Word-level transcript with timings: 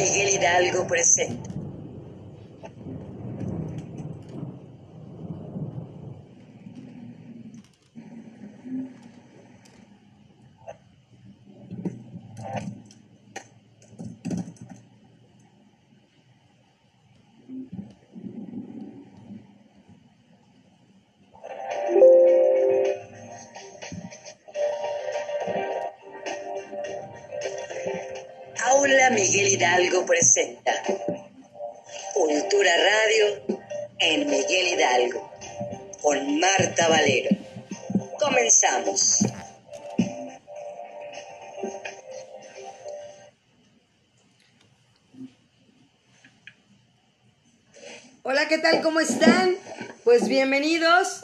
Miguel 0.00 0.30
Hidalgo 0.30 0.86
presenta. 0.86 1.49
Bienvenidos, 50.40 51.20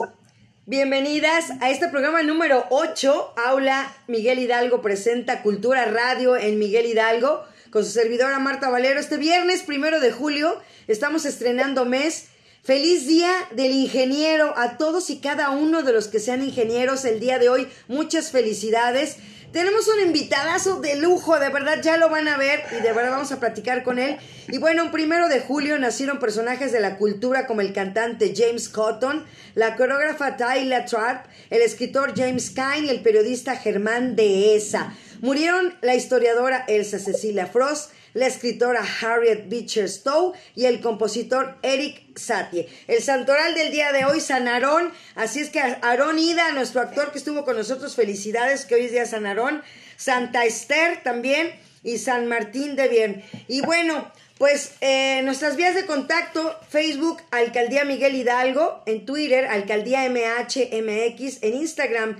bienvenidas 0.67 1.45
a 1.59 1.71
este 1.71 1.87
programa 1.87 2.21
número 2.21 2.65
8, 2.69 3.33
Aula 3.47 3.91
Miguel 4.05 4.37
Hidalgo 4.37 4.83
presenta 4.83 5.41
Cultura 5.41 5.85
Radio 5.85 6.37
en 6.37 6.59
Miguel 6.59 6.85
Hidalgo, 6.85 7.43
con 7.71 7.83
su 7.83 7.89
servidora 7.89 8.37
Marta 8.37 8.69
Valero. 8.69 8.99
Este 8.99 9.17
viernes 9.17 9.63
primero 9.63 9.99
de 9.99 10.11
julio 10.11 10.61
estamos 10.87 11.25
estrenando 11.25 11.83
mes. 11.83 12.27
Feliz 12.61 13.07
día 13.07 13.31
del 13.55 13.71
ingeniero 13.71 14.53
a 14.55 14.77
todos 14.77 15.09
y 15.09 15.17
cada 15.17 15.49
uno 15.49 15.81
de 15.81 15.93
los 15.93 16.07
que 16.09 16.19
sean 16.19 16.43
ingenieros 16.43 17.03
el 17.03 17.19
día 17.19 17.39
de 17.39 17.49
hoy. 17.49 17.67
Muchas 17.87 18.29
felicidades. 18.29 19.17
Tenemos 19.51 19.87
un 19.87 20.05
invitadazo 20.05 20.81
de 20.81 20.97
lujo, 20.97 21.39
de 21.39 21.49
verdad 21.49 21.81
ya 21.81 21.97
lo 21.97 22.09
van 22.09 22.27
a 22.27 22.37
ver 22.37 22.63
y 22.77 22.81
de 22.81 22.91
verdad 22.91 23.11
vamos 23.11 23.31
a 23.31 23.39
platicar 23.39 23.83
con 23.83 23.97
él. 23.97 24.17
Y 24.49 24.57
bueno, 24.57 24.83
un 24.83 24.91
primero 24.91 25.29
de 25.29 25.39
julio 25.39 25.79
nacieron 25.79 26.19
personajes 26.19 26.73
de 26.73 26.81
la 26.81 26.97
cultura 26.97 27.47
como 27.47 27.61
el 27.61 27.71
cantante 27.71 28.33
James 28.35 28.67
Cotton, 28.67 29.25
la 29.55 29.77
coreógrafa 29.77 30.35
Tyler 30.35 30.85
Trapp, 30.85 31.27
el 31.49 31.61
escritor 31.61 32.13
James 32.15 32.49
Kine 32.49 32.87
y 32.87 32.89
el 32.89 33.01
periodista 33.01 33.55
Germán 33.55 34.17
Dehesa. 34.17 34.93
Murieron 35.21 35.73
la 35.81 35.95
historiadora 35.95 36.65
Elsa 36.67 36.99
Cecilia 36.99 37.47
Frost, 37.47 37.91
la 38.17 38.25
escritora 38.25 38.83
Harriet 39.01 39.47
Beecher 39.47 39.87
Stowe 39.87 40.33
y 40.55 40.65
el 40.65 40.81
compositor 40.81 41.59
Eric 41.61 42.17
Satie. 42.17 42.67
El 42.87 43.03
santoral 43.03 43.53
del 43.53 43.71
día 43.71 43.91
de 43.91 44.05
hoy, 44.05 44.21
San 44.21 44.47
Aarón. 44.47 44.91
Así 45.13 45.39
es 45.39 45.49
que 45.51 45.59
Aarón 45.59 46.17
Ida, 46.17 46.51
nuestro 46.51 46.81
actor 46.81 47.11
que 47.11 47.19
estuvo 47.19 47.45
con 47.45 47.55
nosotros, 47.55 47.95
felicidades 47.95 48.65
que 48.65 48.73
hoy 48.73 48.85
es 48.85 48.91
día 48.91 49.05
San 49.05 49.27
Aarón. 49.27 49.61
Santa 49.97 50.45
Esther 50.45 51.03
también 51.03 51.51
y 51.83 51.99
San 51.99 52.25
Martín 52.25 52.75
de 52.75 52.87
Bien. 52.87 53.23
Y 53.47 53.61
bueno, 53.61 54.11
pues 54.39 54.71
eh, 54.81 55.21
nuestras 55.21 55.55
vías 55.55 55.75
de 55.75 55.85
contacto, 55.85 56.59
Facebook, 56.69 57.21
Alcaldía 57.29 57.85
Miguel 57.85 58.15
Hidalgo, 58.15 58.81
en 58.87 59.05
Twitter, 59.05 59.45
Alcaldía 59.45 60.09
MHMX, 60.09 61.43
en 61.43 61.53
Instagram, 61.53 62.17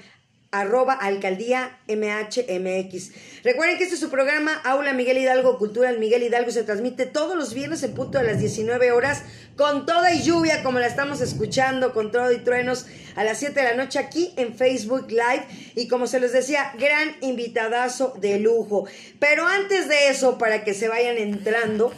arroba 0.51 0.93
alcaldía 0.93 1.77
MHMX. 1.87 3.11
Recuerden 3.43 3.77
que 3.77 3.83
este 3.83 3.95
es 3.95 3.99
su 3.99 4.09
programa 4.09 4.53
Aula 4.63 4.93
Miguel 4.93 5.17
Hidalgo, 5.17 5.57
Cultura 5.57 5.91
Miguel 5.93 6.23
Hidalgo, 6.23 6.51
se 6.51 6.63
transmite 6.63 7.05
todos 7.05 7.35
los 7.35 7.53
viernes 7.53 7.83
en 7.83 7.93
punto 7.93 8.17
a 8.17 8.23
las 8.23 8.39
19 8.39 8.91
horas, 8.91 9.23
con 9.55 9.85
toda 9.85 10.13
y 10.13 10.21
lluvia, 10.21 10.63
como 10.63 10.79
la 10.79 10.87
estamos 10.87 11.19
escuchando, 11.21 11.93
con 11.93 12.11
todo 12.11 12.31
y 12.31 12.37
truenos, 12.37 12.85
a 13.15 13.23
las 13.23 13.39
7 13.39 13.59
de 13.59 13.63
la 13.63 13.75
noche 13.75 13.99
aquí 13.99 14.33
en 14.37 14.55
Facebook 14.55 15.07
Live. 15.09 15.45
Y 15.75 15.87
como 15.87 16.07
se 16.07 16.19
les 16.19 16.31
decía, 16.31 16.71
gran 16.77 17.15
invitadazo 17.21 18.13
de 18.19 18.39
lujo. 18.39 18.87
Pero 19.19 19.45
antes 19.45 19.89
de 19.89 20.09
eso, 20.09 20.37
para 20.37 20.63
que 20.63 20.73
se 20.73 20.87
vayan 20.87 21.17
entrando, 21.17 21.91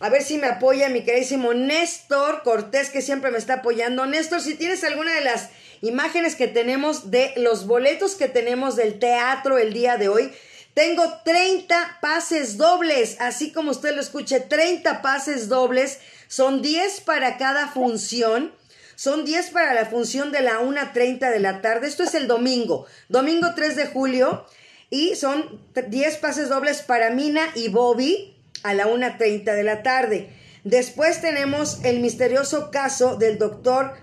a 0.00 0.10
ver 0.10 0.22
si 0.22 0.36
me 0.36 0.46
apoya 0.46 0.90
mi 0.90 1.02
queridísimo 1.02 1.54
Néstor 1.54 2.42
Cortés, 2.42 2.90
que 2.90 3.00
siempre 3.00 3.30
me 3.30 3.38
está 3.38 3.54
apoyando. 3.54 4.06
Néstor, 4.06 4.40
si 4.42 4.54
tienes 4.54 4.84
alguna 4.84 5.14
de 5.14 5.22
las 5.22 5.48
imágenes 5.82 6.36
que 6.36 6.48
tenemos 6.48 7.10
de 7.10 7.32
los 7.36 7.66
boletos 7.66 8.14
que 8.14 8.28
tenemos 8.28 8.76
del 8.76 8.98
teatro 8.98 9.58
el 9.58 9.72
día 9.72 9.96
de 9.96 10.08
hoy. 10.08 10.32
Tengo 10.74 11.20
30 11.24 11.98
pases 12.02 12.58
dobles, 12.58 13.16
así 13.20 13.50
como 13.50 13.70
usted 13.70 13.94
lo 13.94 14.00
escuche, 14.00 14.40
30 14.40 15.00
pases 15.00 15.48
dobles. 15.48 16.00
Son 16.28 16.60
10 16.60 17.00
para 17.00 17.38
cada 17.38 17.68
función. 17.68 18.52
Son 18.94 19.24
10 19.24 19.50
para 19.50 19.74
la 19.74 19.86
función 19.86 20.32
de 20.32 20.40
la 20.40 20.60
1.30 20.60 21.30
de 21.30 21.40
la 21.40 21.60
tarde. 21.62 21.86
Esto 21.86 22.02
es 22.02 22.14
el 22.14 22.26
domingo, 22.26 22.86
domingo 23.08 23.48
3 23.54 23.76
de 23.76 23.86
julio. 23.86 24.46
Y 24.90 25.16
son 25.16 25.60
10 25.74 26.16
pases 26.18 26.48
dobles 26.48 26.82
para 26.82 27.10
Mina 27.10 27.48
y 27.54 27.68
Bobby 27.68 28.36
a 28.62 28.74
la 28.74 28.86
1.30 28.86 29.44
de 29.44 29.62
la 29.62 29.82
tarde. 29.82 30.30
Después 30.64 31.20
tenemos 31.20 31.84
el 31.84 32.00
misterioso 32.00 32.70
caso 32.70 33.16
del 33.16 33.38
doctor 33.38 33.94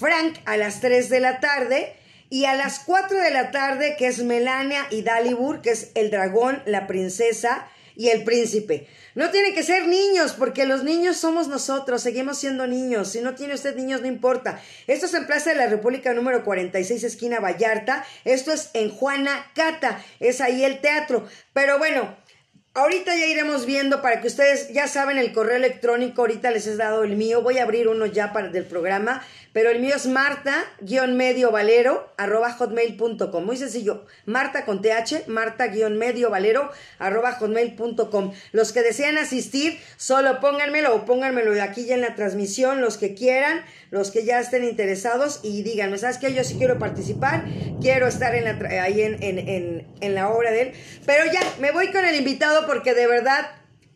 Frank 0.00 0.38
a 0.46 0.56
las 0.56 0.80
3 0.80 1.10
de 1.10 1.20
la 1.20 1.40
tarde 1.40 1.92
y 2.30 2.46
a 2.46 2.54
las 2.54 2.78
4 2.80 3.20
de 3.20 3.30
la 3.30 3.50
tarde 3.50 3.96
que 3.98 4.06
es 4.06 4.22
Melania 4.22 4.86
y 4.90 5.02
Dalibur, 5.02 5.60
que 5.60 5.72
es 5.72 5.90
el 5.94 6.10
dragón, 6.10 6.62
la 6.64 6.86
princesa 6.86 7.68
y 7.96 8.08
el 8.08 8.24
príncipe. 8.24 8.88
No 9.14 9.30
tiene 9.30 9.52
que 9.52 9.62
ser 9.62 9.88
niños, 9.88 10.32
porque 10.32 10.64
los 10.64 10.84
niños 10.84 11.18
somos 11.18 11.48
nosotros, 11.48 12.00
seguimos 12.00 12.38
siendo 12.38 12.66
niños. 12.66 13.12
Si 13.12 13.20
no 13.20 13.34
tiene 13.34 13.52
usted 13.52 13.76
niños, 13.76 14.00
no 14.00 14.06
importa. 14.06 14.58
Esto 14.86 15.04
es 15.04 15.12
en 15.12 15.26
Plaza 15.26 15.50
de 15.50 15.56
la 15.56 15.66
República 15.66 16.14
número 16.14 16.44
46, 16.44 17.04
esquina 17.04 17.38
Vallarta. 17.38 18.02
Esto 18.24 18.52
es 18.52 18.70
en 18.72 18.88
Juana 18.88 19.50
Cata, 19.54 20.02
es 20.18 20.40
ahí 20.40 20.64
el 20.64 20.80
teatro. 20.80 21.28
Pero 21.52 21.76
bueno, 21.76 22.16
Ahorita 22.72 23.16
ya 23.16 23.26
iremos 23.26 23.66
viendo 23.66 24.00
para 24.00 24.20
que 24.20 24.28
ustedes 24.28 24.72
ya 24.72 24.86
saben 24.86 25.18
el 25.18 25.32
correo 25.32 25.56
electrónico, 25.56 26.20
ahorita 26.20 26.52
les 26.52 26.68
he 26.68 26.76
dado 26.76 27.02
el 27.02 27.16
mío, 27.16 27.42
voy 27.42 27.58
a 27.58 27.64
abrir 27.64 27.88
uno 27.88 28.06
ya 28.06 28.32
para 28.32 28.46
del 28.46 28.64
programa, 28.64 29.24
pero 29.52 29.70
el 29.70 29.80
mío 29.80 29.94
es 29.96 30.06
marta-medio 30.06 31.50
valero 31.50 32.12
arroba 32.16 32.52
hotmail.com, 32.52 33.44
muy 33.44 33.56
sencillo, 33.56 34.06
marta 34.26 34.64
con 34.64 34.82
th, 34.82 35.26
marta-medio 35.26 36.30
valero 36.30 36.70
arroba 36.98 37.32
hotmail.com. 37.32 38.32
Los 38.52 38.72
que 38.72 38.82
desean 38.82 39.18
asistir, 39.18 39.78
solo 39.96 40.40
pónganmelo 40.40 40.94
o 40.94 41.04
pónganmelo 41.04 41.60
aquí 41.62 41.86
ya 41.86 41.94
en 41.94 42.00
la 42.00 42.14
transmisión, 42.14 42.80
los 42.80 42.96
que 42.96 43.14
quieran, 43.14 43.64
los 43.90 44.10
que 44.10 44.24
ya 44.24 44.40
estén 44.40 44.64
interesados 44.64 45.40
y 45.42 45.62
díganme, 45.62 45.98
¿sabes 45.98 46.18
qué? 46.18 46.32
Yo 46.32 46.44
sí 46.44 46.56
quiero 46.56 46.78
participar, 46.78 47.44
quiero 47.80 48.06
estar 48.06 48.34
en 48.34 48.44
la, 48.44 48.82
ahí 48.82 49.02
en, 49.02 49.22
en, 49.22 49.86
en 50.00 50.14
la 50.14 50.30
obra 50.30 50.50
de 50.50 50.62
él, 50.62 50.72
pero 51.06 51.24
ya, 51.32 51.40
me 51.60 51.72
voy 51.72 51.90
con 51.90 52.04
el 52.04 52.14
invitado 52.14 52.66
porque 52.66 52.94
de 52.94 53.06
verdad 53.06 53.50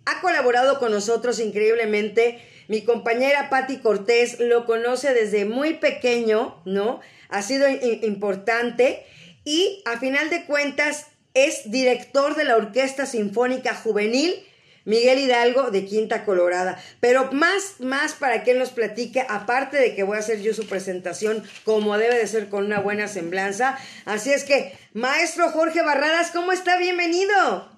ha 0.06 0.20
colaborado 0.20 0.78
con 0.78 0.92
nosotros 0.92 1.38
increíblemente. 1.38 2.40
Mi 2.68 2.82
compañera 2.82 3.50
Patti 3.50 3.78
Cortés 3.78 4.40
lo 4.40 4.66
conoce 4.66 5.12
desde 5.14 5.44
muy 5.44 5.74
pequeño, 5.74 6.60
¿no? 6.64 7.00
Ha 7.28 7.42
sido 7.42 7.68
importante 7.68 9.04
y 9.44 9.82
a 9.84 9.98
final 9.98 10.30
de 10.30 10.44
cuentas 10.44 11.06
es 11.34 11.70
director 11.70 12.36
de 12.36 12.44
la 12.44 12.56
Orquesta 12.56 13.06
Sinfónica 13.06 13.74
Juvenil 13.74 14.44
Miguel 14.84 15.18
Hidalgo 15.18 15.70
de 15.70 15.84
Quinta 15.86 16.24
Colorada. 16.24 16.80
Pero 17.00 17.32
más, 17.32 17.80
más 17.80 18.12
para 18.14 18.44
que 18.44 18.52
él 18.52 18.58
nos 18.58 18.70
platique, 18.70 19.24
aparte 19.28 19.78
de 19.78 19.94
que 19.94 20.02
voy 20.02 20.16
a 20.16 20.20
hacer 20.20 20.40
yo 20.42 20.54
su 20.54 20.66
presentación 20.66 21.42
como 21.64 21.96
debe 21.98 22.18
de 22.18 22.26
ser 22.26 22.48
con 22.48 22.64
una 22.64 22.80
buena 22.80 23.08
semblanza. 23.08 23.78
Así 24.04 24.32
es 24.32 24.44
que, 24.44 24.76
maestro 24.92 25.50
Jorge 25.50 25.82
Barradas, 25.82 26.30
¿cómo 26.30 26.52
está? 26.52 26.78
Bienvenido. 26.78 27.73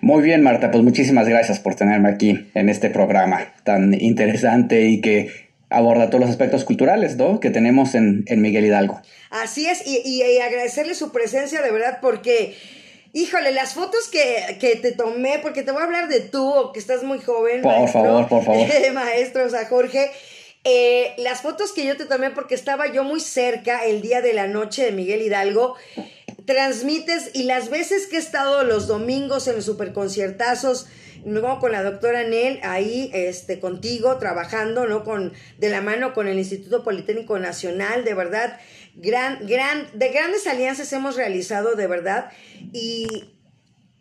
Muy 0.00 0.22
bien, 0.22 0.42
Marta, 0.42 0.70
pues 0.70 0.82
muchísimas 0.82 1.28
gracias 1.28 1.60
por 1.60 1.74
tenerme 1.74 2.08
aquí 2.08 2.50
en 2.54 2.68
este 2.68 2.90
programa 2.90 3.52
tan 3.64 3.94
interesante 4.00 4.86
y 4.86 5.00
que 5.00 5.52
aborda 5.70 6.08
todos 6.08 6.20
los 6.20 6.30
aspectos 6.30 6.64
culturales, 6.64 7.16
¿no? 7.16 7.40
Que 7.40 7.50
tenemos 7.50 7.94
en, 7.94 8.24
Miguel 8.36 8.66
Hidalgo. 8.66 9.00
Así 9.30 9.66
es, 9.66 9.82
y, 9.86 10.22
agradecerle 10.40 10.94
su 10.94 11.12
presencia 11.12 11.62
de 11.62 11.70
verdad 11.70 11.98
porque, 12.02 12.54
híjole, 13.12 13.52
las 13.52 13.74
fotos 13.74 14.08
que, 14.10 14.78
te 14.80 14.92
tomé, 14.92 15.38
porque 15.40 15.62
te 15.62 15.72
voy 15.72 15.82
a 15.82 15.84
hablar 15.84 16.08
de 16.08 16.20
tú, 16.20 16.70
que 16.72 16.78
estás 16.78 17.02
muy 17.02 17.18
joven. 17.18 17.62
Por 17.62 17.88
favor, 17.88 18.28
por 18.28 18.44
favor. 18.44 18.66
maestro, 18.94 19.46
o 19.46 19.48
sea, 19.48 19.66
Jorge. 19.66 20.10
Eh, 20.64 21.14
las 21.18 21.42
fotos 21.42 21.72
que 21.72 21.84
yo 21.84 21.96
te 21.96 22.06
tomé 22.06 22.30
porque 22.30 22.54
estaba 22.54 22.92
yo 22.92 23.02
muy 23.02 23.18
cerca 23.18 23.84
el 23.84 24.00
día 24.00 24.20
de 24.20 24.32
la 24.32 24.46
noche 24.46 24.84
de 24.84 24.92
Miguel 24.92 25.22
Hidalgo 25.22 25.76
transmites 26.46 27.30
y 27.34 27.44
las 27.44 27.68
veces 27.68 28.06
que 28.06 28.16
he 28.16 28.20
estado 28.20 28.64
los 28.64 28.86
domingos 28.86 29.48
en 29.48 29.56
los 29.56 29.64
superconciertazos, 29.64 30.86
luego 31.24 31.58
con 31.58 31.72
la 31.72 31.82
doctora 31.82 32.24
Nel 32.24 32.60
ahí 32.62 33.10
este 33.12 33.60
contigo 33.60 34.18
trabajando, 34.18 34.86
¿no? 34.86 35.04
Con 35.04 35.32
de 35.58 35.70
la 35.70 35.80
mano 35.80 36.14
con 36.14 36.28
el 36.28 36.38
Instituto 36.38 36.82
Politécnico 36.82 37.38
Nacional, 37.38 38.04
de 38.04 38.14
verdad, 38.14 38.60
gran 38.94 39.46
gran 39.46 39.86
de 39.94 40.08
grandes 40.10 40.46
alianzas 40.46 40.92
hemos 40.92 41.16
realizado 41.16 41.74
de 41.74 41.86
verdad 41.86 42.30
y 42.72 43.06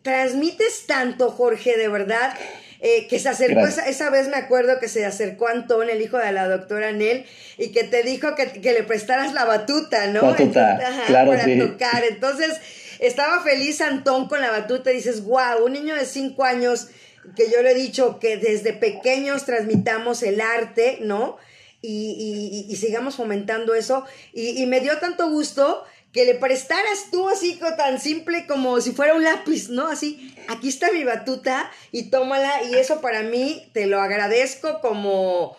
transmites 0.02 0.86
tanto, 0.88 1.32
Jorge, 1.32 1.78
de 1.78 1.88
verdad. 1.88 2.34
Eh, 2.84 3.06
que 3.08 3.20
se 3.20 3.30
acercó, 3.30 3.68
esa, 3.68 4.10
vez 4.10 4.28
me 4.28 4.38
acuerdo 4.38 4.80
que 4.80 4.88
se 4.88 5.06
acercó 5.06 5.48
Antón, 5.48 5.92
el 5.92 6.02
hijo 6.02 6.18
de 6.18 6.32
la 6.32 6.48
doctora 6.48 6.92
Nel, 6.92 7.28
y 7.60 7.70
que 7.70 7.84
te 7.84 8.02
dijo 8.02 8.34
que, 8.34 8.60
le 8.60 8.84
prestaras 8.84 9.34
la 9.34 9.46
batuta, 9.46 10.08
¿no? 10.08 10.24
Batuta, 10.24 10.80
claro, 11.06 11.30
para 11.30 11.46
tocar. 11.60 12.04
Entonces, 12.04 12.60
estaba 12.98 13.44
feliz 13.44 13.82
Antón 13.82 14.28
con 14.28 14.42
la 14.42 14.50
batuta 14.50 14.92
y 14.92 14.96
dices, 14.96 15.24
wow, 15.24 15.64
un 15.64 15.74
niño 15.74 15.94
de 15.94 16.06
cinco 16.06 16.44
años, 16.44 16.88
que 17.36 17.52
yo 17.52 17.62
le 17.62 17.72
he 17.72 17.76
dicho 17.76 18.18
que 18.18 18.38
desde 18.38 18.74
pequeños 18.74 19.46
transmitamos 19.46 20.24
el 20.24 20.42
arte, 20.42 20.98
¿no? 21.02 21.38
Y, 21.84 22.66
y, 22.68 22.76
sigamos 22.78 23.16
fomentando 23.16 23.76
eso. 23.76 24.06
Y, 24.34 24.62
y 24.62 24.66
me 24.66 24.82
dio 24.82 24.98
tanto 24.98 25.30
gusto 25.30 25.84
que 26.12 26.26
le 26.26 26.36
prestaras 26.36 27.10
tú 27.12 27.30
así 27.30 27.60
tan 27.78 28.00
simple 28.00 28.46
como 28.48 28.82
si 28.82 28.92
fuera 28.92 29.14
un 29.14 29.24
lápiz, 29.24 29.70
¿no? 29.70 29.88
Así, 29.88 30.36
aquí 30.48 30.68
está 30.68 30.92
mi 30.92 31.04
batuta 31.04 31.72
y 31.92 32.10
tómala 32.10 32.64
y 32.64 32.76
eso 32.76 33.02
para 33.02 33.24
mí 33.24 33.70
te 33.74 33.86
lo 33.88 34.02
agradezco 34.02 34.82
como 34.82 35.58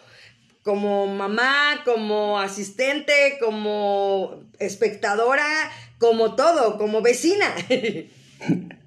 como 0.62 1.08
mamá, 1.08 1.82
como 1.84 2.38
asistente, 2.38 3.38
como 3.40 4.44
espectadora, 4.60 5.72
como 5.98 6.36
todo, 6.36 6.78
como 6.78 7.02
vecina. 7.02 7.52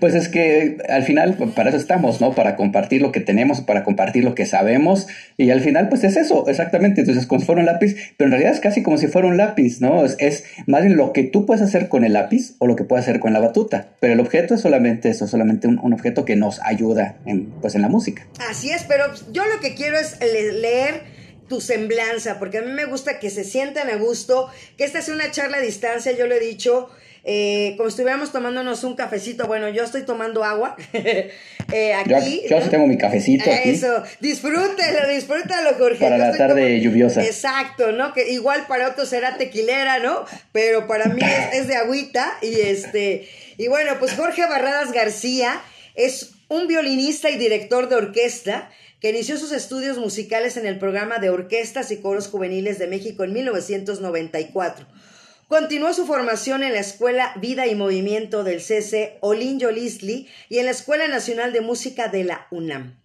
Pues 0.00 0.14
es 0.14 0.28
que 0.28 0.78
al 0.88 1.02
final 1.02 1.36
para 1.54 1.68
eso 1.68 1.78
estamos, 1.78 2.20
¿no? 2.20 2.34
Para 2.34 2.56
compartir 2.56 3.02
lo 3.02 3.12
que 3.12 3.20
tenemos, 3.20 3.60
para 3.60 3.84
compartir 3.84 4.24
lo 4.24 4.34
que 4.34 4.46
sabemos 4.46 5.06
y 5.36 5.50
al 5.50 5.60
final 5.60 5.88
pues 5.88 6.04
es 6.04 6.16
eso, 6.16 6.48
exactamente. 6.48 7.00
Entonces 7.00 7.26
como 7.26 7.40
si 7.40 7.46
fuera 7.46 7.60
un 7.60 7.66
lápiz, 7.66 7.94
pero 8.16 8.28
en 8.28 8.32
realidad 8.32 8.52
es 8.52 8.60
casi 8.60 8.82
como 8.82 8.96
si 8.96 9.06
fuera 9.06 9.28
un 9.28 9.36
lápiz, 9.36 9.80
¿no? 9.80 10.04
Es, 10.04 10.44
más 10.66 10.82
bien 10.82 10.96
lo 10.96 11.12
que 11.12 11.24
tú 11.24 11.44
puedes 11.46 11.62
hacer 11.62 11.88
con 11.88 12.04
el 12.04 12.14
lápiz 12.14 12.54
o 12.58 12.66
lo 12.66 12.76
que 12.76 12.84
puedes 12.84 13.04
hacer 13.04 13.20
con 13.20 13.32
la 13.32 13.40
batuta, 13.40 13.90
pero 14.00 14.14
el 14.14 14.20
objeto 14.20 14.54
es 14.54 14.62
solamente 14.62 15.10
eso, 15.10 15.26
solamente 15.26 15.68
un, 15.68 15.92
objeto 15.92 16.24
que 16.24 16.36
nos 16.36 16.60
ayuda 16.62 17.16
en, 17.26 17.46
pues 17.60 17.74
en 17.74 17.82
la 17.82 17.88
música. 17.88 18.26
Así 18.50 18.70
es, 18.70 18.84
pero 18.84 19.04
yo 19.32 19.44
lo 19.46 19.60
que 19.60 19.74
quiero 19.74 19.98
es 19.98 20.18
leer 20.20 21.16
tu 21.48 21.60
semblanza, 21.60 22.38
porque 22.38 22.58
a 22.58 22.62
mí 22.62 22.72
me 22.72 22.84
gusta 22.84 23.18
que 23.18 23.30
se 23.30 23.44
sientan 23.44 23.88
a 23.88 23.96
gusto, 23.96 24.48
que 24.76 24.84
esta 24.84 25.00
sea 25.00 25.14
una 25.14 25.30
charla 25.30 25.58
a 25.58 25.60
distancia, 25.60 26.12
yo 26.12 26.26
lo 26.26 26.34
he 26.34 26.40
dicho, 26.40 26.88
eh, 27.28 27.74
como 27.76 27.88
estuviéramos 27.88 28.30
tomándonos 28.30 28.84
un 28.84 28.94
cafecito. 28.94 29.48
Bueno, 29.48 29.68
yo 29.68 29.82
estoy 29.82 30.02
tomando 30.02 30.44
agua. 30.44 30.76
eh, 30.92 31.92
aquí. 31.92 32.42
Yo, 32.48 32.62
sí 32.62 32.68
tengo 32.70 32.86
mi 32.86 32.96
cafecito. 32.96 33.50
Eso, 33.50 34.04
disfrútelo, 34.20 35.08
disfrútalo, 35.12 35.74
Jorge. 35.76 35.98
Para 35.98 36.18
la 36.18 36.36
tarde 36.36 36.80
lluviosa. 36.80 37.24
Exacto, 37.24 37.90
¿no? 37.90 38.12
Que 38.12 38.30
igual 38.30 38.66
para 38.68 38.90
otros 38.90 39.08
será 39.08 39.36
tequilera, 39.38 39.98
¿no? 39.98 40.24
Pero 40.52 40.86
para 40.86 41.06
mí 41.06 41.20
es, 41.52 41.66
de 41.66 41.74
agüita. 41.74 42.38
Y 42.42 42.60
este. 42.60 43.28
Y 43.58 43.66
bueno, 43.66 43.94
pues 43.98 44.12
Jorge 44.12 44.46
Barradas 44.46 44.92
García 44.92 45.60
es 45.96 46.30
un 46.46 46.68
violinista 46.68 47.28
y 47.30 47.38
director 47.38 47.88
de 47.88 47.96
orquesta 47.96 48.70
que 49.00 49.10
inició 49.10 49.36
sus 49.36 49.50
estudios 49.50 49.98
musicales 49.98 50.56
en 50.56 50.64
el 50.64 50.78
programa 50.78 51.18
de 51.18 51.30
orquestas 51.30 51.90
y 51.90 51.96
coros 51.96 52.28
juveniles 52.28 52.78
de 52.78 52.86
México 52.86 53.24
en 53.24 53.32
1994 53.32 54.86
Continuó 55.48 55.94
su 55.94 56.06
formación 56.06 56.64
en 56.64 56.72
la 56.72 56.80
Escuela 56.80 57.32
Vida 57.40 57.68
y 57.68 57.76
Movimiento 57.76 58.42
del 58.42 58.60
CC 58.60 59.16
Olinjo 59.20 59.70
Lisli 59.70 60.26
y 60.48 60.58
en 60.58 60.64
la 60.64 60.72
Escuela 60.72 61.06
Nacional 61.06 61.52
de 61.52 61.60
Música 61.60 62.08
de 62.08 62.24
la 62.24 62.48
UNAM. 62.50 62.96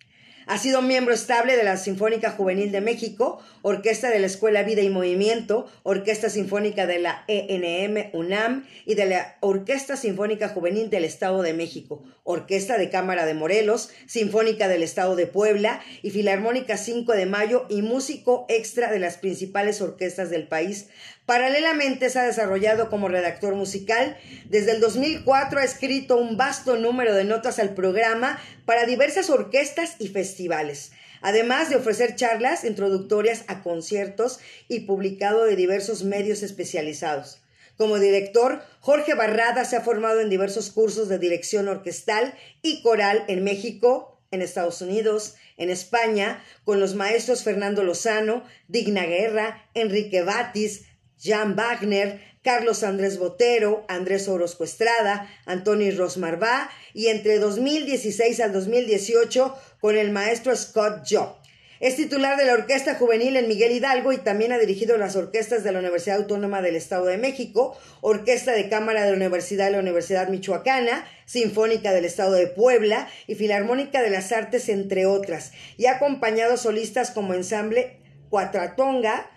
Ha 0.47 0.57
sido 0.57 0.81
miembro 0.81 1.13
estable 1.13 1.55
de 1.55 1.63
la 1.63 1.77
Sinfónica 1.77 2.31
Juvenil 2.31 2.71
de 2.71 2.81
México, 2.81 3.39
Orquesta 3.61 4.09
de 4.09 4.17
la 4.17 4.25
Escuela 4.25 4.63
Vida 4.63 4.81
y 4.81 4.89
Movimiento, 4.89 5.69
Orquesta 5.83 6.31
Sinfónica 6.31 6.87
de 6.87 6.97
la 6.97 7.25
ENM 7.27 8.09
UNAM 8.13 8.65
y 8.87 8.95
de 8.95 9.05
la 9.05 9.37
Orquesta 9.41 9.95
Sinfónica 9.95 10.49
Juvenil 10.49 10.89
del 10.89 11.05
Estado 11.05 11.43
de 11.43 11.53
México, 11.53 12.03
Orquesta 12.31 12.77
de 12.77 12.89
Cámara 12.89 13.25
de 13.25 13.33
Morelos, 13.33 13.89
Sinfónica 14.07 14.67
del 14.67 14.83
Estado 14.83 15.15
de 15.15 15.27
Puebla 15.27 15.81
y 16.01 16.11
Filarmónica 16.11 16.77
5 16.77 17.11
de 17.13 17.25
Mayo 17.25 17.65
y 17.69 17.81
músico 17.81 18.45
extra 18.49 18.91
de 18.91 18.99
las 18.99 19.17
principales 19.17 19.81
orquestas 19.81 20.29
del 20.29 20.47
país. 20.47 20.87
Paralelamente 21.25 22.09
se 22.09 22.19
ha 22.19 22.23
desarrollado 22.23 22.89
como 22.89 23.07
redactor 23.07 23.55
musical. 23.55 24.17
Desde 24.49 24.71
el 24.71 24.81
2004 24.81 25.59
ha 25.59 25.63
escrito 25.63 26.17
un 26.17 26.37
vasto 26.37 26.77
número 26.77 27.13
de 27.13 27.23
notas 27.23 27.59
al 27.59 27.73
programa 27.73 28.39
para 28.65 28.85
diversas 28.85 29.29
orquestas 29.29 29.95
y 29.99 30.07
festivales, 30.07 30.91
además 31.21 31.69
de 31.69 31.75
ofrecer 31.75 32.15
charlas 32.15 32.63
introductorias 32.63 33.43
a 33.47 33.61
conciertos 33.61 34.39
y 34.67 34.81
publicado 34.81 35.45
de 35.45 35.55
diversos 35.55 36.03
medios 36.03 36.43
especializados. 36.43 37.40
Como 37.81 37.97
director, 37.97 38.61
Jorge 38.79 39.15
Barrada 39.15 39.65
se 39.65 39.75
ha 39.75 39.81
formado 39.81 40.19
en 40.19 40.29
diversos 40.29 40.69
cursos 40.69 41.09
de 41.09 41.17
dirección 41.17 41.67
orquestal 41.67 42.35
y 42.61 42.83
coral 42.83 43.25
en 43.27 43.43
México, 43.43 44.21
en 44.29 44.43
Estados 44.43 44.83
Unidos, 44.83 45.33
en 45.57 45.71
España, 45.71 46.43
con 46.63 46.79
los 46.79 46.93
maestros 46.93 47.41
Fernando 47.41 47.83
Lozano, 47.83 48.43
Digna 48.67 49.05
Guerra, 49.05 49.67
Enrique 49.73 50.21
Batis, 50.21 50.83
Jan 51.19 51.55
Wagner, 51.55 52.21
Carlos 52.43 52.83
Andrés 52.83 53.17
Botero, 53.17 53.83
Andrés 53.87 54.27
Orozco 54.27 54.63
Estrada, 54.63 55.27
Antonio 55.47 55.91
Rosmarbá 55.97 56.69
y 56.93 57.07
entre 57.07 57.39
2016 57.39 58.41
al 58.41 58.53
2018 58.53 59.55
con 59.79 59.97
el 59.97 60.11
maestro 60.11 60.55
Scott 60.55 61.01
Job. 61.09 61.40
Es 61.81 61.95
titular 61.95 62.37
de 62.37 62.45
la 62.45 62.53
Orquesta 62.53 62.93
Juvenil 62.93 63.35
en 63.37 63.47
Miguel 63.47 63.71
Hidalgo 63.71 64.13
y 64.13 64.19
también 64.19 64.51
ha 64.51 64.59
dirigido 64.59 64.97
las 64.97 65.15
orquestas 65.15 65.63
de 65.63 65.71
la 65.71 65.79
Universidad 65.79 66.17
Autónoma 66.17 66.61
del 66.61 66.75
Estado 66.75 67.07
de 67.07 67.17
México, 67.17 67.75
Orquesta 68.01 68.51
de 68.51 68.69
Cámara 68.69 69.01
de 69.03 69.09
la 69.09 69.15
Universidad 69.15 69.65
de 69.65 69.71
la 69.71 69.79
Universidad 69.79 70.29
Michoacana, 70.29 71.07
Sinfónica 71.25 71.91
del 71.91 72.05
Estado 72.05 72.33
de 72.33 72.45
Puebla 72.45 73.09
y 73.25 73.33
Filarmónica 73.33 74.03
de 74.03 74.11
las 74.11 74.31
Artes, 74.31 74.69
entre 74.69 75.07
otras, 75.07 75.53
y 75.75 75.87
ha 75.87 75.93
acompañado 75.93 76.55
solistas 76.55 77.09
como 77.09 77.33
ensamble 77.33 77.97
Cuatratonga, 78.29 79.31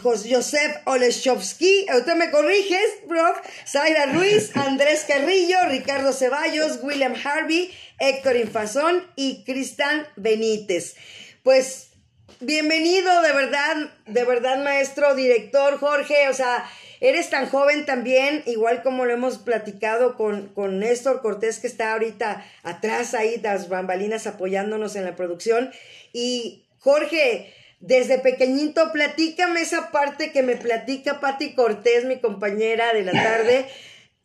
Joseph 0.00 0.76
Oleszowski, 0.84 1.86
usted 1.92 2.14
me 2.14 2.30
corriges, 2.30 3.00
bro, 3.08 3.34
Zaira 3.66 4.06
Ruiz, 4.06 4.52
Andrés 4.54 5.04
Carrillo, 5.08 5.56
Ricardo 5.68 6.12
Ceballos, 6.12 6.78
William 6.84 7.14
Harvey, 7.24 7.72
Héctor 7.98 8.36
Infazón 8.36 9.04
y 9.16 9.42
Cristian 9.42 10.06
Benítez. 10.14 10.94
Pues, 11.42 11.90
bienvenido, 12.40 13.22
de 13.22 13.32
verdad, 13.32 13.90
de 14.06 14.24
verdad, 14.24 14.62
maestro, 14.62 15.14
director, 15.14 15.78
Jorge, 15.78 16.28
o 16.28 16.34
sea, 16.34 16.68
eres 17.00 17.30
tan 17.30 17.48
joven 17.48 17.86
también, 17.86 18.42
igual 18.46 18.82
como 18.82 19.04
lo 19.04 19.12
hemos 19.12 19.38
platicado 19.38 20.16
con, 20.16 20.48
con 20.48 20.80
Néstor 20.80 21.22
Cortés, 21.22 21.60
que 21.60 21.68
está 21.68 21.92
ahorita 21.92 22.44
atrás 22.64 23.14
ahí, 23.14 23.40
las 23.40 23.68
bambalinas 23.68 24.26
apoyándonos 24.26 24.96
en 24.96 25.04
la 25.04 25.14
producción. 25.14 25.70
Y 26.12 26.66
Jorge, 26.80 27.54
desde 27.80 28.18
pequeñito, 28.18 28.90
platícame 28.92 29.60
esa 29.60 29.92
parte 29.92 30.32
que 30.32 30.42
me 30.42 30.56
platica 30.56 31.20
Patti 31.20 31.54
Cortés, 31.54 32.04
mi 32.04 32.18
compañera 32.18 32.92
de 32.92 33.04
la 33.04 33.12
tarde. 33.12 33.66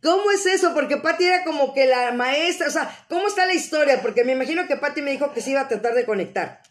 ¿Cómo 0.01 0.31
es 0.31 0.45
eso? 0.47 0.73
Porque 0.73 0.97
Patti 0.97 1.25
era 1.25 1.43
como 1.43 1.73
que 1.73 1.85
la 1.85 2.11
maestra, 2.11 2.67
o 2.67 2.71
sea, 2.71 3.05
¿cómo 3.07 3.27
está 3.27 3.45
la 3.45 3.53
historia? 3.53 4.01
Porque 4.01 4.25
me 4.25 4.33
imagino 4.33 4.67
que 4.67 4.75
Patti 4.75 5.01
me 5.01 5.11
dijo 5.11 5.31
que 5.31 5.41
se 5.41 5.51
iba 5.51 5.61
a 5.61 5.67
tratar 5.67 5.93
de 5.93 6.05
conectar. 6.05 6.61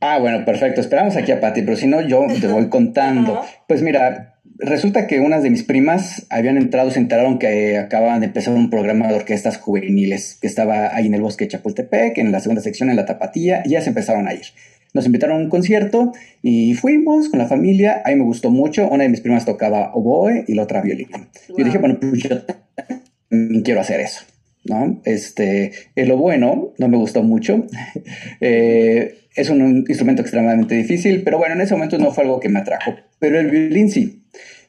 Ah, 0.00 0.18
bueno, 0.18 0.44
perfecto. 0.44 0.80
Esperamos 0.80 1.16
aquí 1.16 1.30
a 1.30 1.40
Patti, 1.40 1.62
pero 1.62 1.76
si 1.76 1.86
no, 1.86 2.00
yo 2.00 2.26
te 2.40 2.46
voy 2.46 2.68
contando. 2.70 3.42
Pues 3.68 3.82
mira, 3.82 4.40
resulta 4.58 5.06
que 5.06 5.20
unas 5.20 5.42
de 5.42 5.50
mis 5.50 5.62
primas 5.62 6.26
habían 6.30 6.56
entrado, 6.56 6.90
se 6.90 6.98
enteraron 6.98 7.38
que 7.38 7.76
acababan 7.76 8.20
de 8.20 8.26
empezar 8.26 8.54
un 8.54 8.70
programa 8.70 9.08
de 9.08 9.14
orquestas 9.14 9.58
juveniles 9.58 10.38
que 10.40 10.46
estaba 10.46 10.94
ahí 10.94 11.06
en 11.06 11.14
el 11.14 11.22
bosque 11.22 11.44
de 11.44 11.50
Chapultepec, 11.50 12.18
en 12.18 12.32
la 12.32 12.40
segunda 12.40 12.62
sección, 12.62 12.90
en 12.90 12.96
la 12.96 13.04
Tapatía, 13.04 13.62
y 13.64 13.70
ya 13.70 13.82
se 13.82 13.90
empezaron 13.90 14.26
a 14.26 14.34
ir. 14.34 14.46
Nos 14.92 15.06
invitaron 15.06 15.36
a 15.36 15.44
un 15.44 15.50
concierto 15.50 16.12
y 16.42 16.74
fuimos 16.74 17.28
con 17.28 17.38
la 17.38 17.46
familia. 17.46 18.02
Ahí 18.04 18.16
me 18.16 18.24
gustó 18.24 18.50
mucho. 18.50 18.88
Una 18.88 19.04
de 19.04 19.08
mis 19.08 19.20
primas 19.20 19.44
tocaba 19.44 19.92
oboe 19.94 20.44
y 20.48 20.54
la 20.54 20.64
otra 20.64 20.80
violín. 20.80 21.08
Yo 21.56 21.64
dije, 21.64 21.78
bueno, 21.78 21.98
pues 22.00 22.22
yo 22.22 22.40
quiero 23.62 23.80
hacer 23.80 24.00
eso. 24.00 24.22
¿no? 24.64 25.00
Este, 25.04 25.72
el 25.94 26.10
oboe 26.10 26.38
no, 26.38 26.72
no 26.78 26.88
me 26.88 26.96
gustó 26.96 27.22
mucho. 27.22 27.66
Eh, 28.40 29.19
es 29.34 29.50
un 29.50 29.84
instrumento 29.88 30.22
extremadamente 30.22 30.74
difícil, 30.74 31.22
pero 31.22 31.38
bueno, 31.38 31.54
en 31.54 31.60
ese 31.60 31.74
momento 31.74 31.98
no 31.98 32.12
fue 32.12 32.24
algo 32.24 32.40
que 32.40 32.48
me 32.48 32.60
atrajo. 32.60 32.94
Pero 33.18 33.38
el 33.38 33.50
violín 33.50 33.90
sí. 33.90 34.22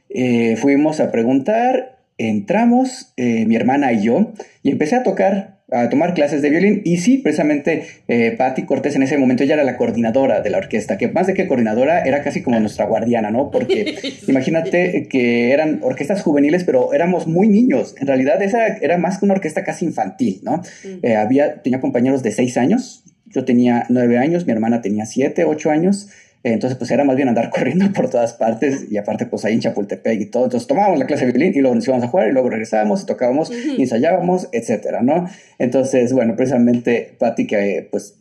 Eh, 0.10 0.56
fuimos 0.58 1.00
a 1.00 1.12
preguntar, 1.12 2.00
entramos, 2.18 3.13
eh, 3.18 3.46
mi 3.46 3.56
hermana 3.56 3.94
y 3.94 4.03
yo, 4.03 4.34
y 4.62 4.72
empecé 4.72 4.96
a 4.96 5.03
tocar 5.03 5.62
a 5.72 5.88
tomar 5.89 6.13
clases 6.13 6.41
de 6.41 6.50
violín 6.50 6.82
y 6.84 6.98
sí, 6.98 7.18
precisamente 7.18 7.84
eh, 8.10 8.36
Patti 8.38 8.63
Cortés 8.63 8.96
en 8.98 9.03
ese 9.03 9.18
momento 9.18 9.46
ya 9.46 9.53
era 9.53 9.63
la 9.63 9.77
coordinadora 9.77 10.41
de 10.41 10.50
la 10.50 10.58
orquesta, 10.58 10.98
que 10.98 11.08
más 11.08 11.27
de 11.27 11.34
que 11.34 11.48
coordinadora 11.48 12.01
era 12.03 12.24
casi 12.24 12.44
como 12.44 12.60
nuestra 12.60 12.86
guardiana, 12.86 13.32
¿no? 13.32 13.51
Porque 13.51 13.96
imagínate 14.27 15.08
que 15.10 15.51
eran 15.51 15.80
orquestas 15.82 16.22
juveniles, 16.22 16.65
pero 16.65 16.94
éramos 16.94 17.25
muy 17.25 17.48
niños, 17.48 17.96
en 18.00 18.08
realidad 18.08 18.41
esa 18.41 18.68
era 18.68 18.98
más 18.98 19.18
que 19.18 19.25
una 19.25 19.36
orquesta 19.36 19.63
casi 19.63 19.86
infantil, 19.86 20.41
¿no? 20.44 20.62
Eh, 21.01 21.15
había, 21.15 21.62
tenía 21.62 21.80
compañeros 21.80 22.22
de 22.22 22.32
seis 22.32 22.58
años, 22.58 23.06
yo 23.33 23.45
tenía 23.45 23.85
nueve 23.89 24.17
años, 24.17 24.45
mi 24.45 24.53
hermana 24.53 24.81
tenía 24.81 25.05
siete, 25.05 25.45
ocho 25.45 25.69
años, 25.69 26.09
Entonces, 26.43 26.77
pues 26.77 26.89
era 26.89 27.03
más 27.03 27.15
bien 27.15 27.29
andar 27.29 27.50
corriendo 27.55 27.91
por 27.93 28.09
todas 28.09 28.33
partes 28.33 28.88
y 28.89 28.97
aparte, 28.97 29.27
pues 29.27 29.45
ahí 29.45 29.53
en 29.53 29.59
Chapultepec 29.59 30.19
y 30.19 30.25
todo. 30.25 30.45
Entonces, 30.45 30.67
tomábamos 30.67 30.97
la 30.97 31.05
clase 31.05 31.25
de 31.25 31.31
violín 31.31 31.53
y 31.55 31.61
luego 31.61 31.75
nos 31.75 31.88
íbamos 31.88 32.03
a 32.03 32.07
jugar 32.07 32.29
y 32.29 32.31
luego 32.31 32.50
regresábamos 32.50 33.03
y 33.03 33.05
tocábamos 33.05 33.51
y 33.51 33.81
ensayábamos, 33.81 34.50
etcétera, 34.51 35.01
¿no? 35.03 35.27
Entonces, 35.59 36.13
bueno, 36.13 36.35
precisamente 36.35 37.15
Patti, 37.19 37.45
que 37.45 37.88
pues 37.91 38.15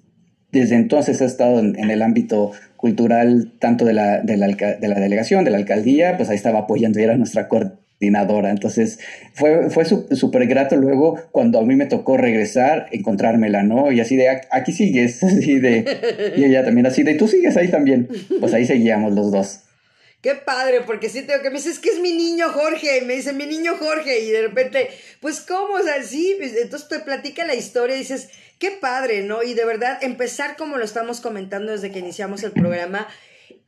desde 0.53 0.77
entonces 0.77 1.23
ha 1.23 1.25
estado 1.25 1.61
en, 1.61 1.91
el 1.91 2.03
ámbito 2.03 2.53
cultural, 2.77 3.53
tanto 3.59 3.85
de 3.85 3.95
la, 3.95 4.21
de 4.21 4.37
la, 4.37 4.49
de, 4.49 4.89
la, 4.89 5.01
delegación, 5.01 5.45
de 5.45 5.51
la 5.51 5.59
alcaldía, 5.59 6.17
pues 6.17 6.29
ahí 6.29 6.37
estaba 6.37 6.61
apoyando 6.61 6.99
y 6.99 7.05
era 7.05 7.17
nuestra 7.17 7.49
coordinadora. 7.49 7.81
Entonces 8.01 8.99
fue, 9.35 9.69
fue 9.69 9.85
súper 9.85 10.47
grato 10.47 10.77
luego 10.77 11.21
cuando 11.33 11.59
a 11.59 11.65
mí 11.65 11.77
me 11.77 11.87
tocó 11.87 12.17
regresar, 12.17 12.87
encontrármela, 12.93 13.63
¿no? 13.63 13.93
Y 13.93 14.01
así 14.01 14.17
de, 14.17 14.29
aquí 14.51 14.73
sigues, 14.73 15.23
así 15.23 15.59
de, 15.59 16.33
y 16.37 16.45
ella 16.45 16.65
también 16.65 16.87
así 16.87 17.03
de, 17.03 17.15
tú 17.15 17.29
sigues 17.29 17.57
ahí 17.57 17.69
también. 17.69 18.09
Pues 18.41 18.55
ahí 18.55 18.67
seguíamos 18.67 19.13
los 19.13 19.31
dos. 19.31 19.61
Qué 20.23 20.35
padre, 20.35 20.83
porque 20.83 21.09
sí 21.09 21.23
tengo 21.23 21.43
que 21.43 21.49
me 21.49 21.57
dice, 21.57 21.71
es 21.71 21.79
que 21.79 21.89
es 21.89 21.99
mi 21.99 22.13
niño 22.13 22.51
Jorge, 22.51 22.99
y 22.99 23.05
me 23.07 23.15
dice, 23.15 23.33
mi 23.33 23.47
niño 23.47 23.77
Jorge, 23.79 24.21
y 24.21 24.31
de 24.31 24.43
repente, 24.43 24.89
pues, 25.21 25.41
¿cómo? 25.41 25.75
O 25.75 25.83
sea, 25.83 26.03
sí, 26.03 26.35
pues, 26.39 26.55
entonces 26.57 26.89
te 26.89 26.99
platica 26.99 27.47
la 27.47 27.55
historia 27.55 27.97
y 27.97 28.01
dices, 28.01 28.29
qué 28.59 28.71
padre, 28.71 29.23
¿no? 29.23 29.43
Y 29.43 29.55
de 29.55 29.65
verdad, 29.65 29.99
empezar 30.03 30.57
como 30.57 30.77
lo 30.77 30.85
estamos 30.85 31.23
comentando 31.23 31.73
desde 31.73 31.91
que 31.91 32.01
iniciamos 32.01 32.43
el 32.43 32.53
programa, 32.53 33.09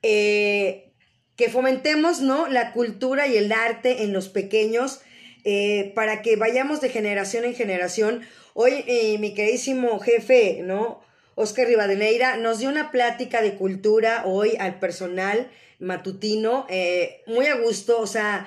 eh, 0.02 0.91
que 1.36 1.48
fomentemos, 1.48 2.20
¿no? 2.20 2.46
La 2.48 2.72
cultura 2.72 3.26
y 3.26 3.36
el 3.36 3.52
arte 3.52 4.02
en 4.02 4.12
los 4.12 4.28
pequeños, 4.28 5.00
eh, 5.44 5.92
para 5.94 6.22
que 6.22 6.36
vayamos 6.36 6.80
de 6.80 6.88
generación 6.88 7.44
en 7.44 7.54
generación. 7.54 8.22
Hoy, 8.54 8.84
eh, 8.86 9.18
mi 9.18 9.34
queridísimo 9.34 9.98
jefe, 9.98 10.60
¿no? 10.62 11.00
Oscar 11.34 11.66
Rivadeneira 11.66 12.36
nos 12.36 12.58
dio 12.58 12.68
una 12.68 12.90
plática 12.90 13.40
de 13.40 13.54
cultura 13.54 14.24
hoy 14.26 14.56
al 14.58 14.78
personal 14.78 15.50
matutino, 15.78 16.66
eh, 16.68 17.22
muy 17.26 17.46
a 17.46 17.56
gusto, 17.56 18.00
o 18.00 18.06
sea, 18.06 18.46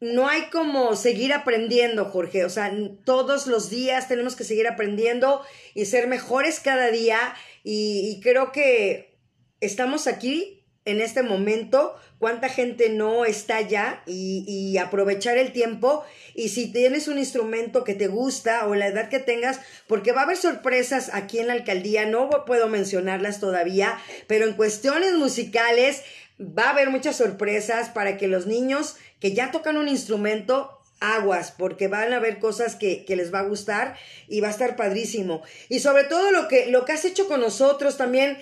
no 0.00 0.28
hay 0.28 0.50
como 0.50 0.96
seguir 0.96 1.32
aprendiendo, 1.32 2.06
Jorge, 2.06 2.44
o 2.44 2.50
sea, 2.50 2.72
todos 3.04 3.46
los 3.46 3.70
días 3.70 4.08
tenemos 4.08 4.34
que 4.34 4.42
seguir 4.42 4.66
aprendiendo 4.66 5.42
y 5.74 5.84
ser 5.84 6.08
mejores 6.08 6.58
cada 6.58 6.90
día 6.90 7.34
y, 7.62 8.20
creo 8.22 8.50
que 8.50 9.16
estamos 9.60 10.08
aquí 10.08 10.61
en 10.84 11.00
este 11.00 11.22
momento, 11.22 11.94
cuánta 12.18 12.48
gente 12.48 12.88
no 12.88 13.24
está 13.24 13.60
y, 14.06 14.44
y, 14.46 14.78
aprovechar 14.78 15.38
el 15.38 15.52
tiempo. 15.52 16.04
Y 16.34 16.48
si 16.48 16.72
tienes 16.72 17.08
un 17.08 17.18
instrumento 17.18 17.84
que 17.84 17.94
te 17.94 18.08
gusta 18.08 18.66
o 18.66 18.74
la 18.74 18.88
edad 18.88 19.08
que 19.08 19.18
tengas, 19.18 19.60
porque 19.86 20.12
va 20.12 20.22
a 20.22 20.24
haber 20.24 20.36
sorpresas 20.36 21.10
aquí 21.12 21.38
en 21.38 21.46
la 21.46 21.52
alcaldía, 21.52 22.06
no 22.06 22.30
puedo 22.46 22.68
mencionarlas 22.68 23.40
todavía, 23.40 23.98
pero 24.26 24.46
en 24.46 24.54
cuestiones 24.54 25.14
musicales 25.14 26.02
va 26.40 26.64
a 26.64 26.70
haber 26.70 26.90
muchas 26.90 27.16
sorpresas 27.16 27.88
para 27.90 28.16
que 28.16 28.28
los 28.28 28.46
niños 28.46 28.96
que 29.20 29.32
ya 29.32 29.50
tocan 29.50 29.76
un 29.76 29.88
instrumento 29.88 30.78
aguas, 31.00 31.52
porque 31.52 31.88
van 31.88 32.12
a 32.12 32.16
haber 32.16 32.38
cosas 32.38 32.76
que, 32.76 33.04
les 33.08 33.34
va 33.34 33.40
a 33.40 33.48
gustar 33.48 33.96
y 34.28 34.40
va 34.40 34.48
a 34.48 34.52
estar 34.52 34.76
padrísimo. 34.76 35.42
Y 35.68 35.80
sobre 35.80 36.04
todo 36.04 36.30
lo 36.30 36.48
que, 36.48 36.66
lo 36.66 36.84
que 36.84 36.92
has 36.92 37.04
hecho 37.04 37.26
con 37.26 37.40
nosotros 37.40 37.96
también, 37.96 38.38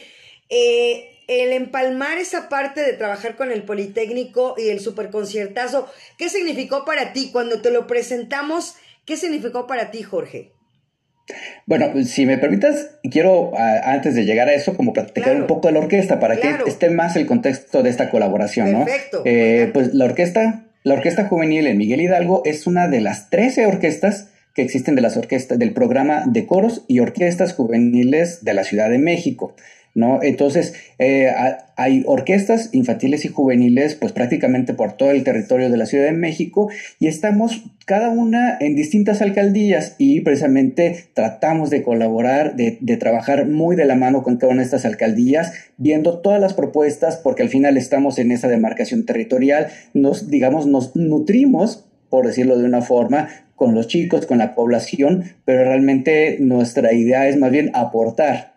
eh, 0.51 1.20
el 1.31 1.53
empalmar 1.53 2.19
esa 2.19 2.49
parte 2.49 2.81
de 2.81 2.95
trabajar 2.95 3.37
con 3.37 3.53
el 3.53 3.63
Politécnico 3.63 4.57
y 4.59 4.69
el 4.69 4.81
superconciertazo, 4.81 5.89
¿qué 6.19 6.29
significó 6.29 6.85
para 6.85 7.13
ti 7.13 7.31
cuando 7.33 7.63
te 7.63 7.71
lo 7.71 7.87
presentamos? 7.87 8.75
¿Qué 9.07 9.17
significó 9.17 9.69
para 9.69 9.93
ti, 9.93 10.03
Jorge? 10.03 10.51
Bueno, 11.67 11.93
si 12.05 12.27
me 12.27 12.37
permitas, 12.37 12.99
quiero 13.13 13.53
antes 13.57 14.17
de 14.17 14.25
llegar 14.25 14.49
a 14.49 14.55
eso, 14.55 14.77
como 14.77 14.93
platicar 14.93 15.37
un 15.37 15.47
poco 15.47 15.69
de 15.69 15.75
la 15.75 15.79
orquesta 15.79 16.19
para 16.19 16.37
que 16.37 16.53
esté 16.67 16.91
más 16.91 17.15
el 17.15 17.27
contexto 17.27 17.85
de 17.85 17.91
esta 17.91 18.11
colaboración, 18.11 18.85
Perfecto. 18.85 19.19
¿no? 19.19 19.23
Eh, 19.25 19.71
pues 19.73 19.95
la 19.95 20.07
orquesta, 20.07 20.67
la 20.83 20.95
orquesta 20.95 21.27
juvenil 21.27 21.69
en 21.69 21.79
Miguel 21.79 22.01
Hidalgo 22.01 22.43
es 22.45 22.67
una 22.67 22.89
de 22.89 23.01
las 23.01 23.31
13 23.31 23.67
orquestas 23.67 24.31
que 24.53 24.63
existen 24.63 24.97
de 24.97 25.03
las 25.03 25.17
orquestas 25.17 25.61
del 25.61 25.73
programa 25.73 26.25
de 26.27 26.47
coros 26.47 26.85
y 26.89 26.99
orquestas 26.99 27.55
juveniles 27.55 28.43
de 28.43 28.55
la 28.55 28.65
Ciudad 28.65 28.91
de 28.91 28.99
México. 28.99 29.55
¿No? 29.95 30.23
Entonces, 30.23 30.75
eh, 30.99 31.31
hay 31.77 32.03
orquestas 32.07 32.71
infantiles 32.73 33.25
y 33.25 33.29
juveniles, 33.29 33.95
pues 33.95 34.13
prácticamente 34.13 34.75
por 34.75 34.93
todo 34.93 35.11
el 35.11 35.25
territorio 35.25 35.71
de 35.71 35.77
la 35.77 35.87
Ciudad 35.87 36.05
de 36.05 36.13
México, 36.13 36.71
y 36.99 37.07
estamos 37.07 37.65
cada 37.87 38.11
una 38.11 38.57
en 38.61 38.77
distintas 38.77 39.21
alcaldías 39.23 39.97
y 39.99 40.21
precisamente 40.21 41.07
tratamos 41.15 41.71
de 41.71 41.83
colaborar, 41.83 42.55
de, 42.57 42.79
de 42.81 42.97
trabajar 42.97 43.47
muy 43.47 43.77
de 43.77 43.85
la 43.85 43.97
mano 43.97 44.23
con 44.23 44.37
cada 44.37 44.53
una 44.53 44.63
de 44.63 44.67
estas 44.67 44.85
alcaldías, 44.85 45.53
viendo 45.77 46.21
todas 46.21 46.41
las 46.41 46.55
propuestas, 46.55 47.17
porque 47.17 47.43
al 47.43 47.49
final 47.49 47.77
estamos 47.77 48.19
en 48.19 48.31
esa 48.31 48.49
demarcación 48.49 49.07
territorial, 49.07 49.69
nos, 49.95 50.31
digamos, 50.31 50.67
nos 50.67 50.95
nutrimos 50.95 51.87
por 52.11 52.27
decirlo 52.27 52.59
de 52.59 52.65
una 52.65 52.83
forma, 52.83 53.29
con 53.55 53.75
los 53.75 53.87
chicos, 53.87 54.27
con 54.27 54.39
la 54.39 54.55
población, 54.55 55.25
pero 55.45 55.65
realmente 55.65 56.39
nuestra 56.41 56.93
idea 56.93 57.29
es 57.29 57.37
más 57.37 57.51
bien 57.51 57.71
aportar 57.75 58.50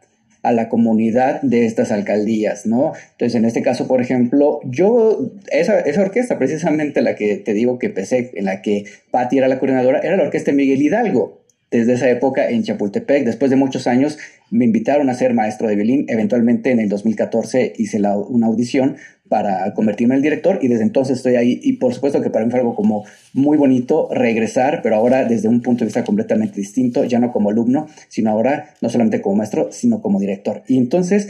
a 0.43 0.51
la 0.51 0.69
comunidad 0.69 1.41
de 1.41 1.65
estas 1.65 1.91
alcaldías, 1.91 2.65
¿no? 2.65 2.93
Entonces, 3.11 3.35
en 3.35 3.45
este 3.45 3.61
caso, 3.61 3.87
por 3.87 4.01
ejemplo, 4.01 4.59
yo, 4.65 5.31
esa, 5.51 5.79
esa 5.79 6.01
orquesta, 6.01 6.37
precisamente 6.37 7.01
la 7.01 7.15
que 7.15 7.37
te 7.37 7.53
digo 7.53 7.79
que 7.79 7.87
empecé, 7.87 8.31
en 8.35 8.45
la 8.45 8.61
que 8.61 8.83
Patti 9.09 9.37
era 9.37 9.47
la 9.47 9.59
coordinadora, 9.59 9.99
era 9.99 10.17
la 10.17 10.23
orquesta 10.23 10.51
Miguel 10.51 10.81
Hidalgo. 10.81 11.42
Desde 11.73 11.93
esa 11.93 12.07
época 12.07 12.51
en 12.51 12.61
Chapultepec, 12.61 13.25
después 13.25 13.49
de 13.49 13.57
muchos 13.57 13.87
años, 13.87 14.19
me 14.51 14.63
invitaron 14.63 15.09
a 15.09 15.15
ser 15.15 15.33
maestro 15.33 15.67
de 15.67 15.75
violín. 15.75 16.05
Eventualmente, 16.07 16.69
en 16.69 16.79
el 16.79 16.87
2014, 16.87 17.73
hice 17.75 17.99
una 18.29 18.45
audición 18.45 18.97
para 19.27 19.73
convertirme 19.73 20.13
en 20.13 20.17
el 20.17 20.21
director 20.21 20.59
y 20.61 20.67
desde 20.67 20.83
entonces 20.83 21.17
estoy 21.17 21.35
ahí 21.35 21.59
y 21.63 21.77
por 21.77 21.91
supuesto 21.91 22.21
que 22.21 22.29
para 22.29 22.45
mí 22.45 22.51
fue 22.51 22.59
algo 22.59 22.75
como 22.75 23.05
muy 23.33 23.57
bonito 23.57 24.07
regresar, 24.11 24.81
pero 24.83 24.95
ahora 24.95 25.25
desde 25.25 25.47
un 25.47 25.63
punto 25.63 25.79
de 25.79 25.85
vista 25.85 26.03
completamente 26.03 26.57
distinto, 26.57 27.05
ya 27.05 27.17
no 27.17 27.31
como 27.31 27.49
alumno, 27.49 27.87
sino 28.07 28.29
ahora 28.29 28.75
no 28.81 28.89
solamente 28.89 29.21
como 29.21 29.37
maestro, 29.37 29.71
sino 29.71 29.99
como 29.99 30.19
director. 30.19 30.61
Y 30.67 30.77
entonces 30.77 31.29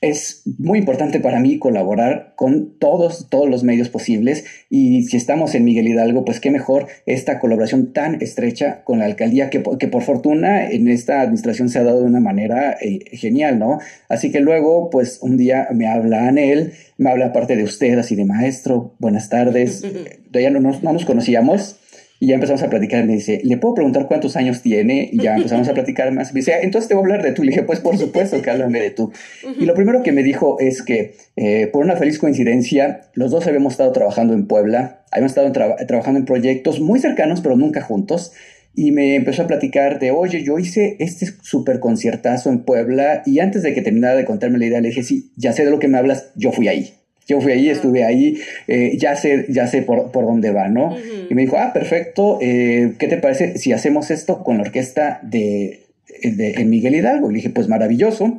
es 0.00 0.42
muy 0.58 0.78
importante 0.78 1.20
para 1.20 1.40
mí 1.40 1.58
colaborar 1.58 2.34
con 2.36 2.78
todos, 2.78 3.28
todos 3.30 3.48
los 3.48 3.64
medios 3.64 3.88
posibles. 3.88 4.44
Y 4.68 5.04
si 5.04 5.16
estamos 5.16 5.54
en 5.54 5.64
Miguel 5.64 5.88
Hidalgo, 5.88 6.24
pues 6.24 6.40
qué 6.40 6.50
mejor 6.50 6.86
esta 7.06 7.38
colaboración 7.38 7.92
tan 7.92 8.20
estrecha 8.20 8.82
con 8.84 8.98
la 8.98 9.06
alcaldía 9.06 9.48
que, 9.48 9.62
que 9.78 9.88
por 9.88 10.02
fortuna 10.02 10.70
en 10.70 10.88
esta 10.88 11.22
administración 11.22 11.68
se 11.68 11.78
ha 11.78 11.84
dado 11.84 12.00
de 12.00 12.06
una 12.06 12.20
manera 12.20 12.76
eh, 12.80 13.00
genial, 13.12 13.58
¿no? 13.58 13.78
Así 14.08 14.30
que 14.30 14.40
luego, 14.40 14.90
pues 14.90 15.18
un 15.22 15.36
día 15.36 15.68
me 15.72 15.86
habla 15.86 16.28
Anel, 16.28 16.72
me 16.98 17.10
habla 17.10 17.26
aparte 17.26 17.56
de 17.56 17.64
usted, 17.64 17.98
así 17.98 18.16
de 18.16 18.24
maestro, 18.24 18.94
buenas 18.98 19.28
tardes, 19.28 19.82
ya 20.32 20.50
no 20.50 20.60
no 20.60 20.92
nos 20.92 21.04
conocíamos 21.04 21.78
y 22.18 22.28
ya 22.28 22.34
empezamos 22.34 22.62
a 22.62 22.70
platicar. 22.70 23.04
Me 23.04 23.14
dice, 23.14 23.40
¿le 23.44 23.56
puedo 23.56 23.74
preguntar 23.74 24.06
cuántos 24.06 24.36
años 24.36 24.62
tiene? 24.62 25.08
Y 25.12 25.22
ya 25.22 25.36
empezamos 25.36 25.68
a 25.68 25.74
platicar 25.74 26.12
más. 26.12 26.32
Me 26.32 26.40
dice, 26.40 26.54
ah, 26.54 26.60
entonces 26.62 26.88
te 26.88 26.94
voy 26.94 27.02
a 27.02 27.04
hablar 27.06 27.22
de 27.22 27.32
tú. 27.32 27.42
Le 27.42 27.50
dije, 27.50 27.62
pues 27.62 27.80
por 27.80 27.98
supuesto 27.98 28.40
que 28.40 28.50
háblame 28.50 28.80
de 28.80 28.90
tú. 28.90 29.12
Y 29.58 29.66
lo 29.66 29.74
primero 29.74 30.02
que 30.02 30.12
me 30.12 30.22
dijo 30.22 30.58
es 30.58 30.82
que, 30.82 31.14
eh, 31.36 31.68
por 31.72 31.84
una 31.84 31.96
feliz 31.96 32.18
coincidencia, 32.18 33.02
los 33.14 33.30
dos 33.30 33.46
habíamos 33.46 33.74
estado 33.74 33.92
trabajando 33.92 34.34
en 34.34 34.46
Puebla, 34.46 35.04
habíamos 35.10 35.32
estado 35.32 35.52
trabajando 35.52 36.20
en 36.20 36.26
proyectos 36.26 36.80
muy 36.80 37.00
cercanos, 37.00 37.40
pero 37.40 37.56
nunca 37.56 37.82
juntos. 37.82 38.32
Y 38.74 38.92
me 38.92 39.14
empezó 39.14 39.42
a 39.42 39.46
platicar 39.46 39.98
de, 39.98 40.10
oye, 40.10 40.42
yo 40.44 40.58
hice 40.58 40.96
este 40.98 41.26
súper 41.42 41.80
conciertazo 41.80 42.50
en 42.50 42.60
Puebla. 42.64 43.22
Y 43.24 43.40
antes 43.40 43.62
de 43.62 43.72
que 43.72 43.80
terminara 43.82 44.16
de 44.16 44.26
contarme 44.26 44.58
la 44.58 44.66
idea, 44.66 44.80
le 44.80 44.88
dije, 44.88 45.02
sí, 45.02 45.32
ya 45.36 45.52
sé 45.52 45.64
de 45.64 45.70
lo 45.70 45.78
que 45.78 45.88
me 45.88 45.96
hablas, 45.96 46.32
yo 46.34 46.52
fui 46.52 46.68
ahí. 46.68 46.95
Yo 47.26 47.40
fui 47.40 47.52
ahí, 47.52 47.68
estuve 47.68 48.04
ahí, 48.04 48.38
eh, 48.68 48.96
ya 48.98 49.16
sé, 49.16 49.46
ya 49.48 49.66
sé 49.66 49.82
por, 49.82 50.12
por 50.12 50.24
dónde 50.26 50.52
va, 50.52 50.68
¿no? 50.68 50.96
Y 51.28 51.34
me 51.34 51.42
dijo, 51.42 51.56
ah, 51.58 51.72
perfecto, 51.72 52.38
eh, 52.40 52.92
¿qué 52.98 53.08
te 53.08 53.16
parece 53.16 53.58
si 53.58 53.72
hacemos 53.72 54.10
esto 54.10 54.44
con 54.44 54.58
la 54.58 54.62
orquesta 54.62 55.20
de, 55.22 55.80
de 56.22 56.64
Miguel 56.64 56.94
Hidalgo? 56.94 57.30
Y 57.30 57.34
le 57.34 57.36
dije, 57.38 57.50
pues 57.50 57.68
maravilloso. 57.68 58.36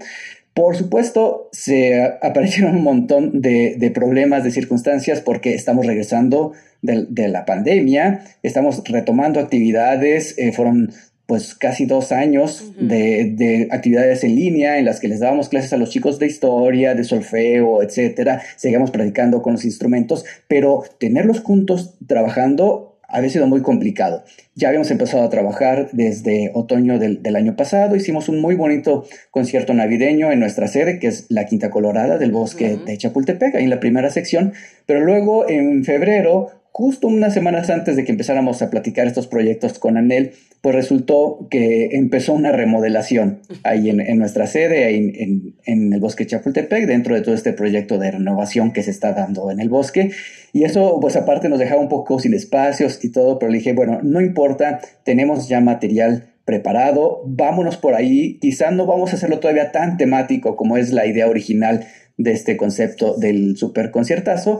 Por 0.58 0.76
supuesto, 0.76 1.50
se 1.52 2.02
aparecieron 2.02 2.78
un 2.78 2.84
montón 2.84 3.42
de, 3.42 3.76
de 3.78 3.92
problemas, 3.92 4.44
de 4.44 4.50
circunstancias, 4.50 5.22
porque 5.22 5.54
estamos 5.54 5.86
regresando 5.86 6.54
de, 6.82 7.06
de, 7.10 7.28
la 7.28 7.46
pandemia, 7.46 8.24
estamos 8.42 8.82
retomando 8.86 9.40
actividades, 9.40 10.34
eh, 10.40 10.52
fueron 10.52 10.92
pues 11.28 11.54
casi 11.54 11.86
dos 11.86 12.14
años 12.14 12.72
de, 12.80 13.34
de, 13.36 13.68
actividades 13.72 14.24
en 14.24 14.36
línea 14.36 14.80
en 14.80 14.86
las 14.86 15.02
que 15.02 15.10
les 15.10 15.20
dábamos 15.20 15.50
clases 15.50 15.74
a 15.74 15.78
los 15.78 15.90
chicos 15.90 16.20
de 16.20 16.26
historia, 16.26 16.96
de 16.96 17.04
solfeo, 17.04 17.84
etcétera. 17.84 18.42
Seguíamos 18.56 18.92
practicando 18.92 19.42
con 19.42 19.54
los 19.54 19.66
instrumentos, 19.66 20.26
pero 20.48 20.84
tenerlos 21.00 21.42
juntos 21.42 21.96
trabajando 22.08 22.98
había 23.10 23.30
sido 23.30 23.48
muy 23.48 23.62
complicado. 23.62 24.24
Ya 24.56 24.70
habíamos 24.70 24.90
empezado 24.90 25.24
a 25.24 25.30
trabajar 25.30 25.90
desde 25.92 26.52
otoño 26.54 26.98
del, 26.98 27.22
del, 27.22 27.36
año 27.36 27.56
pasado, 27.56 27.96
hicimos 27.96 28.30
un 28.30 28.42
muy 28.42 28.56
bonito 28.56 29.06
concierto 29.32 29.74
navideño 29.74 30.32
en 30.32 30.40
nuestra 30.40 30.68
sede, 30.68 31.00
que 31.00 31.08
es 31.08 31.26
la 31.30 31.46
Quinta 31.46 31.70
Colorada 31.70 32.18
del 32.18 32.32
Bosque 32.32 32.78
de 32.86 32.98
Chapultepec, 32.98 33.56
ahí 33.56 33.64
en 33.64 33.70
la 33.70 33.80
primera 33.80 34.10
sección, 34.10 34.54
pero 34.86 35.02
luego 35.02 35.50
en 35.50 35.84
febrero 35.84 36.52
justo 36.78 37.08
unas 37.08 37.34
semanas 37.34 37.72
antes 37.72 37.96
de 37.96 38.06
que 38.06 38.12
empezáramos 38.12 38.62
a 38.62 38.70
platicar 38.70 39.08
estos 39.08 39.26
proyectos 39.26 39.80
con 39.80 39.98
Anel, 39.98 40.34
pues 40.68 40.76
resultó 40.76 41.48
que 41.50 41.92
empezó 41.94 42.34
una 42.34 42.52
remodelación 42.52 43.40
ahí 43.64 43.90
en, 43.90 44.20
nuestra 44.20 44.48
sede, 44.48 44.98
en, 44.98 45.94
el 45.94 46.00
bosque 46.02 46.28
Chapultepec, 46.28 46.88
dentro 46.88 47.16
de 47.16 47.22
todo 47.22 47.34
este 47.36 47.54
proyecto 47.54 47.98
de 47.98 48.12
renovación 48.12 48.74
que 48.74 48.84
se 48.84 48.92
está 48.92 49.14
dando 49.14 49.50
en 49.50 49.62
el 49.62 49.70
bosque. 49.70 50.12
Y 50.52 50.66
eso, 50.66 51.00
pues 51.00 51.16
aparte 51.16 51.48
nos 51.48 51.60
dejaba 51.60 51.80
un 51.80 51.88
poco 51.88 52.20
sin 52.20 52.34
espacios 52.34 53.02
y 53.02 53.14
todo, 53.14 53.40
pero 53.40 53.50
le 53.50 53.60
dije, 53.60 53.72
bueno, 53.72 54.02
no 54.04 54.20
importa, 54.20 54.82
tenemos 55.06 55.48
ya 55.48 55.62
material 55.62 56.34
preparado, 56.44 57.22
vámonos 57.26 57.78
por 57.78 57.96
ahí, 57.96 58.38
quizás 58.42 58.74
no 58.74 58.86
vamos 58.86 59.14
a 59.14 59.16
hacerlo 59.16 59.40
todavía 59.40 59.72
tan 59.72 59.96
temático 59.96 60.58
como 60.58 60.76
es 60.76 60.92
la 60.92 61.06
idea 61.06 61.30
original 61.30 61.88
de 62.18 62.34
este 62.34 62.58
concepto 62.58 63.16
del 63.16 63.56
super 63.56 63.90
conciertazo, 63.90 64.60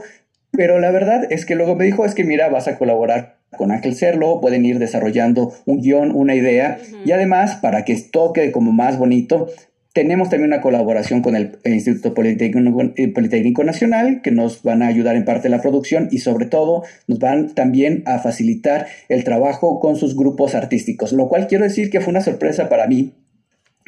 pero 0.52 0.78
la 0.78 0.90
verdad 0.90 1.26
es 1.30 1.46
que 1.46 1.54
luego 1.54 1.76
me 1.76 1.84
dijo, 1.84 2.04
es 2.04 2.14
que 2.14 2.24
mira, 2.24 2.48
vas 2.48 2.68
a 2.68 2.78
colaborar 2.78 3.38
con 3.56 3.70
Ángel 3.70 3.94
Cerlo, 3.94 4.40
pueden 4.40 4.64
ir 4.64 4.78
desarrollando 4.78 5.54
un 5.64 5.80
guion, 5.80 6.12
una 6.14 6.34
idea, 6.34 6.78
y 7.04 7.12
además, 7.12 7.56
para 7.56 7.84
que 7.84 7.96
toque 7.96 8.52
como 8.52 8.72
más 8.72 8.98
bonito, 8.98 9.48
tenemos 9.94 10.28
también 10.28 10.52
una 10.52 10.60
colaboración 10.60 11.22
con 11.22 11.34
el 11.34 11.58
Instituto 11.64 12.14
Politécnico, 12.14 12.82
eh, 12.96 13.08
Politécnico, 13.08 13.64
Nacional, 13.64 14.20
que 14.22 14.30
nos 14.30 14.62
van 14.62 14.82
a 14.82 14.86
ayudar 14.86 15.16
en 15.16 15.24
parte 15.24 15.44
de 15.44 15.56
la 15.56 15.62
producción 15.62 16.08
y 16.12 16.18
sobre 16.18 16.46
todo 16.46 16.84
nos 17.08 17.18
van 17.18 17.54
también 17.54 18.02
a 18.06 18.18
facilitar 18.18 18.86
el 19.08 19.24
trabajo 19.24 19.80
con 19.80 19.96
sus 19.96 20.14
grupos 20.14 20.54
artísticos, 20.54 21.12
lo 21.12 21.28
cual 21.28 21.48
quiero 21.48 21.64
decir 21.64 21.90
que 21.90 22.00
fue 22.00 22.10
una 22.10 22.20
sorpresa 22.20 22.68
para 22.68 22.86
mí, 22.86 23.14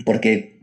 porque 0.04 0.59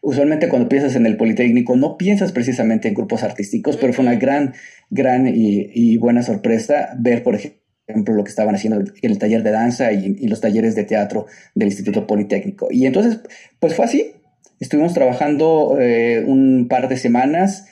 usualmente 0.00 0.48
cuando 0.48 0.68
piensas 0.68 0.94
en 0.96 1.06
el 1.06 1.16
Politécnico 1.16 1.76
no 1.76 1.96
piensas 1.96 2.32
precisamente 2.32 2.88
en 2.88 2.94
grupos 2.94 3.22
artísticos, 3.22 3.76
pero 3.76 3.92
fue 3.92 4.04
una 4.04 4.14
gran, 4.14 4.54
gran 4.90 5.26
y, 5.26 5.96
buena 5.98 6.22
sorpresa 6.22 6.90
ver, 6.98 7.22
por 7.22 7.34
ejemplo, 7.34 8.14
lo 8.14 8.24
que 8.24 8.30
estaban 8.30 8.54
haciendo 8.54 8.80
en 8.80 9.10
el 9.10 9.18
taller 9.18 9.42
de 9.42 9.50
danza 9.50 9.92
y, 9.92 10.26
los 10.26 10.40
talleres 10.40 10.74
de 10.74 10.84
teatro 10.84 11.26
del 11.54 11.68
Instituto 11.68 12.06
Politécnico. 12.06 12.68
Y 12.70 12.86
entonces, 12.86 13.20
pues 13.58 13.74
fue 13.74 13.84
así. 13.84 14.12
Estuvimos 14.60 14.94
trabajando 14.94 15.78
eh, 15.80 16.24
un 16.26 16.66
par 16.68 16.88
de 16.88 16.96
semanas 16.96 17.66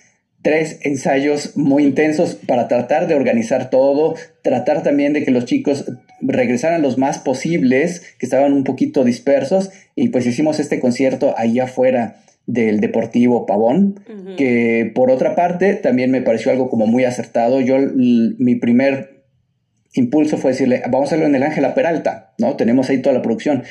tres 0.46 0.78
ensayos 0.82 1.56
muy 1.56 1.82
intensos 1.82 2.36
para 2.36 2.68
tratar 2.68 3.08
de 3.08 3.16
organizar 3.16 3.68
todo, 3.68 4.14
tratar 4.42 4.84
también 4.84 5.12
de 5.12 5.24
que 5.24 5.32
los 5.32 5.44
chicos 5.44 5.86
regresaran 6.20 6.82
los 6.82 6.98
más 6.98 7.18
posibles, 7.18 8.02
que 8.18 8.26
estaban 8.26 8.52
un 8.52 8.64
poquito 8.64 9.04
dispersos, 9.04 9.70
y 9.94 10.08
pues 10.08 10.26
hicimos 10.26 10.60
este 10.60 10.80
concierto 10.80 11.34
ahí 11.36 11.58
afuera 11.58 12.22
del 12.46 12.80
Deportivo 12.80 13.44
Pavón, 13.44 14.00
que 14.36 14.90
por 14.94 15.10
otra 15.10 15.34
parte 15.34 15.74
también 15.74 16.10
me 16.10 16.22
pareció 16.22 16.52
algo 16.52 16.70
como 16.70 16.86
muy 16.86 17.04
acertado. 17.04 17.60
Yo, 17.60 17.76
mi 17.78 18.54
primer 18.54 19.24
impulso 19.94 20.36
fue 20.38 20.52
decirle, 20.52 20.82
vamos 20.84 21.06
a 21.06 21.08
hacerlo 21.08 21.26
en 21.26 21.34
el 21.34 21.42
Ángela 21.42 21.74
Peralta, 21.74 22.34
¿no? 22.38 22.56
Tenemos 22.56 22.88
ahí 22.88 23.02
toda 23.02 23.14
la 23.14 23.22
producción. 23.22 23.64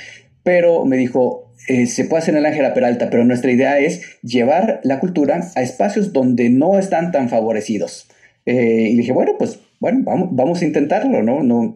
Pero 0.44 0.86
me 0.86 0.98
dijo, 0.98 1.54
eh, 1.68 1.86
se 1.88 2.06
puede 2.06 2.22
hacer 2.22 2.34
en 2.34 2.40
el 2.40 2.46
Ángela 2.46 2.74
Peralta, 2.74 3.10
pero 3.10 3.24
nuestra 3.24 3.52
idea 3.52 3.80
es 3.80 4.20
llevar 4.22 4.82
la 4.84 5.00
cultura 5.00 5.52
a 5.56 5.62
espacios 5.62 6.14
donde 6.14 6.50
no 6.50 6.78
están 6.78 7.12
tan 7.12 7.30
favorecidos. 7.30 8.08
Eh, 8.46 8.90
y 8.92 8.98
dije, 8.98 9.12
bueno, 9.12 9.34
pues 9.40 9.60
bueno, 9.86 10.02
vamos, 10.04 10.30
vamos 10.32 10.62
a 10.64 10.66
intentarlo, 10.66 11.22
¿no? 11.22 11.44
No, 11.44 11.76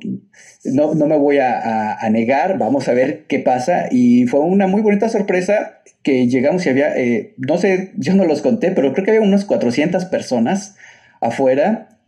no, 0.63 0.95
no 0.95 1.05
me 1.05 1.15
voy 1.15 1.37
a, 1.37 1.99
negar, 2.09 2.57
vamos 2.57 2.87
a 2.87 2.93
ver 2.93 3.25
qué 3.27 3.37
pasa. 3.37 3.85
Y 3.91 4.25
fue 4.25 4.39
una 4.39 4.65
muy 4.65 4.81
bonita 4.81 5.09
sorpresa 5.09 5.83
que 6.01 6.27
llegamos 6.27 6.65
y 6.65 6.69
había, 6.69 6.97
eh, 6.97 7.35
no 7.37 7.59
sé, 7.59 7.91
yo 7.97 8.15
no 8.15 8.25
los 8.25 8.41
conté, 8.41 8.71
pero 8.71 8.93
creo 8.93 9.05
que 9.05 9.11
había 9.11 9.21
unas 9.21 9.45
400 9.45 10.05
personas 10.05 10.75
afuera 11.21 11.99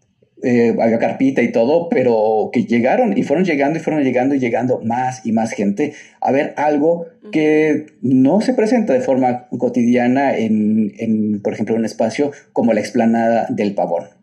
eh, 0.42 0.76
había 0.82 0.98
carpita 0.98 1.44
y 1.44 1.52
todo, 1.52 1.88
pero 1.88 2.50
que 2.52 2.66
llegaron 2.66 3.16
y 3.16 3.22
fueron 3.22 3.46
llegando 3.46 3.78
y 3.78 3.82
fueron 3.84 4.02
llegando 4.02 4.34
y 4.34 4.40
llegando 4.40 4.82
más 4.84 5.24
y 5.24 5.34
más 5.34 5.52
gente 5.52 5.94
a 6.20 6.32
ver 6.32 6.56
algo 6.58 7.06
que 7.32 7.86
no 8.02 8.42
se 8.42 8.56
presenta 8.56 8.94
de 8.94 9.02
forma 9.02 9.46
cotidiana 9.50 10.36
en, 10.36 10.94
en 10.98 11.44
por 11.44 11.54
ejemplo, 11.54 11.76
un 11.76 11.86
espacio 11.86 12.32
como 12.54 12.74
la 12.74 12.80
explanada 12.80 13.46
del 13.50 13.76
pavón. 13.76 14.21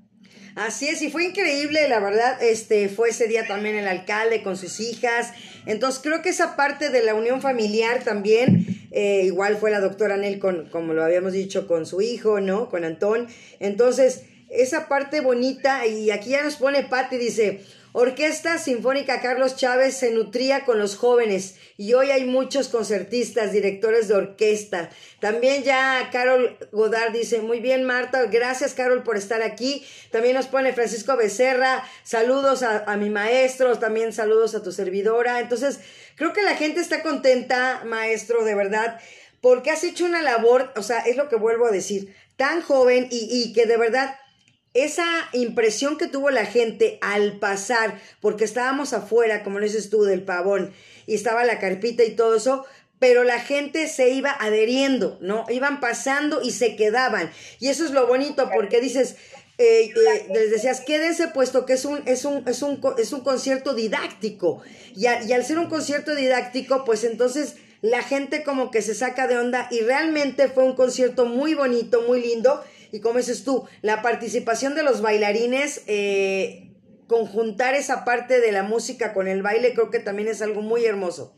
Así 0.58 0.88
es, 0.88 1.00
y 1.02 1.10
fue 1.10 1.24
increíble, 1.24 1.88
la 1.88 2.00
verdad, 2.00 2.42
este, 2.42 2.88
fue 2.88 3.10
ese 3.10 3.28
día 3.28 3.46
también 3.46 3.76
el 3.76 3.86
alcalde 3.86 4.42
con 4.42 4.56
sus 4.56 4.80
hijas, 4.80 5.32
entonces 5.66 6.00
creo 6.02 6.20
que 6.20 6.30
esa 6.30 6.56
parte 6.56 6.90
de 6.90 7.00
la 7.04 7.14
unión 7.14 7.40
familiar 7.40 8.02
también, 8.02 8.66
eh, 8.90 9.22
igual 9.24 9.56
fue 9.56 9.70
la 9.70 9.78
doctora 9.78 10.16
Nel 10.16 10.40
con, 10.40 10.68
como 10.70 10.94
lo 10.94 11.04
habíamos 11.04 11.32
dicho, 11.32 11.68
con 11.68 11.86
su 11.86 12.00
hijo, 12.00 12.40
¿no? 12.40 12.68
Con 12.70 12.82
Antón, 12.84 13.28
entonces 13.60 14.24
esa 14.50 14.88
parte 14.88 15.20
bonita, 15.20 15.86
y 15.86 16.10
aquí 16.10 16.30
ya 16.30 16.42
nos 16.42 16.56
pone 16.56 16.82
Patti, 16.82 17.18
dice, 17.18 17.60
Orquesta 17.92 18.58
Sinfónica 18.58 19.22
Carlos 19.22 19.56
Chávez 19.56 19.96
se 19.96 20.10
nutría 20.10 20.66
con 20.66 20.78
los 20.78 20.96
jóvenes 20.96 21.56
y 21.78 21.94
hoy 21.94 22.10
hay 22.10 22.26
muchos 22.26 22.68
concertistas, 22.68 23.50
directores 23.50 24.08
de 24.08 24.14
orquesta. 24.14 24.90
También 25.20 25.62
ya 25.62 26.10
Carol 26.12 26.58
Godard 26.70 27.12
dice, 27.12 27.40
muy 27.40 27.60
bien 27.60 27.84
Marta, 27.84 28.26
gracias 28.26 28.74
Carol 28.74 29.02
por 29.04 29.16
estar 29.16 29.40
aquí. 29.40 29.86
También 30.10 30.34
nos 30.34 30.48
pone 30.48 30.74
Francisco 30.74 31.16
Becerra, 31.16 31.82
saludos 32.02 32.62
a, 32.62 32.96
mi 32.98 33.08
maestro, 33.08 33.78
también 33.78 34.12
saludos 34.12 34.54
a 34.54 34.62
tu 34.62 34.70
servidora. 34.70 35.40
Entonces, 35.40 35.80
creo 36.16 36.34
que 36.34 36.42
la 36.42 36.56
gente 36.56 36.80
está 36.80 37.02
contenta, 37.02 37.82
maestro, 37.86 38.44
de 38.44 38.54
verdad, 38.54 39.00
porque 39.40 39.70
has 39.70 39.82
hecho 39.82 40.04
una 40.04 40.20
labor, 40.20 40.72
o 40.76 40.82
sea, 40.82 40.98
es 41.00 41.16
lo 41.16 41.30
que 41.30 41.36
vuelvo 41.36 41.66
a 41.66 41.70
decir, 41.70 42.14
tan 42.36 42.60
joven 42.60 43.08
y 43.10 43.52
que 43.54 43.64
de 43.64 43.78
verdad 43.78 44.14
esa 44.84 45.06
impresión 45.32 45.96
que 45.98 46.08
tuvo 46.08 46.30
la 46.30 46.46
gente 46.46 46.98
al 47.00 47.38
pasar, 47.38 48.00
porque 48.20 48.44
estábamos 48.44 48.92
afuera, 48.92 49.42
como 49.42 49.58
lo 49.58 49.64
dices 49.64 49.90
tú, 49.90 50.02
del 50.02 50.22
pavón, 50.22 50.72
y 51.06 51.14
estaba 51.14 51.44
la 51.44 51.58
carpita 51.58 52.04
y 52.04 52.16
todo 52.16 52.36
eso, 52.36 52.64
pero 52.98 53.24
la 53.24 53.40
gente 53.40 53.86
se 53.88 54.10
iba 54.10 54.36
adheriendo, 54.38 55.18
¿no? 55.20 55.44
Iban 55.48 55.80
pasando 55.80 56.42
y 56.42 56.50
se 56.50 56.76
quedaban. 56.76 57.30
Y 57.60 57.68
eso 57.68 57.84
es 57.84 57.92
lo 57.92 58.06
bonito, 58.06 58.50
porque 58.52 58.80
dices, 58.80 59.16
eh, 59.58 59.92
eh, 59.94 60.26
les 60.32 60.50
decías, 60.50 60.80
quédense 60.80 61.28
puesto 61.28 61.64
que 61.64 61.74
es 61.74 61.84
un, 61.84 62.02
es 62.06 62.24
un, 62.24 62.46
es 62.46 62.62
un, 62.62 62.80
es 62.98 63.12
un 63.12 63.20
concierto 63.20 63.74
didáctico. 63.74 64.62
Y, 64.94 65.06
y 65.06 65.32
al 65.32 65.44
ser 65.44 65.58
un 65.58 65.68
concierto 65.68 66.14
didáctico, 66.14 66.84
pues 66.84 67.04
entonces 67.04 67.56
la 67.80 68.02
gente 68.02 68.42
como 68.42 68.70
que 68.70 68.82
se 68.82 68.94
saca 68.94 69.28
de 69.28 69.38
onda 69.38 69.68
y 69.70 69.80
realmente 69.80 70.48
fue 70.48 70.64
un 70.64 70.74
concierto 70.74 71.26
muy 71.26 71.54
bonito, 71.54 72.02
muy 72.02 72.20
lindo 72.20 72.62
y 72.92 73.00
como 73.00 73.18
dices 73.18 73.44
tú, 73.44 73.64
la 73.82 74.02
participación 74.02 74.74
de 74.74 74.82
los 74.82 75.02
bailarines, 75.02 75.82
eh, 75.86 76.72
conjuntar 77.06 77.74
esa 77.74 78.04
parte 78.04 78.40
de 78.40 78.52
la 78.52 78.62
música 78.62 79.12
con 79.12 79.28
el 79.28 79.42
baile, 79.42 79.72
creo 79.72 79.90
que 79.90 79.98
también 79.98 80.28
es 80.28 80.42
algo 80.42 80.62
muy 80.62 80.84
hermoso. 80.84 81.34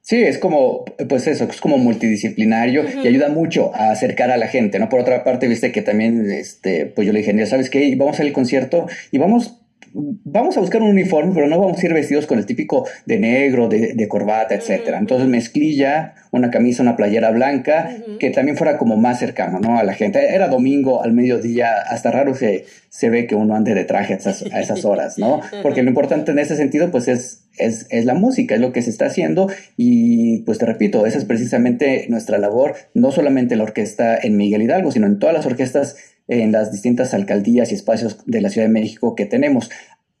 Sí, 0.00 0.22
es 0.22 0.38
como, 0.38 0.84
pues 1.08 1.26
eso, 1.26 1.44
es 1.50 1.60
como 1.60 1.78
multidisciplinario 1.78 2.84
y 3.02 3.08
ayuda 3.08 3.28
mucho 3.28 3.74
a 3.74 3.90
acercar 3.90 4.30
a 4.30 4.36
la 4.36 4.46
gente, 4.46 4.78
¿no? 4.78 4.88
Por 4.88 5.00
otra 5.00 5.24
parte, 5.24 5.48
viste 5.48 5.72
que 5.72 5.82
también, 5.82 6.30
este, 6.30 6.86
pues 6.86 7.06
yo 7.06 7.12
le 7.12 7.18
dije, 7.18 7.46
sabes 7.46 7.70
qué, 7.70 7.92
vamos 7.96 8.20
al 8.20 8.32
concierto 8.32 8.86
y 9.10 9.18
vamos 9.18 9.65
vamos 9.96 10.56
a 10.56 10.60
buscar 10.60 10.82
un 10.82 10.90
uniforme, 10.90 11.32
pero 11.34 11.48
no 11.48 11.58
vamos 11.58 11.82
a 11.82 11.86
ir 11.86 11.94
vestidos 11.94 12.26
con 12.26 12.38
el 12.38 12.44
típico 12.44 12.86
de 13.06 13.18
negro, 13.18 13.68
de, 13.68 14.08
corbata, 14.08 14.54
etcétera. 14.54 14.98
Entonces 14.98 15.26
mezclilla, 15.26 16.14
una 16.32 16.50
camisa, 16.50 16.82
una 16.82 16.96
playera 16.96 17.30
blanca, 17.30 17.90
que 18.18 18.30
también 18.30 18.56
fuera 18.56 18.76
como 18.76 18.96
más 18.96 19.18
cercano, 19.18 19.58
¿no? 19.58 19.78
A 19.78 19.84
la 19.84 19.94
gente. 19.94 20.34
Era 20.34 20.48
domingo 20.48 21.02
al 21.02 21.12
mediodía, 21.12 21.80
hasta 21.88 22.10
raro 22.10 22.34
se, 22.34 22.66
se 22.88 23.08
ve 23.08 23.26
que 23.26 23.34
uno 23.34 23.54
ande 23.54 23.74
de 23.74 23.84
traje 23.84 24.14
a 24.14 24.16
esas, 24.18 24.44
a 24.52 24.60
esas 24.60 24.84
horas, 24.84 25.18
¿no? 25.18 25.40
Porque 25.62 25.82
lo 25.82 25.88
importante 25.88 26.32
en 26.32 26.38
ese 26.38 26.56
sentido, 26.56 26.90
pues 26.90 27.08
es, 27.08 27.44
es, 27.56 27.86
es 27.90 28.04
la 28.04 28.14
música, 28.14 28.54
es 28.54 28.60
lo 28.60 28.72
que 28.72 28.82
se 28.82 28.90
está 28.90 29.06
haciendo 29.06 29.48
y 29.78 30.42
pues 30.42 30.58
te 30.58 30.66
repito, 30.66 31.06
esa 31.06 31.16
es 31.16 31.24
precisamente 31.24 32.06
nuestra 32.10 32.36
labor, 32.38 32.74
no 32.92 33.12
solamente 33.12 33.56
la 33.56 33.64
orquesta 33.64 34.18
en 34.20 34.36
Miguel 34.36 34.62
Hidalgo, 34.62 34.92
sino 34.92 35.06
en 35.06 35.18
todas 35.18 35.34
las 35.34 35.46
orquestas 35.46 35.96
en 36.28 36.52
las 36.52 36.72
distintas 36.72 37.14
alcaldías 37.14 37.70
y 37.70 37.74
espacios 37.74 38.18
de 38.26 38.40
la 38.40 38.50
Ciudad 38.50 38.66
de 38.66 38.72
México 38.72 39.14
que 39.14 39.26
tenemos 39.26 39.70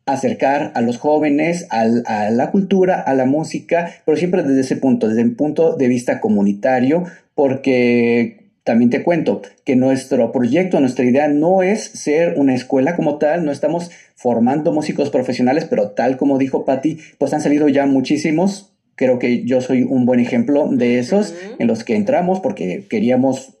acercar 0.06 0.70
a 0.74 0.80
los 0.82 0.98
jóvenes 0.98 1.66
a 1.70 2.30
la 2.30 2.50
cultura, 2.52 3.00
a 3.00 3.12
la 3.14 3.26
música, 3.26 3.92
pero 4.04 4.16
siempre 4.16 4.44
desde 4.44 4.60
ese 4.60 4.76
punto, 4.76 5.08
desde 5.08 5.22
el 5.22 5.34
punto 5.34 5.74
de 5.74 5.88
vista 5.88 6.20
comunitario, 6.20 7.04
porque 7.34 8.46
también 8.62 8.90
te 8.90 9.02
cuento 9.02 9.42
que 9.64 9.74
nuestro 9.74 10.30
proyecto, 10.30 10.80
nuestra 10.80 11.04
idea 11.04 11.28
no 11.28 11.62
es 11.62 11.84
ser 11.84 12.34
una 12.36 12.54
escuela 12.54 12.94
como 12.94 13.18
tal, 13.18 13.44
no 13.44 13.50
estamos 13.50 13.90
formando 14.14 14.72
músicos 14.72 15.10
profesionales, 15.10 15.66
pero 15.68 15.90
tal 15.90 16.16
como 16.16 16.38
dijo 16.38 16.64
Patti, 16.64 16.98
pues 17.18 17.32
han 17.34 17.40
salido 17.40 17.68
ya 17.68 17.86
muchísimos. 17.86 18.72
Creo 18.94 19.18
que 19.18 19.44
yo 19.44 19.60
soy 19.60 19.82
un 19.82 20.06
buen 20.06 20.20
ejemplo 20.20 20.68
de 20.70 20.98
esos 20.98 21.34
en 21.58 21.66
los 21.66 21.84
que 21.84 21.96
entramos 21.96 22.40
porque 22.40 22.86
queríamos 22.88 23.55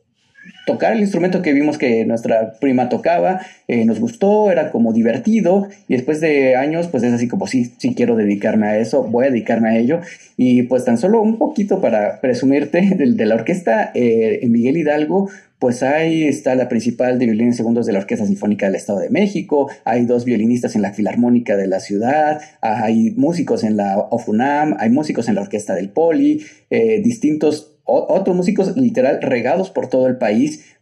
tocar 0.66 0.92
el 0.92 1.00
instrumento 1.00 1.42
que 1.42 1.52
vimos 1.52 1.78
que 1.78 2.04
nuestra 2.04 2.54
prima 2.60 2.88
tocaba, 2.88 3.40
eh, 3.68 3.84
nos 3.84 4.00
gustó, 4.00 4.50
era 4.50 4.70
como 4.70 4.92
divertido 4.92 5.68
y 5.88 5.94
después 5.94 6.20
de 6.20 6.56
años 6.56 6.88
pues 6.88 7.02
es 7.02 7.12
así 7.12 7.28
como 7.28 7.46
sí, 7.46 7.72
sí 7.78 7.94
quiero 7.94 8.16
dedicarme 8.16 8.66
a 8.66 8.78
eso, 8.78 9.04
voy 9.04 9.26
a 9.26 9.30
dedicarme 9.30 9.70
a 9.70 9.78
ello 9.78 10.00
y 10.36 10.64
pues 10.64 10.84
tan 10.84 10.98
solo 10.98 11.22
un 11.22 11.38
poquito 11.38 11.80
para 11.80 12.20
presumirte 12.20 12.80
de, 12.96 13.26
la 13.26 13.34
orquesta 13.34 13.90
eh, 13.94 14.40
en 14.42 14.52
Miguel 14.52 14.76
Hidalgo 14.76 15.28
pues 15.58 15.82
ahí 15.82 16.24
está 16.24 16.54
la 16.54 16.68
principal 16.68 17.18
de 17.18 17.26
violines 17.26 17.56
segundos 17.56 17.86
de 17.86 17.92
la 17.92 18.00
Orquesta 18.00 18.26
Sinfónica 18.26 18.66
del 18.66 18.74
Estado 18.74 18.98
de 18.98 19.10
México, 19.10 19.70
hay 19.84 20.04
dos 20.04 20.24
violinistas 20.24 20.76
en 20.76 20.82
la 20.82 20.92
Filarmónica 20.92 21.56
de 21.56 21.66
la 21.66 21.80
ciudad, 21.80 22.40
hay 22.60 23.12
músicos 23.16 23.64
en 23.64 23.76
la 23.76 23.98
OFUNAM, 24.10 24.76
hay 24.78 24.90
músicos 24.90 25.28
en 25.28 25.34
la 25.34 25.40
Orquesta 25.40 25.74
del 25.74 25.88
Poli, 25.88 26.42
eh, 26.68 27.00
distintos 27.02 27.75
otros 27.86 28.36
músicos 28.36 28.76
literal 28.76 29.22
regados 29.22 29.70
por 29.70 29.88
todo 29.88 30.08
el 30.08 30.18
país, 30.18 30.76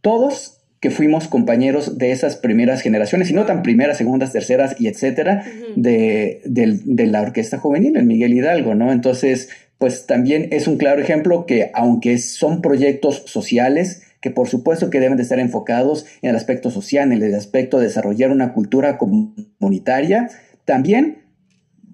todos 0.00 0.60
que 0.80 0.90
fuimos 0.90 1.28
compañeros 1.28 1.98
de 1.98 2.10
esas 2.10 2.36
primeras 2.36 2.80
generaciones, 2.80 3.30
y 3.30 3.34
no 3.34 3.44
tan 3.44 3.62
primeras, 3.62 3.98
segundas, 3.98 4.32
terceras 4.32 4.76
y 4.80 4.88
etcétera, 4.88 5.44
de, 5.76 6.40
de, 6.44 7.06
la 7.06 7.20
orquesta 7.20 7.58
juvenil 7.58 7.96
en 7.98 8.06
Miguel 8.06 8.32
Hidalgo, 8.32 8.74
¿no? 8.74 8.90
Entonces, 8.90 9.50
pues 9.76 10.06
también 10.06 10.48
es 10.52 10.66
un 10.66 10.78
claro 10.78 11.02
ejemplo 11.02 11.44
que 11.44 11.70
aunque 11.74 12.16
son 12.16 12.62
proyectos 12.62 13.24
sociales, 13.26 14.02
que 14.22 14.30
por 14.30 14.48
supuesto 14.48 14.88
que 14.88 15.00
deben 15.00 15.16
de 15.16 15.22
estar 15.22 15.38
enfocados 15.38 16.06
en 16.22 16.30
el 16.30 16.36
aspecto 16.36 16.70
social, 16.70 17.12
en 17.12 17.22
el 17.22 17.34
aspecto 17.34 17.78
de 17.78 17.86
desarrollar 17.86 18.30
una 18.30 18.54
cultura 18.54 18.96
comunitaria, 18.96 20.30
también, 20.64 21.24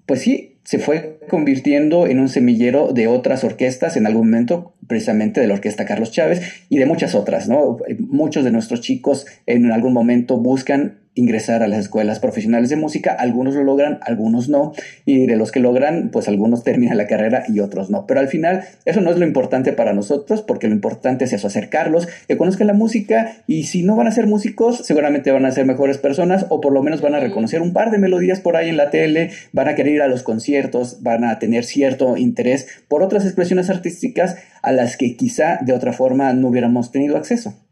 pues 0.05 0.21
sí, 0.21 0.56
se 0.67 0.79
fue 0.79 1.17
convirtiendo 1.29 2.07
en 2.07 2.19
un 2.19 2.27
semillero 2.27 2.91
de 2.91 3.07
otras 3.07 3.45
orquestas 3.45 3.95
en 3.95 4.05
algún 4.05 4.29
momento, 4.29 4.73
precisamente 4.85 5.39
de 5.39 5.47
la 5.47 5.53
orquesta 5.53 5.85
Carlos 5.85 6.11
Chávez 6.11 6.41
y 6.67 6.77
de 6.77 6.85
muchas 6.85 7.15
otras, 7.15 7.47
¿no? 7.47 7.77
Muchos 7.99 8.43
de 8.43 8.51
nuestros 8.51 8.81
chicos 8.81 9.25
en 9.45 9.71
algún 9.71 9.93
momento 9.93 10.35
buscan 10.35 10.99
ingresar 11.17 11.63
a 11.63 11.67
las 11.67 11.79
escuelas 11.79 12.19
profesionales 12.19 12.69
de 12.69 12.75
música. 12.75 13.11
Algunos 13.11 13.55
lo 13.55 13.63
logran, 13.63 13.99
algunos 14.01 14.49
no. 14.49 14.73
Y 15.05 15.25
de 15.25 15.35
los 15.35 15.51
que 15.51 15.59
logran, 15.59 16.09
pues 16.11 16.27
algunos 16.27 16.63
terminan 16.67 16.97
la 16.97 17.07
carrera 17.07 17.43
y 17.47 17.59
otros 17.59 17.89
no. 17.89 18.05
Pero 18.07 18.19
al 18.19 18.27
final, 18.27 18.63
eso 18.85 19.01
no 19.01 19.11
es 19.11 19.17
lo 19.17 19.25
importante 19.25 19.73
para 19.73 19.93
nosotros, 19.93 20.41
porque 20.41 20.67
lo 20.67 20.73
importante 20.73 21.25
es 21.25 21.33
eso, 21.33 21.47
acercarlos, 21.47 22.07
que 22.27 22.37
conozcan 22.37 22.67
la 22.67 22.73
música 22.73 23.33
y 23.47 23.63
si 23.63 23.83
no 23.83 23.95
van 23.95 24.07
a 24.07 24.11
ser 24.11 24.27
músicos, 24.27 24.77
seguramente 24.85 25.31
van 25.31 25.45
a 25.45 25.51
ser 25.51 25.65
mejores 25.65 25.97
personas 25.97 26.45
o 26.49 26.61
por 26.61 26.73
lo 26.73 26.83
menos 26.83 27.01
van 27.01 27.15
a 27.15 27.19
reconocer 27.19 27.61
un 27.61 27.73
par 27.73 27.91
de 27.91 27.97
melodías 27.97 28.39
por 28.39 28.55
ahí 28.55 28.69
en 28.69 28.77
la 28.77 28.89
tele, 28.89 29.31
van 29.51 29.67
a 29.67 29.75
querer 29.75 29.93
ir 29.93 30.01
a 30.01 30.07
los 30.07 30.23
conciertos, 30.23 31.01
van 31.01 31.23
a 31.23 31.39
tener 31.39 31.65
cierto 31.65 32.17
interés 32.17 32.67
por 32.87 33.03
otras 33.03 33.25
expresiones 33.25 33.69
artísticas 33.69 34.37
a 34.61 34.71
las 34.71 34.97
que 34.97 35.15
quizá 35.15 35.59
de 35.61 35.73
otra 35.73 35.93
forma 35.93 36.33
no 36.33 36.49
hubiéramos 36.49 36.91
tenido 36.91 37.17
acceso. 37.17 37.66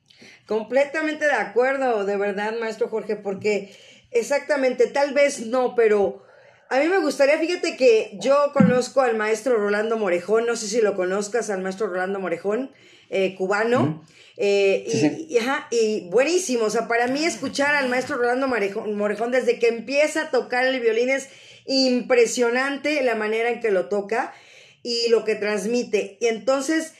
Completamente 0.45 1.25
de 1.25 1.33
acuerdo, 1.33 2.05
de 2.05 2.17
verdad, 2.17 2.53
maestro 2.59 2.87
Jorge, 2.87 3.15
porque 3.15 3.75
exactamente, 4.11 4.87
tal 4.87 5.13
vez 5.13 5.47
no, 5.47 5.75
pero 5.75 6.23
a 6.69 6.79
mí 6.79 6.87
me 6.87 6.99
gustaría, 6.99 7.37
fíjate 7.37 7.77
que 7.77 8.17
yo 8.19 8.51
conozco 8.53 9.01
al 9.01 9.15
maestro 9.15 9.57
Rolando 9.57 9.97
Morejón, 9.97 10.45
no 10.45 10.55
sé 10.55 10.67
si 10.67 10.81
lo 10.81 10.95
conozcas, 10.95 11.49
al 11.49 11.61
maestro 11.61 11.87
Rolando 11.87 12.19
Morejón, 12.19 12.71
eh, 13.09 13.35
cubano. 13.35 14.03
Eh, 14.37 14.85
y, 15.29 15.37
y, 15.71 16.09
buenísimo, 16.09 16.65
o 16.65 16.69
sea, 16.69 16.87
para 16.87 17.07
mí 17.07 17.23
escuchar 17.23 17.75
al 17.75 17.87
maestro 17.87 18.17
Rolando 18.17 18.47
Morejón 18.47 19.31
desde 19.31 19.59
que 19.59 19.69
empieza 19.69 20.23
a 20.23 20.31
tocar 20.31 20.65
el 20.65 20.79
violín 20.79 21.09
es 21.09 21.29
impresionante 21.65 23.01
la 23.01 23.15
manera 23.15 23.49
en 23.49 23.61
que 23.61 23.71
lo 23.71 23.87
toca 23.87 24.33
y 24.83 25.09
lo 25.09 25.23
que 25.23 25.35
transmite. 25.35 26.17
Y 26.19 26.27
entonces 26.27 26.93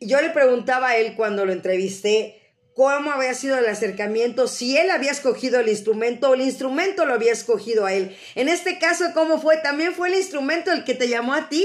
yo 0.00 0.20
le 0.20 0.30
preguntaba 0.30 0.88
a 0.88 0.96
él 0.96 1.14
cuando 1.16 1.46
lo 1.46 1.52
entrevisté, 1.52 2.45
cómo 2.76 3.10
había 3.10 3.32
sido 3.32 3.58
el 3.58 3.66
acercamiento, 3.66 4.48
si 4.48 4.76
él 4.76 4.90
había 4.90 5.10
escogido 5.10 5.60
el 5.60 5.68
instrumento 5.68 6.28
o 6.28 6.34
el 6.34 6.42
instrumento 6.42 7.06
lo 7.06 7.14
había 7.14 7.32
escogido 7.32 7.86
a 7.86 7.94
él. 7.94 8.14
En 8.34 8.50
este 8.50 8.78
caso, 8.78 9.06
¿cómo 9.14 9.40
fue? 9.40 9.56
¿También 9.56 9.94
fue 9.94 10.08
el 10.08 10.14
instrumento 10.14 10.70
el 10.70 10.84
que 10.84 10.92
te 10.92 11.08
llamó 11.08 11.32
a 11.32 11.48
ti? 11.48 11.64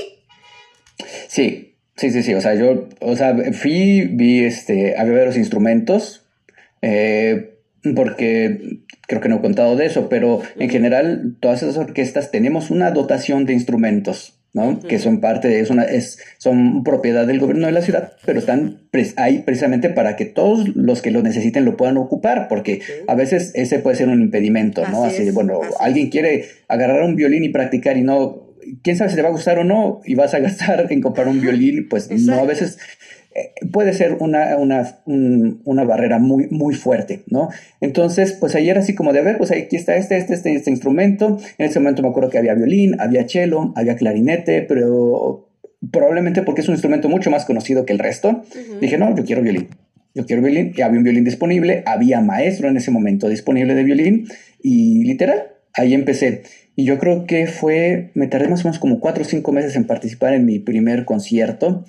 Sí, 1.28 1.76
sí, 1.97 2.12
sí, 2.12 2.24
sí. 2.24 2.34
O 2.34 2.39
sea, 2.39 2.56
yo, 2.56 2.88
o 3.02 3.17
sea, 3.17 3.36
fui, 3.52 4.08
vi 4.10 4.45
este, 4.45 4.97
había 4.97 5.17
varios 5.17 5.36
instrumentos, 5.36 6.30
eh, 6.82 7.58
porque 7.93 8.80
creo 9.06 9.19
que 9.19 9.28
no 9.28 9.36
he 9.36 9.41
contado 9.41 9.76
de 9.76 9.88
eso, 9.88 10.08
pero 10.08 10.41
en 10.58 10.69
general 10.69 11.36
todas 11.41 11.62
esas 11.62 11.76
orquestas 11.76 12.32
tenemos 12.32 12.71
una 12.71 12.89
dotación 12.91 13.45
de 13.45 13.52
instrumentos. 13.52 14.40
¿No? 14.54 14.80
Que 14.80 15.00
son 15.00 15.22
parte 15.22 15.48
de, 15.48 15.62
es 15.62 15.70
una, 15.70 15.84
es, 15.84 16.20
son 16.38 16.84
propiedad 16.84 17.26
del 17.26 17.40
gobierno 17.40 17.68
de 17.68 17.72
la 17.72 17.82
ciudad, 17.82 18.14
pero 18.26 18.40
están 18.40 18.82
ahí 19.16 19.40
precisamente 19.40 19.90
para 19.90 20.16
que 20.16 20.26
todos 20.26 20.68
los 20.76 21.02
que 21.02 21.12
lo 21.12 21.22
necesiten 21.22 21.64
lo 21.64 21.78
puedan 21.78 21.98
ocupar, 21.98 22.48
porque 22.48 22.82
a 23.08 23.16
veces 23.16 23.52
ese 23.56 23.80
puede 23.80 23.96
ser 23.96 24.10
un 24.10 24.22
impedimento, 24.22 24.86
¿no? 24.88 25.06
Así, 25.06 25.30
bueno, 25.32 25.62
alguien 25.80 26.10
quiere 26.10 26.46
agarrar 26.68 27.04
un 27.04 27.16
violín 27.16 27.44
y 27.44 27.50
practicar 27.50 27.98
y 27.98 28.02
no, 28.02 28.50
quién 28.84 28.98
sabe 28.98 29.10
si 29.10 29.16
te 29.16 29.22
va 29.22 29.30
a 29.30 29.34
gustar 29.34 29.60
o 29.60 29.64
no, 29.64 30.02
y 30.06 30.16
vas 30.16 30.34
a 30.34 30.40
gastar 30.40 30.88
en 30.90 31.02
comprar 31.02 31.28
un 31.28 31.40
violín, 31.40 31.88
pues 31.90 32.10
no, 32.12 32.36
a 32.36 32.46
veces 32.46 32.78
puede 33.72 33.94
ser 33.94 34.17
una, 34.20 34.58
una, 34.58 35.00
una, 35.06 35.84
barrera 35.84 36.20
muy, 36.20 36.48
muy 36.50 36.74
fuerte, 36.76 37.24
¿no? 37.28 37.50
Entonces, 37.80 38.34
pues 38.34 38.56
ayer 38.56 38.78
así 38.78 38.94
como 38.96 39.13
de 39.13 39.22
ver, 39.22 39.38
pues 39.38 39.52
aquí 39.52 39.76
está 39.76 39.96
este, 39.96 40.17
este, 40.17 40.34
este, 40.34 40.54
este 40.56 40.70
instrumento. 40.70 41.38
En 41.58 41.67
ese 41.67 41.80
momento 41.80 42.02
me 42.02 42.10
acuerdo 42.10 42.30
que 42.30 42.38
había 42.38 42.54
violín, 42.54 43.00
había 43.00 43.28
cello, 43.28 43.74
había 43.76 43.96
clarinete, 43.96 44.62
pero 44.63 45.50
probablemente 45.91 46.44
porque 46.44 46.62
es 46.62 46.67
un 46.67 46.76
instrumento 46.76 47.10
mucho 47.10 47.32
más 47.32 47.46
conocido 47.46 47.86
que 47.86 47.94
el 47.94 48.00
resto, 48.00 48.44
dije, 48.80 48.98
no, 48.98 49.15
yo 49.15 49.24
quiero 49.24 49.41
violín. 49.41 49.70
Yo 50.13 50.26
quiero 50.26 50.41
violín, 50.41 50.74
y 50.76 50.82
había 50.82 50.98
un 50.98 51.04
violín 51.06 51.24
disponible, 51.24 51.84
había 51.86 52.20
maestro 52.20 52.67
en 52.67 52.76
ese 52.76 52.91
momento 52.91 53.30
disponible 53.30 53.74
de 53.74 53.84
violín, 53.84 54.28
y 54.62 55.06
literal, 55.06 55.54
ahí 55.74 55.94
empecé. 55.94 56.44
Y 56.76 56.86
yo 56.86 57.00
creo 57.00 57.26
que 57.26 57.48
fue, 57.48 58.12
me 58.13 58.28
tardé 58.28 58.50
más 58.50 58.62
o 58.62 58.67
menos 58.67 58.80
como 58.80 59.00
cuatro 59.00 59.24
o 59.24 59.26
cinco 59.26 59.52
meses 59.52 59.76
en 59.76 59.86
participar 59.86 60.34
en 60.34 60.46
mi 60.46 60.60
primer 60.60 61.06
concierto. 61.06 61.86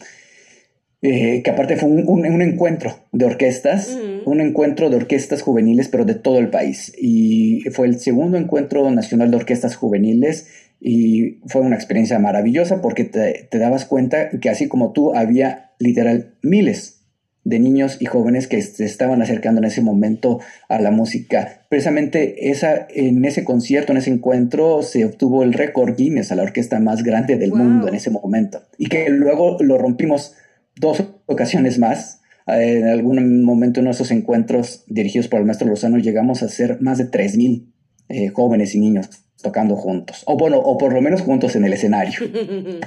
Eh, 1.04 1.42
que 1.42 1.50
aparte 1.50 1.76
fue 1.76 1.88
un, 1.88 2.42
encuentro 2.42 2.94
de 3.10 3.24
orquestas, 3.24 3.98
un 4.24 4.40
encuentro 4.40 4.88
de 4.88 4.96
orquestas 4.96 5.42
juveniles, 5.42 5.88
pero 5.88 6.04
de 6.04 6.14
todo 6.14 6.38
el 6.38 6.48
país. 6.48 6.92
Y 6.96 7.62
fue 7.72 7.88
el 7.88 7.98
segundo 7.98 8.38
encuentro 8.38 8.88
nacional 8.92 9.32
de 9.32 9.38
orquestas 9.38 9.74
juveniles 9.74 10.46
y 10.80 11.40
fue 11.46 11.60
una 11.60 11.74
experiencia 11.74 12.20
maravillosa 12.20 12.80
porque 12.80 13.02
te, 13.02 13.48
te 13.50 13.58
dabas 13.58 13.84
cuenta 13.84 14.30
que 14.30 14.48
así 14.48 14.68
como 14.68 14.92
tú 14.92 15.12
había 15.12 15.72
literal 15.80 16.34
miles 16.40 17.02
de 17.44 17.58
niños 17.58 17.96
y 17.98 18.06
jóvenes 18.06 18.46
que 18.46 18.62
se 18.62 18.84
estaban 18.84 19.20
acercando 19.20 19.60
en 19.60 19.64
ese 19.64 19.80
momento 19.80 20.38
a 20.68 20.80
la 20.80 20.92
música. 20.92 21.64
Precisamente 21.68 22.50
esa, 22.50 22.86
en 22.94 23.24
ese 23.24 23.42
concierto, 23.42 23.90
en 23.92 23.98
ese 23.98 24.10
encuentro, 24.10 24.82
se 24.82 25.04
obtuvo 25.04 25.42
el 25.42 25.52
récord 25.52 25.96
Guinness 25.96 26.30
a 26.30 26.36
la 26.36 26.44
orquesta 26.44 26.78
más 26.78 27.02
grande 27.02 27.36
del 27.36 27.52
mundo 27.52 27.88
en 27.88 27.94
ese 27.94 28.10
momento. 28.10 28.62
Y 28.78 28.86
que 28.86 29.08
luego 29.10 29.56
lo 29.60 29.78
rompimos 29.78 30.36
dos 30.76 31.02
ocasiones 31.26 31.78
más. 31.78 32.20
Eh, 32.46 32.78
en 32.78 32.88
algún 32.88 33.44
momento 33.44 33.80
en 33.80 33.86
esos 33.86 34.10
encuentros 34.10 34.84
dirigidos 34.86 35.28
por 35.28 35.40
el 35.40 35.46
maestro 35.46 35.68
Lozano 35.68 35.98
llegamos 35.98 36.42
a 36.42 36.48
ser 36.48 36.80
más 36.80 36.98
de 36.98 37.10
3.000 37.10 37.72
eh, 38.08 38.28
jóvenes 38.28 38.74
y 38.74 38.80
niños 38.80 39.08
tocando 39.42 39.76
juntos, 39.76 40.22
o 40.26 40.36
bueno, 40.36 40.58
o 40.58 40.78
por 40.78 40.92
lo 40.92 41.00
menos 41.00 41.20
juntos 41.20 41.56
en 41.56 41.64
el 41.64 41.72
escenario. 41.72 42.18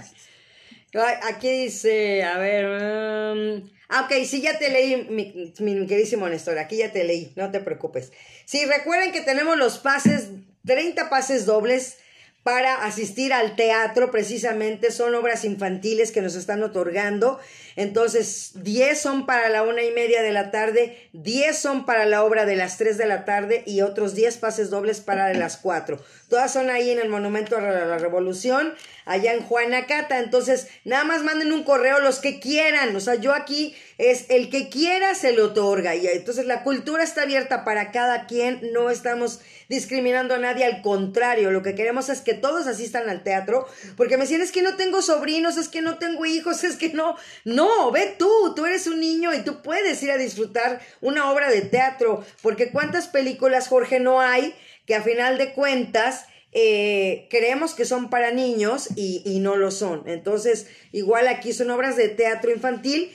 Aquí 1.29 1.63
dice, 1.63 2.23
a 2.23 2.37
ver, 2.37 2.65
um, 2.65 3.69
ah, 3.89 4.05
ok, 4.05 4.23
sí, 4.23 4.41
ya 4.41 4.57
te 4.57 4.69
leí, 4.69 5.07
mi, 5.09 5.51
mi, 5.59 5.87
queridísimo 5.87 6.29
Néstor, 6.29 6.57
aquí 6.57 6.77
ya 6.77 6.93
te 6.93 7.03
leí, 7.03 7.33
no 7.35 7.51
te 7.51 7.59
preocupes. 7.59 8.13
Sí, 8.45 8.63
recuerden 8.63 9.11
que 9.11 9.19
tenemos 9.19 9.57
los 9.57 9.77
pases, 9.77 10.29
30 10.65 11.09
pases 11.09 11.45
dobles 11.45 11.97
para 12.45 12.85
asistir 12.85 13.33
al 13.33 13.55
teatro, 13.55 14.11
precisamente 14.11 14.91
son 14.91 15.15
obras 15.15 15.45
infantiles 15.45 16.11
que 16.11 16.21
nos 16.21 16.35
están 16.35 16.61
otorgando. 16.61 17.39
Entonces, 17.75 18.51
10 18.53 19.01
son 19.01 19.25
para 19.25 19.49
la 19.49 19.63
una 19.63 19.81
y 19.81 19.89
media 19.89 20.21
de 20.21 20.31
la 20.31 20.51
tarde, 20.51 21.09
10 21.13 21.57
son 21.57 21.87
para 21.87 22.05
la 22.05 22.23
obra 22.23 22.45
de 22.45 22.55
las 22.55 22.77
3 22.77 22.99
de 22.99 23.07
la 23.07 23.25
tarde 23.25 23.63
y 23.65 23.81
otros 23.81 24.13
10 24.13 24.37
pases 24.37 24.69
dobles 24.69 25.01
para 25.01 25.33
las 25.33 25.57
4. 25.57 25.99
Todas 26.29 26.53
son 26.53 26.69
ahí 26.69 26.91
en 26.91 26.99
el 26.99 27.09
Monumento 27.09 27.57
a 27.57 27.61
la 27.61 27.97
Revolución, 27.97 28.75
allá 29.05 29.33
en 29.33 29.41
Juanacata. 29.41 30.19
Entonces, 30.19 30.67
nada 30.83 31.03
más 31.03 31.23
manden 31.23 31.51
un 31.51 31.63
correo 31.63 31.99
los 31.99 32.19
que 32.19 32.39
quieran. 32.39 32.95
O 32.95 32.99
sea, 32.99 33.15
yo 33.15 33.33
aquí 33.33 33.75
es 33.97 34.25
el 34.29 34.49
que 34.49 34.69
quiera 34.69 35.15
se 35.15 35.31
le 35.31 35.41
otorga. 35.41 35.95
Y 35.95 36.07
entonces 36.07 36.45
la 36.45 36.63
cultura 36.63 37.03
está 37.03 37.21
abierta 37.23 37.63
para 37.63 37.91
cada 37.91 38.25
quien. 38.27 38.59
No 38.73 38.89
estamos 38.89 39.39
discriminando 39.69 40.35
a 40.35 40.37
nadie. 40.37 40.65
Al 40.65 40.81
contrario, 40.81 41.51
lo 41.51 41.63
que 41.63 41.75
queremos 41.75 42.09
es 42.09 42.21
que 42.21 42.33
todos 42.33 42.67
asistan 42.67 43.09
al 43.09 43.23
teatro. 43.23 43.67
Porque 43.95 44.17
me 44.17 44.25
dicen, 44.25 44.41
es 44.41 44.51
que 44.51 44.61
no 44.61 44.75
tengo 44.75 45.01
sobrinos, 45.01 45.57
es 45.57 45.69
que 45.69 45.81
no 45.81 45.97
tengo 45.97 46.25
hijos, 46.25 46.63
es 46.63 46.75
que 46.75 46.89
no. 46.89 47.15
No, 47.45 47.91
ve 47.91 48.15
tú, 48.17 48.53
tú 48.55 48.65
eres 48.65 48.87
un 48.87 48.99
niño 48.99 49.33
y 49.33 49.43
tú 49.43 49.61
puedes 49.61 50.01
ir 50.03 50.11
a 50.11 50.17
disfrutar 50.17 50.81
una 51.01 51.31
obra 51.31 51.49
de 51.49 51.61
teatro. 51.61 52.25
Porque 52.41 52.71
cuántas 52.71 53.07
películas, 53.07 53.69
Jorge, 53.69 53.99
no 53.99 54.19
hay 54.19 54.53
que 54.85 54.95
a 54.95 55.01
final 55.01 55.37
de 55.37 55.53
cuentas 55.53 56.25
eh, 56.51 57.27
creemos 57.29 57.73
que 57.73 57.85
son 57.85 58.09
para 58.09 58.31
niños 58.31 58.89
y, 58.95 59.21
y, 59.25 59.39
no 59.39 59.55
lo 59.57 59.71
son. 59.71 60.03
Entonces, 60.07 60.67
igual 60.91 61.27
aquí 61.27 61.51
son 61.51 61.69
obras 61.69 61.97
de 61.97 62.07
teatro 62.07 62.51
infantil 62.51 63.11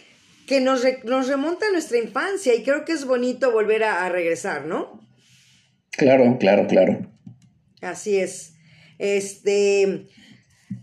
que 0.50 0.60
nos, 0.60 0.82
nos 1.04 1.28
remonta 1.28 1.66
a 1.66 1.70
nuestra 1.70 1.98
infancia 1.98 2.52
y 2.56 2.64
creo 2.64 2.84
que 2.84 2.90
es 2.90 3.04
bonito 3.04 3.52
volver 3.52 3.84
a, 3.84 4.08
regresar, 4.08 4.66
¿no? 4.66 5.00
Claro, 5.92 6.38
claro, 6.40 6.66
claro. 6.66 7.06
Así 7.80 8.18
es. 8.18 8.54
Este, 8.98 9.82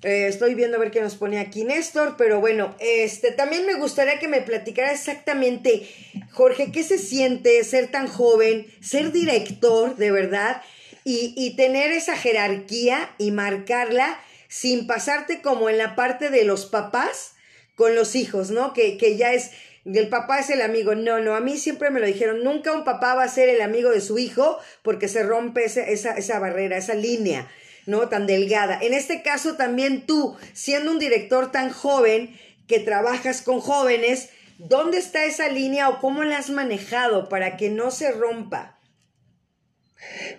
eh, 0.04 0.28
estoy 0.30 0.56
viendo 0.56 0.78
a 0.78 0.80
ver 0.80 0.90
qué 0.90 1.02
nos 1.02 1.16
pone 1.16 1.38
aquí 1.38 1.66
Néstor, 1.66 2.16
pero 2.18 2.40
bueno, 2.40 2.78
este, 2.80 3.34
también 3.34 3.66
me 3.66 3.74
gustaría 3.74 4.20
que 4.20 4.30
me 4.30 4.40
platicara 4.40 4.94
exactamente, 4.94 5.86
Jorge, 6.32 6.72
qué 6.72 6.84
se 6.84 6.98
siente 6.98 7.62
ser 7.66 7.92
tan 7.92 8.08
joven, 8.08 8.68
ser 8.80 9.12
director, 9.12 9.98
de 9.98 10.12
verdad, 10.12 10.62
y, 11.04 11.34
y 11.36 11.58
tener 11.58 11.92
esa 11.92 12.16
jerarquía 12.16 13.10
y 13.18 13.32
marcarla 13.32 14.18
sin 14.48 14.88
pasarte 14.88 15.42
como 15.42 15.70
en 15.70 15.78
la 15.78 15.98
parte 15.98 16.30
de 16.30 16.46
los 16.46 16.68
papás 16.68 17.34
con 17.78 17.96
los 17.96 18.16
hijos, 18.16 18.50
¿no? 18.50 18.74
Que, 18.74 18.98
que 18.98 19.18
ya 19.18 19.34
es, 19.34 19.52
el 19.86 20.10
papá 20.10 20.40
es 20.40 20.50
el 20.50 20.62
amigo. 20.62 20.96
No, 20.96 21.20
no, 21.20 21.36
a 21.36 21.40
mí 21.42 21.58
siempre 21.58 21.92
me 21.92 22.00
lo 22.00 22.08
dijeron, 22.08 22.44
nunca 22.44 22.74
un 22.74 22.84
papá 22.84 23.14
va 23.14 23.24
a 23.24 23.30
ser 23.30 23.50
el 23.50 23.62
amigo 23.62 23.92
de 23.92 24.02
su 24.02 24.18
hijo 24.18 24.58
porque 24.82 25.08
se 25.08 25.22
rompe 25.24 25.64
esa, 25.64 25.84
esa 25.84 26.40
barrera, 26.40 26.76
esa 26.76 26.96
línea, 26.96 27.48
¿no? 27.86 28.10
Tan 28.10 28.26
delgada. 28.26 28.80
En 28.82 28.96
este 28.96 29.22
caso 29.22 29.56
también 29.56 30.08
tú, 30.08 30.36
siendo 30.54 30.92
un 30.92 30.98
director 30.98 31.52
tan 31.52 31.70
joven, 31.70 32.36
que 32.68 32.80
trabajas 32.80 33.44
con 33.44 33.60
jóvenes, 33.60 34.32
¿dónde 34.58 34.98
está 34.98 35.26
esa 35.26 35.48
línea 35.48 35.88
o 35.88 36.00
cómo 36.00 36.24
la 36.24 36.40
has 36.40 36.50
manejado 36.50 37.30
para 37.30 37.58
que 37.58 37.70
no 37.70 37.92
se 37.92 38.12
rompa? 38.12 38.80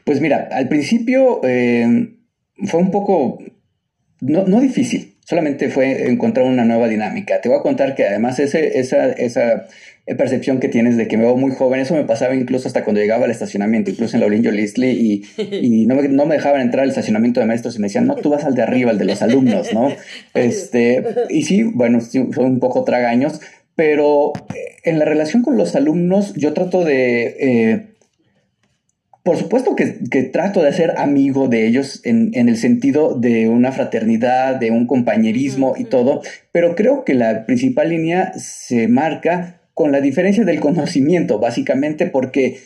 Pues 0.04 0.20
mira, 0.20 0.48
al 0.50 0.68
principio 0.68 1.40
eh, 1.44 2.16
fue 2.66 2.80
un 2.80 2.90
poco 2.90 3.38
no, 4.20 4.44
no 4.44 4.60
difícil, 4.60 5.17
solamente 5.28 5.68
fue 5.68 6.08
encontrar 6.08 6.46
una 6.46 6.64
nueva 6.64 6.88
dinámica. 6.88 7.42
Te 7.42 7.50
voy 7.50 7.58
a 7.58 7.60
contar 7.60 7.94
que 7.94 8.06
además 8.06 8.38
ese, 8.38 8.78
esa, 8.78 9.10
esa 9.10 9.66
percepción 10.16 10.58
que 10.58 10.70
tienes 10.70 10.96
de 10.96 11.06
que 11.06 11.18
me 11.18 11.24
veo 11.24 11.36
muy 11.36 11.50
joven, 11.50 11.80
eso 11.80 11.94
me 11.94 12.04
pasaba 12.04 12.34
incluso 12.34 12.66
hasta 12.66 12.82
cuando 12.82 13.02
llegaba 13.02 13.26
al 13.26 13.30
estacionamiento, 13.30 13.90
incluso 13.90 14.16
en 14.16 14.20
la 14.20 14.26
Olinjo 14.26 14.50
Listley, 14.50 14.96
y, 15.36 15.42
y 15.82 15.84
no, 15.84 15.96
me, 15.96 16.08
no, 16.08 16.24
me, 16.24 16.36
dejaban 16.36 16.62
entrar 16.62 16.84
al 16.84 16.88
estacionamiento 16.88 17.40
de 17.40 17.46
maestros 17.46 17.76
y 17.76 17.78
me 17.78 17.88
decían, 17.88 18.06
no, 18.06 18.14
tú 18.14 18.30
vas 18.30 18.44
al 18.44 18.54
de 18.54 18.62
arriba, 18.62 18.90
al 18.90 18.96
de 18.96 19.04
los 19.04 19.20
alumnos, 19.20 19.74
¿no? 19.74 19.92
Este, 20.32 21.04
y 21.28 21.42
sí, 21.42 21.62
bueno, 21.62 22.00
son 22.00 22.30
un 22.38 22.58
poco 22.58 22.84
tragaños, 22.84 23.42
pero 23.76 24.32
en 24.82 24.98
la 24.98 25.04
relación 25.04 25.42
con 25.42 25.58
los 25.58 25.76
alumnos 25.76 26.32
yo 26.36 26.54
trato 26.54 26.84
de... 26.84 27.36
Eh, 27.38 27.86
por 29.28 29.36
supuesto 29.36 29.76
que, 29.76 30.22
trato 30.32 30.62
de 30.62 30.72
ser 30.72 30.94
amigo 30.96 31.48
de 31.48 31.66
ellos 31.66 32.00
en, 32.04 32.32
el 32.32 32.56
sentido 32.56 33.14
de 33.14 33.50
una 33.50 33.72
fraternidad, 33.72 34.56
de 34.56 34.70
un 34.70 34.86
compañerismo 34.86 35.74
y 35.76 35.84
todo, 35.84 36.22
pero 36.50 36.74
creo 36.74 37.04
que 37.04 37.12
la 37.12 37.44
principal 37.44 37.90
línea 37.90 38.32
se 38.38 38.88
marca 38.88 39.60
con 39.74 39.92
la 39.92 40.00
diferencia 40.00 40.46
del 40.46 40.60
conocimiento, 40.60 41.38
básicamente 41.38 42.06
porque 42.06 42.56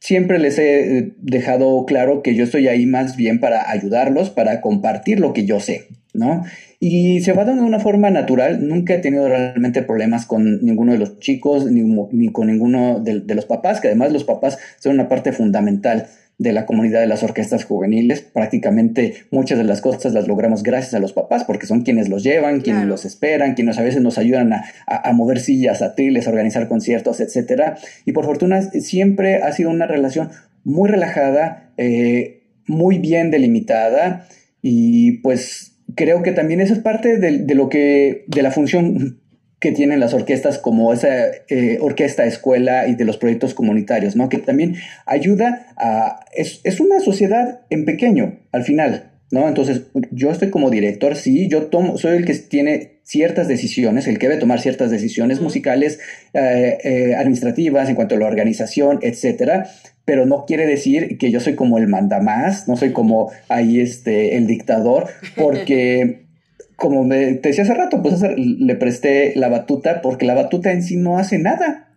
siempre 0.00 0.40
les 0.40 0.58
he 0.58 1.12
dejado 1.18 1.86
claro 1.86 2.24
que 2.24 2.34
yo 2.34 2.42
estoy 2.42 2.66
ahí 2.66 2.84
más 2.86 3.14
bien 3.14 3.38
para 3.38 3.70
ayudarlos, 3.70 4.30
para 4.30 4.60
compartir 4.60 5.20
lo 5.20 5.32
que 5.34 5.46
yo 5.46 5.60
sé, 5.60 5.86
¿no? 6.18 6.44
Y 6.80 7.20
se 7.20 7.32
va 7.32 7.44
dando 7.44 7.62
de 7.62 7.68
una 7.68 7.80
forma 7.80 8.10
natural. 8.10 8.66
Nunca 8.66 8.94
he 8.94 8.98
tenido 8.98 9.28
realmente 9.28 9.82
problemas 9.82 10.26
con 10.26 10.64
ninguno 10.64 10.92
de 10.92 10.98
los 10.98 11.18
chicos 11.18 11.70
ni, 11.70 12.32
con 12.32 12.46
ninguno 12.48 13.00
de, 13.00 13.34
los 13.34 13.46
papás, 13.46 13.80
que 13.80 13.88
además 13.88 14.12
los 14.12 14.24
papás 14.24 14.58
son 14.78 14.94
una 14.94 15.08
parte 15.08 15.32
fundamental 15.32 16.06
de 16.36 16.52
la 16.52 16.66
comunidad 16.66 17.00
de 17.00 17.08
las 17.08 17.24
orquestas 17.24 17.64
juveniles. 17.64 18.20
Prácticamente 18.20 19.14
muchas 19.30 19.58
de 19.58 19.64
las 19.64 19.80
cosas 19.80 20.12
las 20.12 20.28
logramos 20.28 20.62
gracias 20.62 20.94
a 20.94 21.00
los 21.00 21.12
papás, 21.12 21.44
porque 21.44 21.66
son 21.66 21.82
quienes 21.82 22.08
los 22.08 22.22
llevan, 22.22 22.60
quienes 22.60 22.86
los 22.86 23.04
esperan, 23.04 23.54
quienes 23.54 23.78
a 23.78 23.82
veces 23.82 24.02
nos 24.02 24.18
ayudan 24.18 24.52
a, 24.52 25.12
mover 25.12 25.40
sillas, 25.40 25.82
a 25.82 25.94
triles, 25.94 26.26
a 26.26 26.30
organizar 26.30 26.68
conciertos, 26.68 27.20
etc. 27.20 27.74
Y 28.04 28.12
por 28.12 28.24
fortuna 28.24 28.62
siempre 28.62 29.42
ha 29.42 29.50
sido 29.52 29.70
una 29.70 29.86
relación 29.86 30.30
muy 30.62 30.88
relajada, 30.88 31.72
eh, 31.76 32.42
muy 32.66 32.98
bien 32.98 33.30
delimitada 33.30 34.26
y 34.62 35.18
pues 35.22 35.77
creo 35.94 36.22
que 36.22 36.32
también 36.32 36.60
eso 36.60 36.72
es 36.72 36.80
parte 36.80 37.18
de, 37.18 37.54
lo 37.54 37.68
que, 37.68 38.24
de 38.26 38.42
la 38.42 38.50
función 38.50 39.20
que 39.60 39.72
tienen 39.72 40.00
las 40.00 40.14
orquestas 40.14 40.58
como 40.58 40.92
esa 40.92 41.26
eh, 41.48 41.78
orquesta 41.80 42.24
escuela 42.26 42.86
y 42.86 42.94
de 42.94 43.04
los 43.04 43.16
proyectos 43.16 43.54
comunitarios, 43.54 44.14
¿no? 44.14 44.28
Que 44.28 44.38
también 44.38 44.76
ayuda 45.04 45.66
a... 45.76 46.20
Es, 46.34 46.60
es, 46.62 46.80
una 46.80 47.00
sociedad 47.00 47.62
en 47.68 47.84
pequeño, 47.84 48.38
al 48.52 48.62
final, 48.62 49.10
¿no? 49.32 49.48
Entonces, 49.48 49.82
yo 50.12 50.30
estoy 50.30 50.50
como 50.50 50.70
director, 50.70 51.16
sí, 51.16 51.48
yo 51.48 51.64
tomo, 51.64 51.98
soy 51.98 52.18
el 52.18 52.24
que 52.24 52.34
tiene 52.34 52.98
ciertas 53.02 53.48
decisiones, 53.48 54.06
el 54.06 54.18
que 54.18 54.28
debe 54.28 54.38
tomar 54.38 54.60
ciertas 54.60 54.90
decisiones 54.90 55.40
musicales, 55.40 55.98
eh, 56.34 56.78
eh, 56.84 57.14
administrativas, 57.16 57.88
en 57.88 57.94
cuanto 57.94 58.14
a 58.14 58.18
la 58.18 58.26
organización, 58.26 59.00
etcétera, 59.02 59.70
pero 60.08 60.24
no 60.24 60.46
quiere 60.46 60.64
decir 60.64 61.18
que 61.18 61.30
yo 61.30 61.38
soy 61.38 61.54
como 61.54 61.76
el 61.76 61.86
mandamás, 61.86 62.66
no 62.66 62.78
soy 62.78 62.92
como 62.92 63.30
ahí 63.50 63.78
este, 63.78 64.38
el 64.38 64.46
dictador, 64.46 65.04
porque 65.36 66.24
como 66.76 67.04
me, 67.04 67.34
te 67.34 67.50
decía 67.50 67.64
hace 67.64 67.74
rato, 67.74 68.00
pues 68.00 68.22
le 68.38 68.74
presté 68.76 69.34
la 69.36 69.50
batuta 69.50 70.00
porque 70.00 70.24
la 70.24 70.32
batuta 70.32 70.72
en 70.72 70.82
sí 70.82 70.96
no 70.96 71.18
hace 71.18 71.38
nada. 71.38 71.94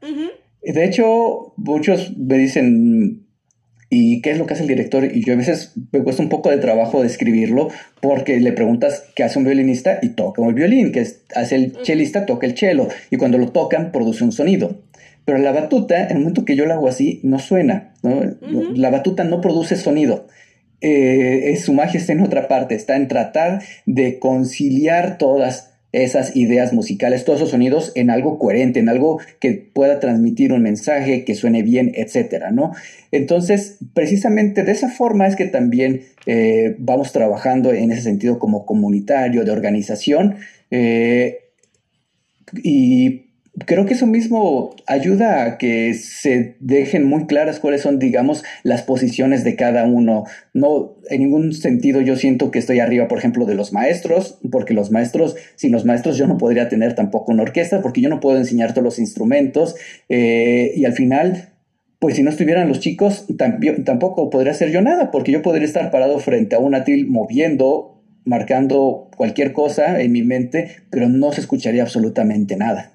De 0.61 0.83
hecho, 0.83 1.53
muchos 1.55 2.17
me 2.17 2.37
dicen, 2.37 3.27
¿y 3.89 4.21
qué 4.21 4.31
es 4.31 4.37
lo 4.37 4.45
que 4.45 4.55
hace 4.55 4.63
el 4.63 4.67
director? 4.67 5.05
Y 5.05 5.23
yo 5.23 5.31
a 5.31 5.37
veces 5.37 5.71
me 5.93 6.03
cuesta 6.03 6.21
un 6.21 6.27
poco 6.27 6.49
de 6.49 6.57
trabajo 6.57 7.01
describirlo 7.01 7.69
porque 8.01 8.41
le 8.41 8.51
preguntas 8.51 9.05
qué 9.15 9.23
hace 9.23 9.39
un 9.39 9.45
violinista 9.45 9.99
y 10.01 10.09
toca 10.15 10.45
el 10.45 10.53
violín, 10.53 10.91
que 10.91 11.07
hace 11.33 11.55
el 11.55 11.81
chelista, 11.81 12.25
toca 12.25 12.45
el 12.45 12.57
cello, 12.57 12.89
y 13.09 13.15
cuando 13.15 13.37
lo 13.37 13.53
tocan 13.53 13.93
produce 13.93 14.25
un 14.25 14.33
sonido. 14.33 14.81
Pero 15.31 15.43
la 15.43 15.53
batuta, 15.53 16.03
en 16.03 16.17
el 16.17 16.17
momento 16.17 16.43
que 16.43 16.57
yo 16.57 16.65
la 16.65 16.73
hago 16.73 16.89
así, 16.89 17.21
no 17.23 17.39
suena. 17.39 17.93
La 18.75 18.89
batuta 18.89 19.23
no 19.23 19.39
produce 19.39 19.77
sonido. 19.77 20.27
Eh, 20.81 21.55
su 21.55 21.71
magia 21.71 22.01
está 22.01 22.11
en 22.11 22.19
otra 22.19 22.49
parte, 22.49 22.75
está 22.75 22.97
en 22.97 23.07
tratar 23.07 23.61
de 23.85 24.19
conciliar 24.19 25.17
todas 25.17 25.71
esas 25.93 26.35
ideas 26.35 26.73
musicales, 26.73 27.23
todos 27.23 27.39
esos 27.39 27.51
sonidos 27.51 27.93
en 27.95 28.09
algo 28.09 28.39
coherente, 28.39 28.81
en 28.81 28.89
algo 28.89 29.21
que 29.39 29.53
pueda 29.53 30.01
transmitir 30.01 30.51
un 30.51 30.63
mensaje, 30.63 31.23
que 31.23 31.33
suene 31.33 31.63
bien, 31.63 31.93
etcétera, 31.95 32.51
¿no? 32.51 32.73
Entonces, 33.13 33.77
precisamente 33.93 34.65
de 34.65 34.73
esa 34.73 34.89
forma 34.89 35.27
es 35.27 35.37
que 35.37 35.45
también 35.45 36.01
eh, 36.25 36.75
vamos 36.77 37.13
trabajando 37.13 37.71
en 37.71 37.93
ese 37.93 38.01
sentido 38.01 38.37
como 38.37 38.65
comunitario, 38.65 39.45
de 39.45 39.51
organización, 39.51 40.35
eh, 40.71 41.37
y 42.63 43.30
creo 43.65 43.85
que 43.85 43.93
eso 43.93 44.07
mismo 44.07 44.75
ayuda 44.87 45.43
a 45.43 45.57
que 45.57 45.93
se 45.93 46.55
dejen 46.59 47.05
muy 47.05 47.25
claras 47.25 47.59
cuáles 47.59 47.81
son, 47.81 47.99
digamos, 47.99 48.43
las 48.63 48.81
posiciones 48.81 49.43
de 49.43 49.55
cada 49.55 49.85
uno. 49.85 50.23
No, 50.53 50.95
en 51.09 51.21
ningún 51.21 51.53
sentido 51.53 52.01
yo 52.01 52.15
siento 52.15 52.51
que 52.51 52.59
estoy 52.59 52.79
arriba, 52.79 53.07
por 53.07 53.17
ejemplo, 53.17 53.45
de 53.45 53.55
los 53.55 53.73
maestros, 53.73 54.39
porque 54.51 54.73
los 54.73 54.91
maestros, 54.91 55.35
sin 55.55 55.71
los 55.71 55.85
maestros 55.85 56.17
yo 56.17 56.27
no 56.27 56.37
podría 56.37 56.69
tener 56.69 56.95
tampoco 56.95 57.31
una 57.31 57.43
orquesta, 57.43 57.81
porque 57.81 58.01
yo 58.01 58.09
no 58.09 58.19
puedo 58.19 58.37
enseñar 58.37 58.73
todos 58.73 58.85
los 58.85 58.99
instrumentos, 58.99 59.75
eh, 60.09 60.71
y 60.75 60.85
al 60.85 60.93
final... 60.93 61.47
Pues 61.99 62.15
si 62.15 62.23
no 62.23 62.31
estuvieran 62.31 62.67
los 62.67 62.79
chicos, 62.79 63.27
tampoco 63.85 64.31
podría 64.31 64.53
hacer 64.53 64.71
yo 64.71 64.81
nada, 64.81 65.11
porque 65.11 65.31
yo 65.31 65.43
podría 65.43 65.65
estar 65.65 65.91
parado 65.91 66.17
frente 66.17 66.55
a 66.55 66.59
un 66.59 66.73
atil 66.73 67.05
moviendo, 67.07 68.01
marcando 68.25 69.11
cualquier 69.15 69.53
cosa 69.53 70.01
en 70.01 70.11
mi 70.11 70.23
mente, 70.23 70.77
pero 70.89 71.09
no 71.09 71.31
se 71.31 71.41
escucharía 71.41 71.83
absolutamente 71.83 72.55
nada. 72.55 72.93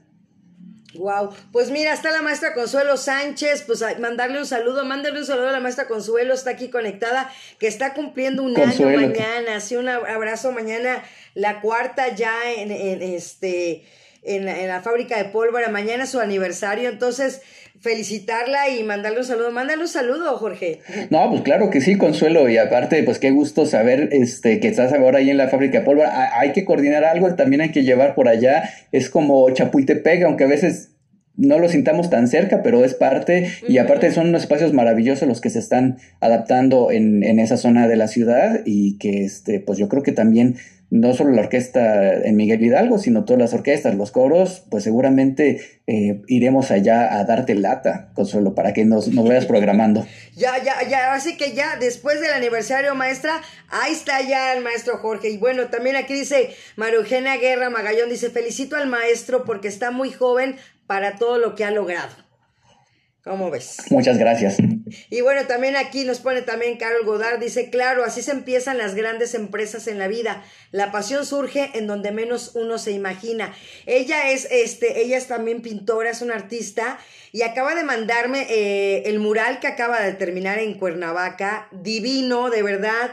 Wow, 0.99 1.31
pues 1.53 1.71
mira, 1.71 1.93
está 1.93 2.11
la 2.11 2.23
maestra 2.23 2.55
Consuelo 2.55 2.97
Sánchez, 2.97 3.63
pues 3.67 3.85
mandarle 3.99 4.39
un 4.39 4.47
saludo, 4.47 4.85
mándale 4.85 5.19
un 5.19 5.27
saludo 5.27 5.49
a 5.49 5.53
la 5.53 5.61
maestra 5.61 5.87
Consuelo, 5.87 6.35
está 6.35 6.51
aquí 6.51 6.69
conectada, 6.69 7.31
que 7.59 7.67
está 7.67 7.95
cumpliendo 7.95 8.43
un 8.43 8.59
año 8.59 8.89
mañana, 8.89 9.57
así 9.57 9.77
un 9.77 9.89
abrazo 9.89 10.53
mañana, 10.53 11.03
la 11.35 11.61
cuarta 11.61 12.15
ya 12.15 12.53
en, 12.53 12.71
este, 12.71 13.85
en, 14.23 14.69
la 14.69 14.81
fábrica 14.83 15.17
de 15.17 15.27
pólvora, 15.27 15.69
mañana 15.69 16.05
es 16.05 16.11
su 16.11 16.21
aniversario, 16.21 16.89
entonces 16.89 17.43
felicitarla 17.81 18.69
y 18.71 18.85
mandarle 18.85 19.19
un 19.19 19.25
saludo, 19.25 19.53
mándale 19.53 19.83
un 19.83 19.89
saludo, 19.89 20.37
Jorge. 20.39 20.81
No, 21.11 21.31
pues 21.31 21.43
claro 21.43 21.71
que 21.71 21.81
sí, 21.81 21.97
Consuelo, 21.97 22.49
y 22.49 22.59
aparte, 22.59 23.03
pues 23.03 23.19
qué 23.19 23.31
gusto 23.31 23.67
saber 23.67 24.09
este, 24.13 24.61
que 24.61 24.69
estás 24.69 24.93
ahora 24.93 25.19
ahí 25.19 25.31
en 25.31 25.37
la 25.37 25.49
fábrica 25.49 25.81
de 25.81 25.85
pólvora, 25.85 26.39
hay 26.39 26.53
que 26.53 26.65
coordinar 26.65 27.05
algo, 27.05 27.35
también 27.35 27.61
hay 27.61 27.71
que 27.71 27.83
llevar 27.83 28.15
por 28.15 28.29
allá, 28.29 28.71
es 28.93 29.11
como 29.11 29.49
Chapultepec, 29.51 30.23
aunque 30.25 30.45
a 30.45 30.49
veces 30.49 30.93
no 31.37 31.59
lo 31.59 31.69
sintamos 31.69 32.09
tan 32.09 32.29
cerca, 32.29 32.63
pero 32.63 32.85
es 32.85 32.95
parte, 32.95 33.51
y 33.69 33.79
aparte 33.79 34.11
son 34.11 34.29
unos 34.29 34.43
espacios 34.43 34.73
maravillosos 34.73 35.29
los 35.29 35.41
que 35.41 35.51
se 35.51 35.59
están 35.59 35.99
adaptando 36.21 36.91
en, 36.91 37.23
en 37.23 37.39
esa 37.39 37.59
zona 37.59 37.89
de 37.89 37.97
la 37.97 38.09
ciudad 38.09 38.63
y 38.65 38.97
que, 38.99 39.25
este, 39.25 39.61
pues 39.61 39.79
yo 39.79 39.89
creo 39.89 40.03
que 40.03 40.13
también 40.13 40.57
no 40.91 41.15
solo 41.15 41.33
la 41.33 41.43
orquesta 41.43 42.15
en 42.15 42.37
Miguel 42.37 42.63
Hidalgo, 42.63 42.99
sino 42.99 43.25
todas 43.25 43.41
las 43.41 43.55
orquestas, 43.55 43.95
los 43.97 44.13
coros, 44.13 44.65
pues 44.71 44.85
seguramente 44.85 45.81
eh, 45.87 46.23
iremos 46.29 46.71
allá 46.71 47.19
a 47.19 47.25
darte 47.25 47.55
lata, 47.55 48.11
Consuelo, 48.15 48.55
para 48.55 48.73
que 48.73 48.85
nos, 48.85 49.09
nos 49.09 49.27
vayas 49.27 49.47
programando. 49.47 50.07
Ya, 50.37 50.63
ya, 50.63 50.87
ya, 50.87 51.15
así 51.15 51.39
que 51.39 51.55
ya, 51.55 51.77
después 51.81 52.21
del 52.21 52.31
aniversario, 52.31 52.95
maestra, 52.95 53.41
ahí 53.71 53.95
está 53.95 54.21
ya 54.21 54.53
el 54.53 54.63
maestro 54.63 54.99
Jorge. 54.99 55.31
Y 55.31 55.39
bueno, 55.39 55.69
también 55.69 55.97
aquí 55.97 56.13
dice 56.13 56.51
María 56.77 56.97
Eugenia 56.97 57.39
Guerra 57.39 57.71
Magallón, 57.71 58.11
dice, 58.11 58.29
felicito 58.29 58.77
al 58.77 58.87
maestro 58.87 59.45
porque 59.47 59.69
está 59.69 59.93
muy 59.93 60.11
joven 60.11 60.57
para 60.87 61.17
todo 61.17 61.39
lo 61.39 61.55
que 61.55 61.65
ha 61.65 61.71
logrado. 61.71 62.15
¿Cómo 63.25 63.51
ves? 63.51 63.79
Muchas 63.91 64.19
gracias. 64.19 64.59
Y 65.11 65.21
bueno, 65.21 65.47
también 65.47 65.75
aquí 65.77 66.05
nos 66.05 66.21
pone 66.21 66.43
también 66.43 66.77
Carol 66.77 67.05
Godard, 67.05 67.41
dice, 67.41 67.71
claro, 67.71 68.05
así 68.05 68.23
se 68.23 68.31
empiezan 68.31 68.79
las 68.79 68.95
grandes 68.95 69.35
empresas 69.35 69.89
en 69.89 69.99
la 69.99 70.07
vida. 70.07 70.45
La 70.71 70.93
pasión 70.93 71.27
surge 71.27 71.71
en 71.75 71.87
donde 71.87 72.13
menos 72.13 72.53
uno 72.55 72.79
se 72.79 72.93
imagina. 72.93 73.55
Ella 73.87 74.31
es, 74.31 74.47
este, 74.51 75.01
ella 75.01 75.17
es 75.17 75.27
también 75.27 75.61
pintora, 75.61 76.11
es 76.11 76.23
una 76.23 76.35
artista, 76.35 76.99
y 77.33 77.43
acaba 77.43 77.75
de 77.75 77.85
mandarme 77.85 78.47
eh, 78.49 79.03
el 79.07 79.19
mural 79.19 79.59
que 79.59 79.67
acaba 79.67 80.01
de 80.01 80.13
terminar 80.13 80.59
en 80.59 80.75
Cuernavaca, 80.75 81.69
divino, 81.73 82.51
de 82.51 82.63
verdad. 82.63 83.11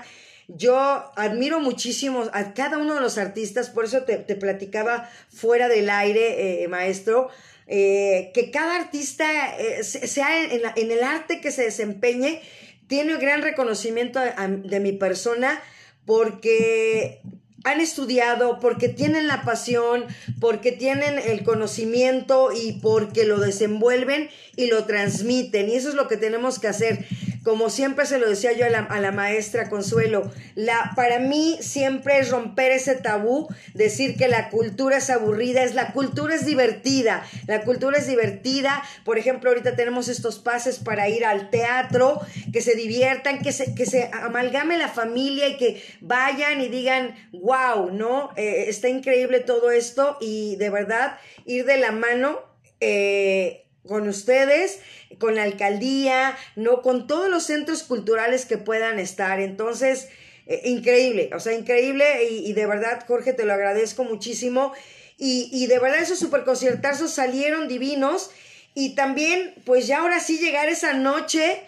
Yo 0.48 1.12
admiro 1.16 1.60
muchísimo 1.60 2.30
a 2.34 2.54
cada 2.54 2.78
uno 2.78 2.96
de 2.96 3.02
los 3.02 3.18
artistas, 3.18 3.70
por 3.70 3.86
eso 3.86 4.04
te, 4.04 4.18
platicaba 4.36 5.10
fuera 5.30 5.68
del 5.70 5.90
aire, 5.90 6.64
eh, 6.64 6.68
maestro, 6.68 7.30
eh, 7.68 8.32
que 8.34 8.52
cada 8.52 8.76
artista, 8.76 9.26
eh, 9.58 9.84
sea 9.84 10.44
en, 10.44 10.62
en, 10.76 10.92
el 10.92 11.04
arte 11.04 11.42
que 11.42 11.52
se 11.52 11.64
desempeñe, 11.64 12.42
tiene 12.88 13.16
gran 13.18 13.42
reconocimiento 13.42 14.20
de 14.20 14.80
mi 14.80 14.92
persona 14.92 15.62
porque 16.06 17.22
han 17.64 17.80
estudiado, 17.80 18.60
porque 18.60 18.90
tienen 18.90 19.28
la 19.28 19.44
pasión, 19.44 20.06
porque 20.40 20.74
tienen 20.74 21.18
el 21.18 21.44
conocimiento 21.44 22.50
y 22.52 22.74
porque 22.74 23.24
lo 23.24 23.40
desenvuelven 23.40 24.30
y 24.58 24.68
lo 24.68 24.86
transmiten. 24.86 25.70
Y 25.70 25.76
eso 25.76 25.90
es 25.90 25.96
lo 25.96 26.08
que 26.08 26.18
tenemos 26.18 26.60
que 26.60 26.68
hacer 26.68 27.06
como 27.44 27.70
siempre 27.70 28.06
se 28.06 28.20
lo 28.20 28.30
decía 28.30 28.54
yo 28.54 28.66
a 28.66 29.00
la, 29.00 29.12
maestra 29.12 29.70
Consuelo, 29.70 30.32
la, 30.56 30.92
para 30.96 31.20
mí 31.20 31.58
siempre 31.62 32.20
es 32.20 32.30
romper 32.30 32.72
ese 32.72 32.96
tabú, 32.96 33.48
decir 33.74 34.16
que 34.16 34.28
la 34.28 34.50
cultura 34.50 34.98
es 34.98 35.10
aburrida, 35.10 35.64
es 35.64 35.76
la 35.76 35.92
cultura 35.92 36.36
es 36.36 36.46
divertida, 36.46 37.26
la 37.48 37.64
cultura 37.64 37.98
es 37.98 38.08
divertida, 38.08 38.82
por 39.04 39.18
ejemplo, 39.18 39.50
ahorita 39.50 39.76
tenemos 39.76 40.08
estos 40.08 40.40
pases 40.40 40.80
para 40.80 41.10
ir 41.10 41.26
al 41.26 41.50
teatro, 41.50 42.22
que 42.52 42.62
se 42.62 42.76
diviertan, 42.76 43.42
que 43.42 43.52
se, 43.52 44.10
amalgame 44.14 44.78
la 44.78 44.88
familia 44.88 45.48
y 45.50 45.58
que 45.58 45.84
vayan 46.02 46.62
y 46.62 46.70
digan, 46.70 47.16
wow, 47.34 47.92
¿no? 47.92 48.32
Eh, 48.38 48.66
está 48.68 48.88
increíble 48.88 49.42
todo 49.42 49.72
esto 49.72 50.18
y 50.22 50.56
de 50.56 50.70
verdad 50.70 51.18
ir 51.46 51.66
de 51.66 51.78
la 51.78 51.92
mano. 51.92 52.40
Eh, 52.80 53.64
con 53.88 54.08
ustedes, 54.08 54.80
con 55.20 55.36
la 55.36 55.44
alcaldía, 55.44 56.38
no 56.56 56.82
con 56.82 57.08
todos 57.08 57.30
los 57.30 57.44
centros 57.44 57.84
culturales 57.84 58.46
que 58.46 58.58
puedan 58.58 59.00
estar. 59.00 59.40
Entonces, 59.40 60.10
eh, 60.46 60.62
increíble, 60.66 61.30
o 61.34 61.40
sea, 61.40 61.54
increíble 61.54 62.24
y, 62.26 62.54
de 62.54 62.66
verdad, 62.66 63.04
Jorge, 63.08 63.34
te 63.34 63.46
lo 63.46 63.54
agradezco 63.54 64.04
muchísimo. 64.04 64.74
Y, 65.18 65.50
y 65.52 65.68
de 65.68 65.80
verdad 65.80 66.02
esos 66.02 66.20
superconciertazos 66.20 67.12
salieron 67.12 67.68
divinos 67.68 68.32
y 68.74 68.96
también, 68.96 69.54
pues 69.66 69.86
ya 69.88 70.00
ahora 70.00 70.20
sí 70.20 70.40
llegar 70.40 70.68
esa 70.70 70.94
noche 70.94 71.62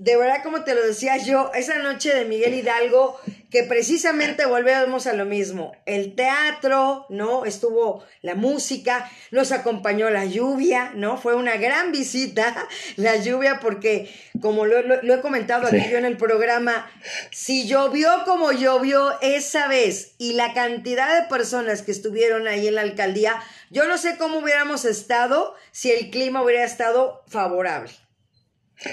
de 0.00 0.16
verdad, 0.16 0.42
como 0.42 0.64
te 0.64 0.74
lo 0.74 0.82
decía 0.86 1.18
yo, 1.18 1.50
esa 1.54 1.76
noche 1.76 2.14
de 2.14 2.24
Miguel 2.24 2.54
Hidalgo, 2.54 3.20
que 3.50 3.64
precisamente 3.64 4.46
volvemos 4.46 5.06
a 5.06 5.12
lo 5.12 5.26
mismo, 5.26 5.72
el 5.84 6.14
teatro, 6.14 7.04
¿no? 7.10 7.44
Estuvo 7.44 8.02
la 8.22 8.34
música, 8.34 9.10
nos 9.30 9.52
acompañó 9.52 10.08
la 10.08 10.24
lluvia, 10.24 10.92
¿no? 10.94 11.18
Fue 11.18 11.34
una 11.34 11.58
gran 11.58 11.92
visita 11.92 12.66
la 12.96 13.16
lluvia 13.16 13.60
porque, 13.60 14.10
como 14.40 14.64
lo, 14.64 15.02
he 15.02 15.20
comentado 15.20 15.66
aquí 15.66 15.90
yo 15.90 15.98
en 15.98 16.06
el 16.06 16.16
programa, 16.16 16.90
si 17.30 17.66
llovió 17.66 18.08
como 18.24 18.52
llovió 18.52 19.20
esa 19.20 19.68
vez 19.68 20.14
y 20.16 20.32
la 20.32 20.54
cantidad 20.54 21.20
de 21.20 21.28
personas 21.28 21.82
que 21.82 21.92
estuvieron 21.92 22.48
ahí 22.48 22.68
en 22.68 22.76
la 22.76 22.80
alcaldía, 22.80 23.38
yo 23.68 23.86
no 23.86 23.98
sé 23.98 24.16
cómo 24.16 24.38
hubiéramos 24.38 24.86
estado 24.86 25.54
si 25.72 25.92
el 25.92 26.08
clima 26.08 26.42
hubiera 26.42 26.64
estado 26.64 27.22
favorable. 27.28 27.92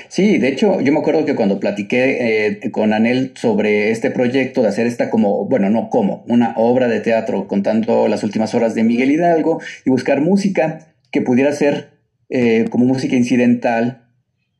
Sí, 0.10 0.38
de 0.38 0.50
hecho, 0.50 0.82
yo 0.82 0.92
me 0.92 1.00
acuerdo 1.00 1.24
que 1.24 1.36
cuando 1.36 1.60
platiqué 1.60 2.48
eh, 2.48 2.72
con 2.72 2.92
Anel 2.92 3.32
sobre 3.36 3.92
este 3.92 4.12
proyecto 4.12 4.62
de 4.62 4.68
hacer 4.68 4.86
esta 4.86 5.10
como, 5.10 5.46
bueno, 5.46 5.70
no 5.70 5.90
como, 5.90 6.26
una 6.28 6.54
obra 6.58 6.90
de 6.90 7.00
teatro 7.00 7.48
contando 7.48 8.08
las 8.10 8.24
últimas 8.24 8.54
horas 8.54 8.76
de 8.76 8.84
Miguel 8.84 9.12
Hidalgo 9.12 9.62
y 9.86 9.90
buscar 9.90 10.20
música 10.20 10.94
que 11.12 11.22
pudiera 11.22 11.54
ser 11.54 11.92
eh, 12.30 12.66
como 12.70 12.84
música 12.84 13.16
incidental, 13.16 14.04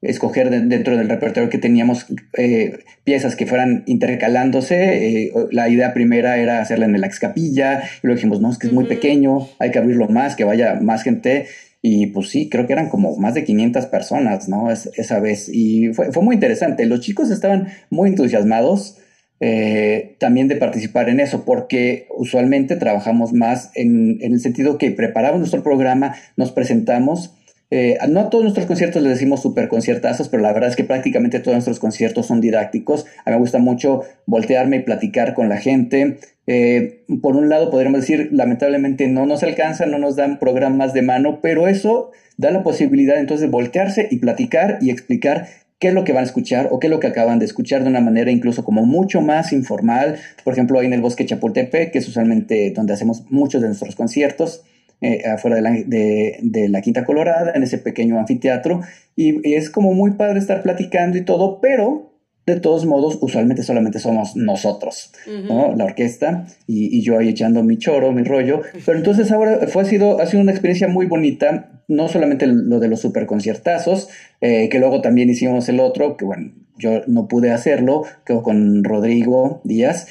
escoger 0.02 0.50
dentro 0.50 0.96
del 0.96 1.10
repertorio 1.10 1.50
que 1.50 1.58
teníamos 1.58 2.06
eh, 2.38 2.80
piezas 3.04 3.36
que 3.36 3.48
fueran 3.48 3.84
intercalándose. 3.86 5.32
la 5.52 5.68
idea 5.68 5.94
primera 5.94 6.38
era 6.38 6.62
hacerla 6.62 6.86
en 6.86 7.02
la 7.02 7.08
excapilla, 7.08 7.84
y 8.02 8.08
luego 8.08 8.16
dijimos, 8.16 8.40
no, 8.40 8.50
es 8.50 8.58
que 8.58 8.68
es 8.68 8.74
muy 8.74 8.86
pequeño, 8.86 9.50
hay 9.60 9.72
que 9.72 9.80
abrirlo 9.80 10.08
más, 10.08 10.38
que 10.38 10.46
vaya 10.46 10.76
más 10.76 11.04
gente. 11.04 11.48
Y 11.82 12.08
pues 12.08 12.30
sí, 12.30 12.50
creo 12.50 12.66
que 12.66 12.74
eran 12.74 12.90
como 12.90 13.16
más 13.18 13.34
de 13.34 13.44
500 13.44 13.86
personas, 13.86 14.50
¿no? 14.50 14.72
esa 14.72 15.20
vez. 15.20 15.50
Y 15.52 15.94
fue, 15.94 16.12
fue, 16.12 16.24
muy 16.24 16.36
interesante. 16.36 16.86
Los 16.86 17.02
chicos 17.02 17.30
estaban 17.30 17.68
muy 17.90 18.10
entusiasmados 18.10 18.98
eh, 19.40 20.16
también 20.20 20.48
de 20.48 20.56
participar 20.56 21.10
en 21.10 21.20
eso, 21.20 21.46
porque 21.46 22.08
usualmente 22.18 22.76
trabajamos 22.76 23.34
más 23.34 23.72
en, 23.76 24.18
en 24.22 24.34
el 24.34 24.40
sentido 24.40 24.78
que 24.78 24.92
preparamos 24.92 25.40
nuestro 25.40 25.62
programa, 25.62 26.16
nos 26.36 26.52
presentamos 26.52 27.36
eh, 27.70 27.98
no 28.08 28.22
a 28.22 28.30
todos 28.30 28.44
nuestros 28.44 28.66
conciertos 28.66 29.02
les 29.04 29.14
decimos 29.14 29.42
super 29.42 29.68
conciertazos, 29.68 30.30
pero 30.30 30.42
la 30.42 30.54
verdad 30.54 30.70
es 30.70 30.76
que 30.76 30.86
prácticamente 30.86 31.40
todos 31.40 31.56
nuestros 31.56 31.80
conciertos 31.80 32.26
son 32.26 32.40
didácticos. 32.40 33.06
A 33.26 33.30
mí 33.30 33.36
me 33.36 33.42
gusta 33.42 33.60
mucho 33.60 34.04
voltearme 34.26 34.78
y 34.78 34.84
platicar 34.84 35.34
con 35.34 35.50
la 35.50 35.58
gente. 35.58 36.18
Eh, 36.48 37.04
por 37.22 37.36
un 37.36 37.50
lado, 37.50 37.70
podríamos 37.70 38.02
decir, 38.02 38.30
lamentablemente 38.32 39.08
no 39.08 39.26
nos 39.26 39.44
alcanza, 39.44 39.86
no 39.86 40.00
nos 40.00 40.16
dan 40.16 40.40
programas 40.40 40.94
de 40.94 41.02
mano, 41.02 41.40
pero 41.42 41.68
eso 41.68 42.12
da 42.38 42.52
la 42.52 42.64
posibilidad 42.64 43.20
entonces 43.20 43.42
de 43.42 43.52
voltearse 43.52 44.08
y 44.10 44.18
platicar 44.18 44.78
y 44.80 44.90
explicar 44.90 45.48
qué 45.80 45.90
es 45.90 45.94
lo 45.94 46.06
que 46.06 46.14
van 46.14 46.24
a 46.24 46.28
escuchar 46.28 46.70
o 46.72 46.80
qué 46.80 46.88
es 46.88 46.92
lo 46.92 47.00
que 47.00 47.08
acaban 47.08 47.38
de 47.38 47.46
escuchar 47.46 47.84
de 47.84 47.90
una 47.90 48.00
manera 48.00 48.32
incluso 48.32 48.64
como 48.64 48.86
mucho 48.86 49.22
más 49.22 49.52
informal. 49.52 50.18
Por 50.46 50.54
ejemplo, 50.54 50.80
ahí 50.80 50.86
en 50.86 50.94
el 50.94 51.02
Bosque 51.02 51.26
Chapultepec, 51.26 51.92
que 51.92 52.00
es 52.00 52.08
usualmente 52.08 52.72
donde 52.74 52.94
hacemos 52.94 53.26
muchos 53.30 53.62
de 53.62 53.68
nuestros 53.68 53.96
conciertos 53.96 54.64
eh, 55.02 55.24
afuera 55.28 55.58
de 55.58 55.62
la, 55.62 55.72
de, 55.72 56.70
la, 56.70 56.82
Quinta 56.82 57.06
Colorada, 57.06 57.52
en 57.54 57.64
ese 57.64 57.78
pequeño 57.78 58.18
anfiteatro, 58.20 58.82
y, 59.16 59.54
es 59.54 59.70
como 59.70 59.94
muy 59.94 60.12
padre 60.12 60.40
estar 60.40 60.64
platicando 60.64 61.18
y 61.18 61.22
todo, 61.22 61.62
pero 61.62 62.14
de 62.48 62.60
todos 62.62 62.86
modos, 62.86 63.18
usualmente 63.20 63.62
solamente 63.62 64.00
somos 64.00 64.38
nosotros, 64.38 65.12
¿no? 65.50 65.76
La 65.76 65.84
orquesta 65.84 66.48
y, 66.66 67.02
yo 67.02 67.20
ahí 67.20 67.28
echando 67.28 67.62
mi 67.62 67.78
choro, 67.78 68.14
mi 68.14 68.24
rollo. 68.24 68.62
Pero 68.86 68.98
entonces 68.98 69.34
ahora 69.34 69.68
fue, 69.68 69.82
ha, 69.82 69.86
sido, 69.86 70.22
ha 70.22 70.26
sido 70.28 70.42
una 70.42 70.52
experiencia 70.52 70.88
muy 70.88 71.08
bonita, 71.08 71.84
no 71.90 72.08
solamente 72.08 72.48
lo 72.48 72.80
de 72.80 72.88
los 72.88 73.02
super 73.02 73.26
conciertazos, 73.26 74.08
eh, 74.40 74.70
que 74.70 74.80
luego 74.80 75.02
también 75.02 75.30
hicimos 75.30 75.68
el 75.68 75.82
otro, 75.82 76.16
que 76.16 76.24
bueno, 76.24 76.54
yo 76.78 77.02
no 77.08 77.28
pude 77.28 77.52
hacerlo, 77.52 78.04
con 78.44 78.84
Rodrigo 78.84 79.62
Díaz, 79.64 80.08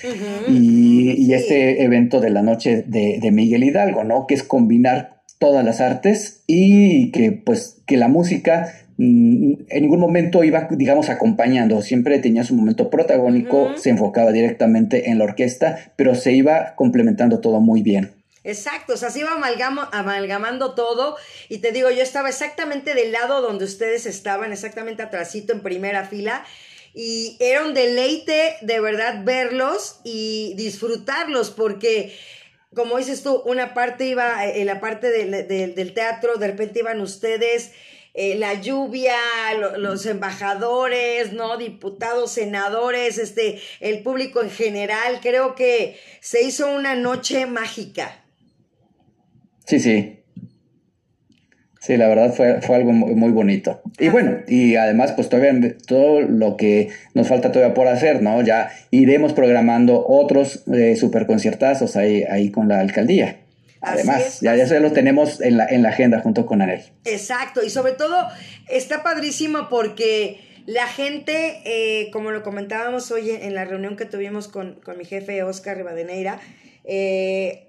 y, 0.48 1.33
este 1.33 1.83
evento 1.83 2.20
de 2.20 2.31
la 2.31 2.42
noche 2.42 2.85
de, 2.87 3.18
de, 3.20 3.31
Miguel 3.31 3.64
Hidalgo, 3.64 4.05
¿no? 4.05 4.26
Que 4.26 4.35
es 4.35 4.42
combinar 4.42 5.16
todas 5.38 5.64
las 5.64 5.81
artes 5.81 6.42
y 6.46 7.11
que 7.11 7.33
pues 7.33 7.83
que 7.87 7.96
la 7.96 8.09
música 8.09 8.72
mm, 8.96 9.52
en 9.68 9.83
ningún 9.83 10.00
momento 10.00 10.44
iba, 10.44 10.68
digamos, 10.70 11.11
acompañando, 11.11 11.83
siempre 11.83 12.18
tenía 12.18 12.44
su 12.44 12.55
momento 12.55 12.90
protagónico, 12.90 13.76
se 13.76 13.90
enfocaba 13.90 14.33
directamente 14.33 15.11
en 15.11 15.18
la 15.18 15.24
orquesta, 15.24 15.79
pero 15.96 16.14
se 16.14 16.33
iba 16.33 16.74
complementando 16.76 17.40
todo 17.40 17.61
muy 17.61 17.83
bien. 17.83 18.15
Exacto, 18.46 18.94
o 18.94 18.96
sea, 18.96 19.11
se 19.11 19.18
iba 19.18 19.32
amalgamando 19.32 20.74
todo 20.76 21.16
y 21.48 21.59
te 21.59 21.72
digo, 21.72 21.90
yo 21.90 22.00
estaba 22.00 22.28
exactamente 22.28 22.94
del 22.94 23.11
lado 23.11 23.40
donde 23.40 23.64
ustedes 23.64 24.06
estaban, 24.06 24.52
exactamente 24.52 25.02
atrásito 25.02 25.52
en 25.52 25.62
primera 25.62 26.06
fila 26.06 26.46
y 26.94 27.37
era 27.40 27.64
un 27.64 27.74
deleite 27.74 28.56
de 28.61 28.78
verdad 28.78 29.24
verlos 29.24 29.98
y 30.04 30.54
disfrutarlos 30.54 31.50
porque 31.50 32.16
como 32.72 32.98
dices 32.98 33.24
tú, 33.24 33.42
una 33.46 33.74
parte 33.74 34.06
iba 34.06 34.46
en 34.46 34.62
eh, 34.62 34.64
la 34.64 34.80
parte 34.80 35.11
del 35.11 35.94
teatro, 35.94 36.37
de 36.37 36.46
repente 36.46 36.78
iban 36.80 37.00
ustedes, 37.00 37.72
eh, 38.14 38.37
la 38.37 38.54
lluvia, 38.54 39.16
los 39.76 40.06
embajadores, 40.06 41.32
¿no? 41.32 41.56
Diputados, 41.56 42.32
senadores, 42.32 43.18
este, 43.18 43.61
el 43.80 44.02
público 44.02 44.40
en 44.42 44.50
general. 44.50 45.20
Creo 45.20 45.54
que 45.54 45.98
se 46.20 46.42
hizo 46.42 46.70
una 46.70 46.94
noche 46.94 47.46
mágica. 47.46 48.22
Sí, 49.66 49.81
sí. 49.81 50.12
Sí, 51.81 51.96
la 51.96 52.09
verdad 52.09 52.35
fue, 52.35 52.61
fue 52.62 52.76
algo 52.76 52.90
muy, 52.92 53.31
bonito. 53.31 53.81
Y 54.00 54.09
bueno, 54.09 54.38
y 54.48 54.74
además, 54.74 55.12
pues 55.12 55.29
todavía 55.29 55.76
todo 55.87 56.20
lo 56.20 56.57
que 56.57 56.88
nos 57.14 57.29
falta 57.29 57.52
todavía 57.52 57.74
por 57.74 57.87
hacer, 57.87 58.22
¿no? 58.22 58.42
Ya 58.42 58.70
iremos 58.90 59.33
programando 59.35 60.05
otros 60.05 60.64
eh, 60.72 60.96
superconciertazos 60.96 61.94
ahí, 61.94 62.24
ahí 62.24 62.50
con 62.50 62.68
la 62.68 62.81
alcaldía. 62.81 63.37
Además, 63.81 64.40
ya, 64.40 64.57
ya 64.57 64.66
se 64.66 64.81
lo 64.81 64.90
tenemos 64.90 65.40
en 65.40 65.59
la, 65.59 65.66
en 65.66 65.83
la 65.83 65.90
agenda 65.90 66.20
junto 66.20 66.44
con 66.44 66.61
Anel. 66.61 66.83
Exacto, 67.05 67.62
y 67.62 67.70
sobre 67.70 67.92
todo 67.92 68.16
está 68.69 69.04
padrísimo 69.04 69.69
porque 69.71 70.40
la 70.67 70.88
gente, 70.88 71.60
eh, 71.64 72.10
como 72.10 72.33
lo 72.33 72.42
comentábamos 72.42 73.12
hoy 73.12 73.31
en, 73.31 73.54
la 73.54 73.64
reunión 73.64 73.96
que 73.96 74.06
tuvimos 74.06 74.48
con, 74.48 74.81
con 74.85 74.98
mi 74.98 75.04
jefe 75.04 75.44
Oscar 75.44 75.77
Rivadeneira, 75.77 76.40
eh, 76.83 77.69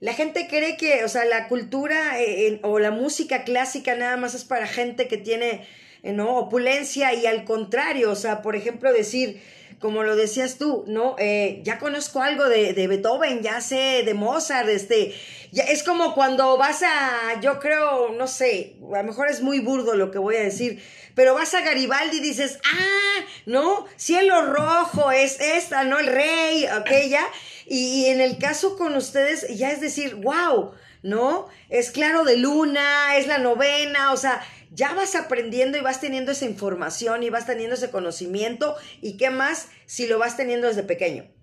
la 0.00 0.12
gente 0.12 0.46
cree 0.48 0.76
que, 0.76 1.04
o 1.04 1.08
sea, 1.08 1.24
la 1.24 1.48
cultura 1.48 2.20
eh, 2.20 2.60
o 2.62 2.78
la 2.78 2.90
música 2.90 3.44
clásica 3.44 3.94
nada 3.94 4.16
más 4.16 4.34
es 4.34 4.44
para 4.44 4.66
gente 4.66 5.08
que 5.08 5.16
tiene, 5.16 5.66
eh, 6.02 6.12
¿no? 6.12 6.36
Opulencia 6.36 7.14
y 7.14 7.26
al 7.26 7.44
contrario, 7.44 8.10
o 8.10 8.16
sea, 8.16 8.42
por 8.42 8.56
ejemplo, 8.56 8.92
decir, 8.92 9.40
como 9.78 10.02
lo 10.02 10.14
decías 10.14 10.58
tú, 10.58 10.84
¿no? 10.86 11.16
Eh, 11.18 11.60
ya 11.62 11.78
conozco 11.78 12.20
algo 12.20 12.48
de, 12.48 12.74
de, 12.74 12.86
Beethoven, 12.88 13.42
ya 13.42 13.60
sé 13.60 14.02
de 14.04 14.14
Mozart, 14.14 14.68
este, 14.68 15.14
es 15.62 15.82
como 15.82 16.14
cuando 16.14 16.56
vas 16.58 16.82
a, 16.82 17.40
yo 17.40 17.58
creo, 17.58 18.10
no 18.10 18.26
sé, 18.26 18.76
a 18.92 18.98
lo 18.98 19.04
mejor 19.04 19.28
es 19.28 19.40
muy 19.40 19.60
burdo 19.60 19.94
lo 19.94 20.10
que 20.10 20.18
voy 20.18 20.36
a 20.36 20.42
decir, 20.42 20.82
pero 21.14 21.34
vas 21.34 21.54
a 21.54 21.62
Garibaldi 21.62 22.18
y 22.18 22.20
dices, 22.20 22.58
ah, 22.64 23.24
¿no? 23.46 23.86
Cielo 23.96 24.52
rojo 24.52 25.10
es 25.12 25.40
esta, 25.40 25.84
¿no? 25.84 25.98
El 25.98 26.08
rey, 26.08 26.66
ok, 26.78 26.90
ya. 27.08 27.24
Y, 27.66 28.06
en 28.06 28.20
el 28.20 28.38
caso 28.38 28.76
con 28.76 28.94
ustedes, 28.96 29.46
ya 29.56 29.70
es 29.70 29.80
decir, 29.80 30.16
wow, 30.16 30.72
¿no? 31.02 31.48
Es 31.70 31.90
claro 31.90 32.24
de 32.24 32.36
luna, 32.36 33.16
es 33.16 33.26
la 33.26 33.38
novena, 33.38 34.12
o 34.12 34.16
sea, 34.16 34.46
ya 34.72 34.92
vas 34.92 35.14
aprendiendo 35.14 35.78
y 35.78 35.80
vas 35.80 36.00
teniendo 36.00 36.32
esa 36.32 36.44
información 36.44 37.22
y 37.22 37.30
vas 37.30 37.46
teniendo 37.46 37.76
ese 37.76 37.90
conocimiento 37.90 38.76
y 39.00 39.16
qué 39.16 39.30
más 39.30 39.68
si 39.86 40.06
lo 40.06 40.18
vas 40.18 40.36
teniendo 40.36 40.68
desde 40.68 40.82
pequeño. 40.82 41.35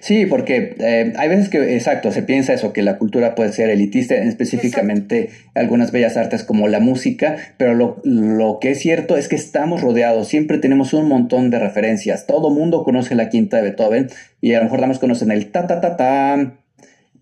Sí, 0.00 0.26
porque 0.26 0.76
eh, 0.78 1.12
hay 1.16 1.28
veces 1.28 1.48
que, 1.48 1.74
exacto, 1.74 2.12
se 2.12 2.22
piensa 2.22 2.52
eso, 2.52 2.72
que 2.72 2.82
la 2.82 2.98
cultura 2.98 3.34
puede 3.34 3.52
ser 3.52 3.70
elitista, 3.70 4.14
específicamente 4.14 5.30
algunas 5.54 5.92
bellas 5.92 6.16
artes 6.16 6.44
como 6.44 6.68
la 6.68 6.80
música, 6.80 7.36
pero 7.56 7.74
lo, 7.74 8.00
lo, 8.04 8.58
que 8.60 8.70
es 8.70 8.78
cierto 8.78 9.16
es 9.16 9.28
que 9.28 9.36
estamos 9.36 9.82
rodeados, 9.82 10.28
siempre 10.28 10.58
tenemos 10.58 10.92
un 10.92 11.08
montón 11.08 11.50
de 11.50 11.58
referencias, 11.58 12.26
todo 12.26 12.50
mundo 12.50 12.84
conoce 12.84 13.14
la 13.14 13.28
quinta 13.28 13.56
de 13.56 13.62
Beethoven 13.62 14.08
y 14.40 14.54
a 14.54 14.58
lo 14.58 14.64
mejor 14.64 14.80
damos 14.80 14.98
conocen 14.98 15.30
el 15.30 15.50
ta 15.50 15.66
ta 15.66 15.80
ta 15.80 15.96
ta, 15.96 16.54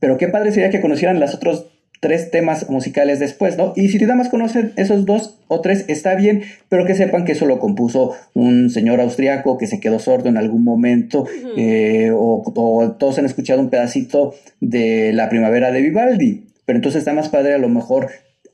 pero 0.01 0.19
qué 0.19 0.29
padre 0.29 0.53
sería 0.53 0.71
que 0.71 0.81
conocieran 0.81 1.21
las 1.21 1.35
otros 1.35 1.78
tres 2.01 2.31
temas 2.31 2.69
musicales 2.71 3.19
después, 3.19 3.57
¿no? 3.57 3.73
Y 3.77 3.89
si 3.89 3.99
te 3.99 4.07
más 4.07 4.29
conocen 4.29 4.73
esos 4.77 5.05
dos 5.05 5.39
o 5.49 5.61
tres, 5.61 5.85
está 5.89 6.15
bien, 6.15 6.43
pero 6.69 6.85
que 6.85 6.95
sepan 6.95 7.25
que 7.25 7.33
eso 7.33 7.47
lo 7.47 7.59
compuso 7.59 8.15
un 8.35 8.71
señor 8.71 9.01
austriaco 9.01 9.59
que 9.59 9.67
se 9.67 9.81
quedó 9.81 9.99
sordo 9.99 10.29
en 10.29 10.37
algún 10.37 10.65
momento, 10.65 11.27
eh, 11.57 12.11
o, 12.15 12.97
todos 12.99 13.19
han 13.19 13.27
escuchado 13.27 13.61
un 13.61 13.71
pedacito 13.71 14.35
de 14.61 15.13
La 15.13 15.29
Primavera 15.29 15.73
de 15.73 15.83
Vivaldi, 15.83 16.47
pero 16.65 16.79
entonces 16.79 17.01
está 17.01 17.13
más 17.13 17.29
padre 17.29 17.55
a 17.55 17.59
lo 17.59 17.69
mejor 17.69 18.09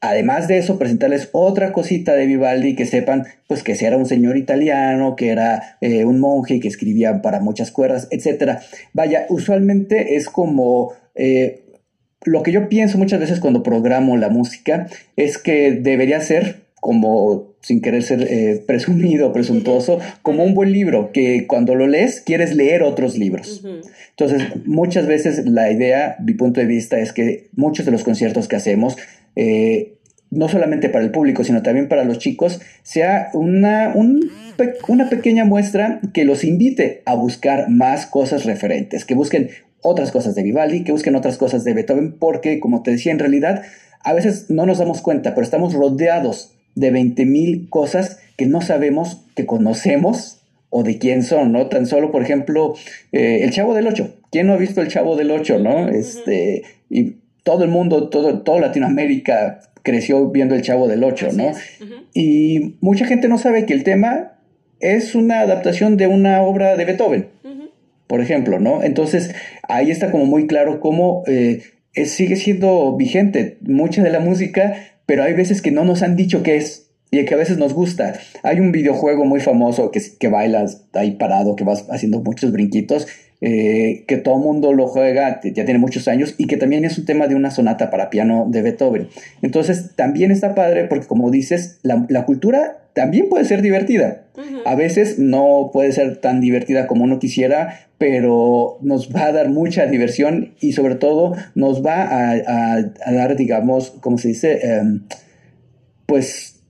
Además 0.05 0.49
de 0.49 0.59
eso, 0.59 0.78
presentarles 0.78 1.30
otra 1.32 1.72
cosita 1.72 2.14
de 2.14 2.26
Vivaldi 2.26 2.74
que 2.74 2.84
sepan, 2.84 3.24
pues 3.47 3.62
que 3.62 3.74
si 3.74 3.86
era 3.86 3.97
un 3.97 4.05
señor 4.05 4.36
italiano, 4.36 5.16
que 5.16 5.30
era 5.30 5.78
eh, 5.80 6.05
un 6.05 6.20
monje 6.20 6.61
que 6.61 6.68
escribía 6.68 7.22
para 7.22 7.40
muchas 7.40 7.70
cuerdas, 7.70 8.07
etcétera. 8.11 8.61
Vaya, 8.92 9.24
usualmente 9.30 10.16
es 10.16 10.28
como 10.28 10.92
eh, 11.14 11.64
lo 12.25 12.43
que 12.43 12.53
yo 12.53 12.68
pienso 12.68 12.99
muchas 12.99 13.20
veces 13.20 13.41
cuando 13.41 13.62
programo 13.62 14.16
la 14.16 14.29
música 14.29 14.89
es 15.16 15.39
que 15.39 15.72
debería 15.72 16.20
ser 16.20 16.64
como 16.81 17.55
sin 17.62 17.81
querer 17.81 18.03
ser 18.03 18.27
eh, 18.31 18.62
presumido, 18.66 19.33
presuntuoso, 19.33 19.99
como 20.20 20.45
un 20.45 20.53
buen 20.53 20.72
libro, 20.72 21.12
que 21.12 21.47
cuando 21.47 21.75
lo 21.75 21.87
lees 21.87 22.20
quieres 22.20 22.55
leer 22.55 22.83
otros 22.83 23.16
libros. 23.16 23.64
Entonces, 24.11 24.43
muchas 24.66 25.07
veces 25.07 25.47
la 25.47 25.72
idea, 25.72 26.16
mi 26.20 26.35
punto 26.35 26.61
de 26.61 26.66
vista, 26.66 26.99
es 26.99 27.14
que 27.14 27.49
muchos 27.57 27.87
de 27.87 27.93
los 27.93 28.05
conciertos 28.05 28.49
que 28.49 28.57
hacemos, 28.57 28.99
eh, 29.35 29.95
no 30.31 30.49
solamente 30.49 30.91
para 30.91 31.05
el 31.05 31.11
público, 31.11 31.43
sino 31.43 31.62
también 31.62 31.89
para 31.89 32.05
los 32.05 32.18
chicos, 32.18 32.61
sea 32.83 33.31
una, 33.33 33.95
una 33.95 35.09
pequeña 35.09 35.47
muestra 35.47 36.01
que 36.12 36.27
los 36.27 36.45
invite 36.45 37.03
a 37.07 37.14
buscar 37.14 37.70
más 37.70 38.05
cosas 38.05 38.45
referentes, 38.45 39.07
que 39.07 39.14
busquen 39.14 39.49
otras 39.85 40.11
cosas 40.11 40.35
de 40.35 40.43
Vivaldi, 40.43 40.82
que 40.82 40.93
busquen 40.93 41.14
otras 41.14 41.37
cosas 41.37 41.62
de 41.62 41.74
Beethoven, 41.74 42.16
porque, 42.18 42.59
como 42.59 42.82
te 42.82 42.91
decía, 42.91 43.12
en 43.12 43.18
realidad 43.18 43.62
a 44.01 44.14
veces 44.14 44.51
no 44.51 44.64
nos 44.64 44.78
damos 44.78 45.03
cuenta, 45.03 45.35
pero 45.35 45.45
estamos 45.45 45.74
rodeados 45.74 46.55
de 46.74 46.91
20.000 46.91 47.68
cosas 47.68 48.18
que 48.37 48.47
no 48.47 48.62
sabemos, 48.62 49.24
que 49.37 49.47
conocemos 49.47 50.41
o 50.70 50.82
de 50.82 50.99
quién 50.99 51.22
son, 51.22 51.53
¿no? 51.53 51.66
Tan 51.68 51.87
solo, 51.87 52.11
por 52.11 52.22
ejemplo, 52.22 52.74
eh, 53.12 53.41
el 53.43 53.51
Chavo 53.51 53.74
del 53.74 53.87
Ocho. 53.87 54.16
¿Quién 54.32 54.47
no 54.47 54.55
ha 54.55 54.57
visto 54.57 54.80
el 54.80 54.89
Chavo 54.89 55.16
del 55.16 55.30
Ocho, 55.30 55.59
no? 55.59 55.89
Este, 55.89 56.62
y 56.89 57.16
todo 57.43 57.62
el 57.62 57.70
mundo, 57.70 58.09
todo, 58.09 58.41
todo 58.41 58.59
Latinoamérica 58.61 59.61
creció 59.82 60.30
viendo 60.30 60.55
el 60.55 60.62
Chavo 60.62 60.89
del 60.89 61.05
Ocho, 61.05 61.28
¿no? 61.32 61.53
Y 62.14 62.76
mucha 62.80 63.05
gente 63.05 63.28
no 63.28 63.37
sabe 63.37 63.66
que 63.66 63.74
el 63.74 63.85
tema 63.85 64.39
es 64.80 65.14
una 65.14 65.41
adaptación 65.41 65.99
de 65.99 66.07
una 66.07 66.41
obra 66.41 66.76
de 66.76 66.87
Beethoven 66.87 67.34
por 68.07 68.20
ejemplo, 68.20 68.61
¿no? 68.61 68.82
Entonces, 68.82 69.34
ahí 69.68 69.90
está 69.90 70.11
como 70.11 70.26
muy 70.26 70.46
claro 70.46 70.80
cómo 70.80 71.22
eh, 71.26 71.62
sigue 72.05 72.36
siendo 72.36 72.96
vigente 72.96 73.59
mucha 73.62 74.02
de 74.02 74.11
la 74.11 74.20
música, 74.20 74.74
pero 75.07 75.22
hay 75.22 75.34
veces 75.34 75.62
que 75.62 75.70
no 75.70 75.84
nos 75.84 76.02
han 76.02 76.16
dicho 76.16 76.42
qué 76.42 76.57
es 76.57 76.84
y 77.11 77.24
que 77.24 77.34
a 77.34 77.38
veces 77.38 77.59
nos 77.59 77.74
gusta. 77.74 78.14
Hay 78.42 78.61
un 78.61 78.72
videojuego 78.72 79.24
muy 79.24 79.40
famoso 79.40 79.90
que, 79.90 80.02
que 80.18 80.28
bailas 80.28 80.84
ahí 80.92 81.12
parado, 81.12 81.57
que 81.57 81.64
vas 81.64 81.86
haciendo 81.90 82.20
muchos 82.20 82.50
brinquitos, 82.50 83.07
eh, 83.40 84.05
que 84.09 84.16
todo 84.16 84.38
mundo 84.38 84.72
lo 84.72 84.86
juega, 84.86 85.40
ya 85.42 85.64
tiene 85.64 85.78
muchos 85.78 86.09
años, 86.09 86.34
y 86.38 86.46
que 86.46 86.57
también 86.57 86.84
es 86.84 86.98
un 86.98 87.05
tema 87.05 87.28
de 87.28 87.34
una 87.34 87.50
sonata 87.50 87.90
para 87.90 88.11
piano 88.11 88.46
de 88.48 88.62
Beethoven. 88.62 89.09
Entonces, 89.42 89.94
también 89.96 90.30
está 90.30 90.55
padre 90.55 90.84
porque, 90.84 91.07
como 91.07 91.30
dices, 91.30 91.78
la, 91.82 92.05
la 92.09 92.24
cultura 92.24 92.84
también 92.95 93.28
puede 93.28 93.45
ser 93.45 93.61
divertida. 93.61 94.22
A 94.64 94.74
veces 94.74 95.18
no 95.18 95.70
puede 95.72 95.92
ser 95.92 96.16
tan 96.16 96.40
divertida 96.40 96.86
como 96.86 97.05
uno 97.05 97.18
quisiera, 97.18 97.88
pero 97.99 98.78
nos 98.80 99.14
va 99.14 99.26
a 99.26 99.32
dar 99.32 99.49
mucha 99.49 99.86
diversión 99.86 100.55
y 100.61 100.72
sobre 100.72 100.95
todo 100.95 101.36
nos 101.55 101.84
va 101.84 102.09
a, 102.11 102.82
dar, 103.12 103.36
digamos, 103.36 103.92
¿cómo 104.01 104.18
se 104.18 104.28
dice? 104.28 104.61
Em, 104.66 105.07
pues 106.07 106.62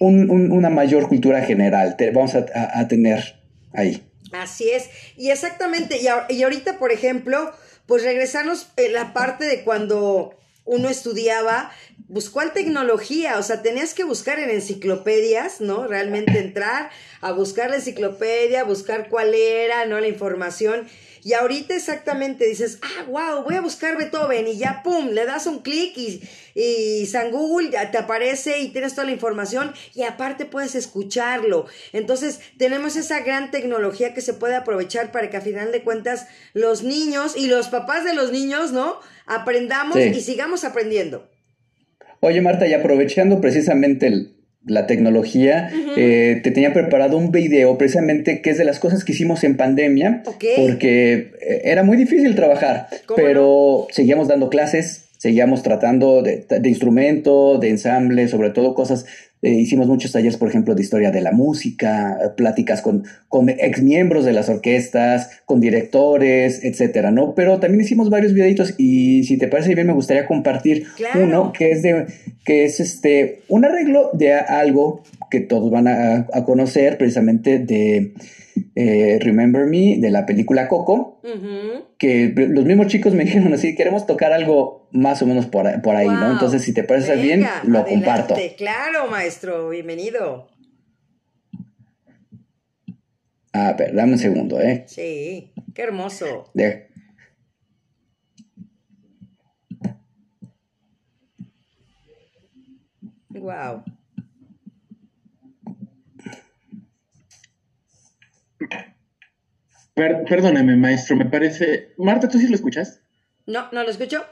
una 0.00 0.68
mayor 0.68 1.08
cultura 1.08 1.42
general. 1.42 1.96
vamos 2.12 2.34
a, 2.34 2.88
tener 2.88 3.36
ahí. 3.72 4.02
Así 4.32 4.70
es. 4.70 4.90
Y 5.16 5.30
exactamente, 5.30 5.96
y, 5.98 6.34
y 6.34 6.42
ahorita, 6.42 6.78
por 6.78 6.92
ejemplo, 6.92 7.52
pues 7.86 8.02
regresarnos 8.02 8.72
en 8.76 8.92
la 8.92 9.12
parte 9.12 9.46
de 9.46 9.62
cuando 9.62 10.36
uno 10.66 10.88
estudiaba, 10.88 11.70
pues 12.12 12.28
cuál 12.28 12.52
tecnología, 12.52 13.38
o 13.38 13.42
sea, 13.42 13.62
tenías 13.62 13.94
que 13.94 14.04
buscar 14.04 14.38
en 14.38 14.50
enciclopedias, 14.50 15.60
¿no? 15.60 15.86
Realmente 15.86 16.38
entrar 16.38 16.90
a 17.20 17.32
buscar 17.32 17.70
la 17.70 17.76
enciclopedia, 17.76 18.64
buscar 18.64 19.08
cuál 19.08 19.32
era, 19.32 19.86
¿no? 19.86 19.98
La 20.00 20.08
información. 20.08 20.86
Y 21.26 21.32
ahorita 21.32 21.74
exactamente 21.74 22.46
dices, 22.46 22.78
ah, 22.82 23.04
wow, 23.08 23.42
voy 23.42 23.56
a 23.56 23.60
buscar 23.60 23.98
Beethoven 23.98 24.46
y 24.46 24.58
ya, 24.58 24.82
pum, 24.84 25.08
le 25.08 25.26
das 25.26 25.48
un 25.48 25.58
clic 25.58 25.98
y, 25.98 26.22
y 26.54 27.04
San 27.06 27.32
Google 27.32 27.68
ya 27.72 27.90
te 27.90 27.98
aparece 27.98 28.60
y 28.60 28.68
tienes 28.68 28.94
toda 28.94 29.08
la 29.08 29.12
información 29.12 29.72
y 29.92 30.04
aparte 30.04 30.44
puedes 30.44 30.76
escucharlo. 30.76 31.66
Entonces 31.92 32.38
tenemos 32.58 32.94
esa 32.94 33.24
gran 33.24 33.50
tecnología 33.50 34.14
que 34.14 34.20
se 34.20 34.34
puede 34.34 34.54
aprovechar 34.54 35.10
para 35.10 35.28
que 35.28 35.36
a 35.36 35.40
final 35.40 35.72
de 35.72 35.82
cuentas 35.82 36.28
los 36.52 36.84
niños 36.84 37.36
y 37.36 37.48
los 37.48 37.70
papás 37.70 38.04
de 38.04 38.14
los 38.14 38.30
niños, 38.30 38.70
¿no? 38.70 39.00
Aprendamos 39.26 39.96
y 39.98 40.20
sigamos 40.20 40.62
aprendiendo. 40.62 41.28
Oye, 42.20 42.40
Marta, 42.40 42.68
y 42.68 42.72
aprovechando 42.72 43.40
precisamente 43.40 44.35
la 44.66 44.86
tecnología, 44.86 45.70
eh, 45.96 46.40
te 46.42 46.50
tenía 46.50 46.72
preparado 46.72 47.16
un 47.16 47.30
video 47.30 47.78
precisamente 47.78 48.42
que 48.42 48.50
es 48.50 48.58
de 48.58 48.64
las 48.64 48.80
cosas 48.80 49.04
que 49.04 49.12
hicimos 49.12 49.44
en 49.44 49.56
pandemia, 49.56 50.22
porque 50.56 51.30
eh, 51.40 51.62
era 51.64 51.84
muy 51.84 51.96
difícil 51.96 52.34
trabajar, 52.34 52.88
pero 53.14 53.86
seguíamos 53.90 54.26
dando 54.26 54.50
clases, 54.50 55.04
seguíamos 55.18 55.62
tratando 55.62 56.22
de, 56.22 56.44
de 56.48 56.68
instrumento, 56.68 57.58
de 57.58 57.70
ensamble, 57.70 58.26
sobre 58.26 58.50
todo 58.50 58.74
cosas 58.74 59.06
eh, 59.42 59.50
hicimos 59.50 59.86
muchos 59.86 60.12
talleres, 60.12 60.38
por 60.38 60.48
ejemplo, 60.48 60.74
de 60.74 60.82
historia 60.82 61.10
de 61.10 61.20
la 61.20 61.30
música, 61.30 62.18
pláticas 62.36 62.80
con, 62.80 63.04
con 63.28 63.48
ex 63.50 63.82
miembros 63.82 64.24
de 64.24 64.32
las 64.32 64.48
orquestas, 64.48 65.30
con 65.44 65.60
directores, 65.60 66.64
etcétera, 66.64 67.10
¿no? 67.10 67.34
Pero 67.34 67.60
también 67.60 67.82
hicimos 67.82 68.08
varios 68.08 68.32
videitos 68.32 68.74
y 68.78 69.24
si 69.24 69.36
te 69.36 69.48
parece 69.48 69.74
bien 69.74 69.86
me 69.86 69.92
gustaría 69.92 70.26
compartir 70.26 70.86
uno 71.14 71.52
que 71.52 71.70
es 71.70 71.82
de 71.82 72.06
que 72.44 72.64
es 72.64 72.80
este 72.80 73.42
un 73.48 73.64
arreglo 73.64 74.10
de 74.14 74.32
algo 74.32 75.02
que 75.30 75.40
todos 75.40 75.70
van 75.70 75.88
a, 75.88 76.26
a 76.32 76.44
conocer 76.44 76.96
precisamente 76.96 77.58
de 77.58 78.12
eh, 78.74 79.18
Remember 79.20 79.66
Me 79.66 79.98
de 79.98 80.10
la 80.10 80.26
película 80.26 80.68
Coco, 80.68 81.20
que 81.98 82.32
los 82.36 82.64
mismos 82.64 82.88
chicos 82.88 83.14
me 83.14 83.24
dijeron 83.26 83.52
así, 83.52 83.74
queremos 83.74 84.06
tocar 84.06 84.32
algo 84.32 84.88
más 84.92 85.22
o 85.22 85.26
menos 85.26 85.46
por, 85.46 85.66
ahí, 85.66 86.08
¿no? 86.08 86.32
Entonces, 86.32 86.62
si 86.62 86.72
te 86.72 86.84
parece 86.84 87.16
bien, 87.16 87.46
lo 87.64 87.84
comparto. 87.84 88.34
Claro, 88.56 89.08
maestro, 89.10 89.68
bienvenido. 89.68 90.48
A 93.52 93.72
ver, 93.72 93.94
dame 93.94 94.12
un 94.12 94.18
segundo, 94.18 94.60
¿eh? 94.60 94.84
Sí, 94.86 95.52
qué 95.74 95.82
hermoso. 95.82 96.50
Wow. 103.30 103.84
Perdóname, 109.96 110.76
maestro, 110.76 111.16
me 111.16 111.24
parece. 111.24 111.94
Marta, 111.96 112.28
¿tú 112.28 112.38
sí 112.38 112.46
lo 112.48 112.54
escuchas? 112.54 113.00
No, 113.46 113.66
no 113.72 113.82
lo 113.82 113.90
escucho. 113.90 114.24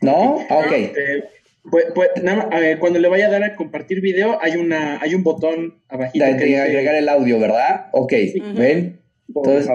¿No? 0.00 0.38
Ah, 0.50 0.58
ok. 0.58 0.72
Este, 0.72 1.24
pues, 1.70 1.86
pues, 1.94 2.10
nada, 2.22 2.50
cuando 2.80 2.98
le 2.98 3.08
vaya 3.08 3.28
a 3.28 3.30
dar 3.30 3.44
a 3.44 3.54
compartir 3.54 4.00
video, 4.00 4.38
hay 4.42 4.56
una, 4.56 5.00
hay 5.00 5.14
un 5.14 5.22
botón 5.22 5.80
abajito. 5.88 6.24
De, 6.24 6.36
que 6.36 6.60
agregar 6.60 6.96
el 6.96 7.08
audio, 7.08 7.38
¿verdad? 7.38 7.86
Ok, 7.92 8.12
ven. 8.56 9.00
Entonces, 9.28 9.70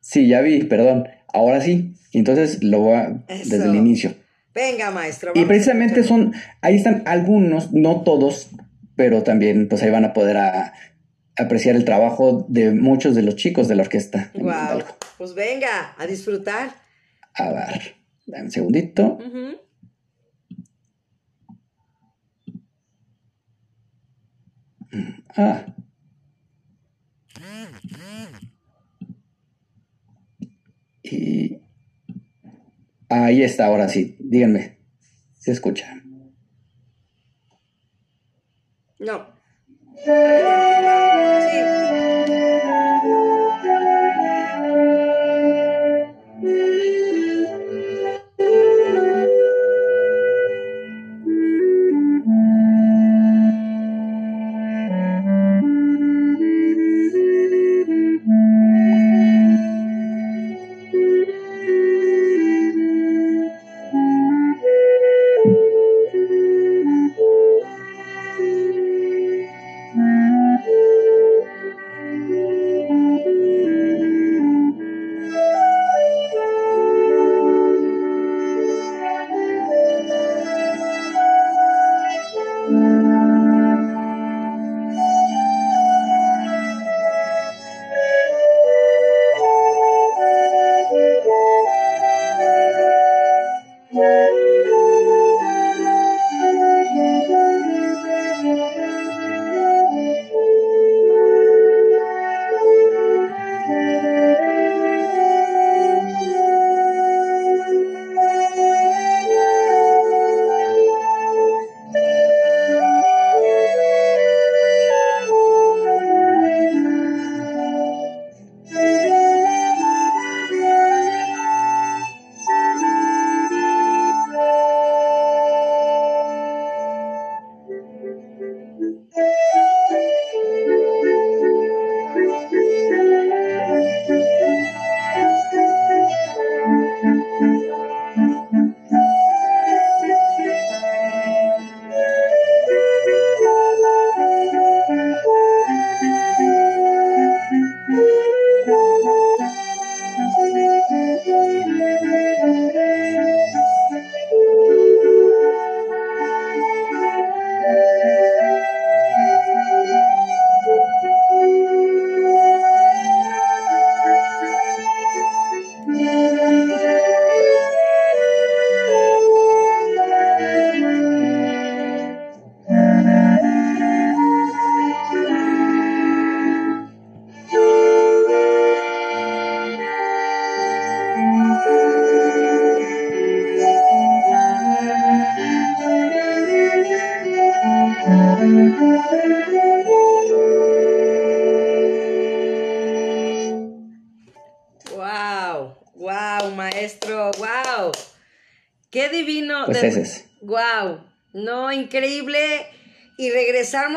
sí, 0.00 0.26
ya 0.26 0.40
vi, 0.40 0.64
perdón. 0.64 1.08
Ahora 1.32 1.60
sí. 1.60 1.94
Entonces 2.12 2.62
lo 2.62 2.80
voy 2.80 2.94
a, 2.94 3.24
desde 3.28 3.64
el 3.64 3.76
inicio. 3.76 4.14
Venga, 4.54 4.90
maestro. 4.90 5.32
Y 5.34 5.44
precisamente 5.44 6.02
son, 6.02 6.32
ahí 6.62 6.76
están 6.76 7.02
algunos, 7.04 7.72
no 7.72 8.02
todos, 8.02 8.48
pero 8.96 9.22
también 9.22 9.68
pues 9.68 9.82
ahí 9.82 9.90
van 9.90 10.06
a 10.06 10.14
poder 10.14 10.38
apreciar 11.38 11.76
el 11.76 11.84
trabajo 11.84 12.46
de 12.48 12.72
muchos 12.72 13.14
de 13.14 13.22
los 13.22 13.36
chicos 13.36 13.68
de 13.68 13.74
la 13.76 13.82
orquesta. 13.82 14.30
Wow. 14.34 14.82
Pues 15.18 15.34
venga, 15.34 15.94
a 15.98 16.06
disfrutar. 16.06 16.74
A 17.34 17.50
ver, 17.50 17.96
dame 18.26 18.44
un 18.44 18.50
segundito. 18.50 19.18
Ah. 25.36 25.66
Y 31.02 31.60
ahí 33.08 33.42
está, 33.42 33.66
ahora 33.66 33.88
sí. 33.88 34.16
Díganme. 34.18 34.78
¿Se 35.38 35.52
escucha? 35.52 36.02
No. 38.98 39.35
Increíble. 39.96 40.76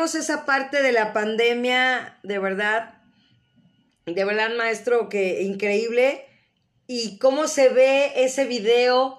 Esa 0.04 0.46
parte 0.46 0.82
de 0.82 0.92
la 0.92 1.12
pandemia, 1.12 2.18
de 2.22 2.38
verdad, 2.38 2.94
de 4.06 4.24
verdad, 4.24 4.50
maestro, 4.56 5.08
que 5.08 5.42
increíble. 5.42 6.24
Y 6.86 7.18
cómo 7.18 7.46
se 7.46 7.68
ve 7.68 8.12
ese 8.16 8.44
video, 8.46 9.18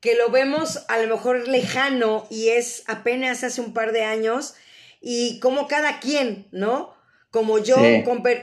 que 0.00 0.16
lo 0.16 0.30
vemos 0.30 0.84
a 0.88 0.98
lo 0.98 1.14
mejor 1.14 1.46
lejano 1.46 2.26
y 2.30 2.48
es 2.48 2.82
apenas 2.86 3.44
hace 3.44 3.60
un 3.60 3.74
par 3.74 3.92
de 3.92 4.04
años, 4.04 4.54
y 5.00 5.38
cómo 5.40 5.68
cada 5.68 6.00
quien, 6.00 6.48
¿no? 6.50 6.94
Como 7.30 7.58
yo 7.58 7.76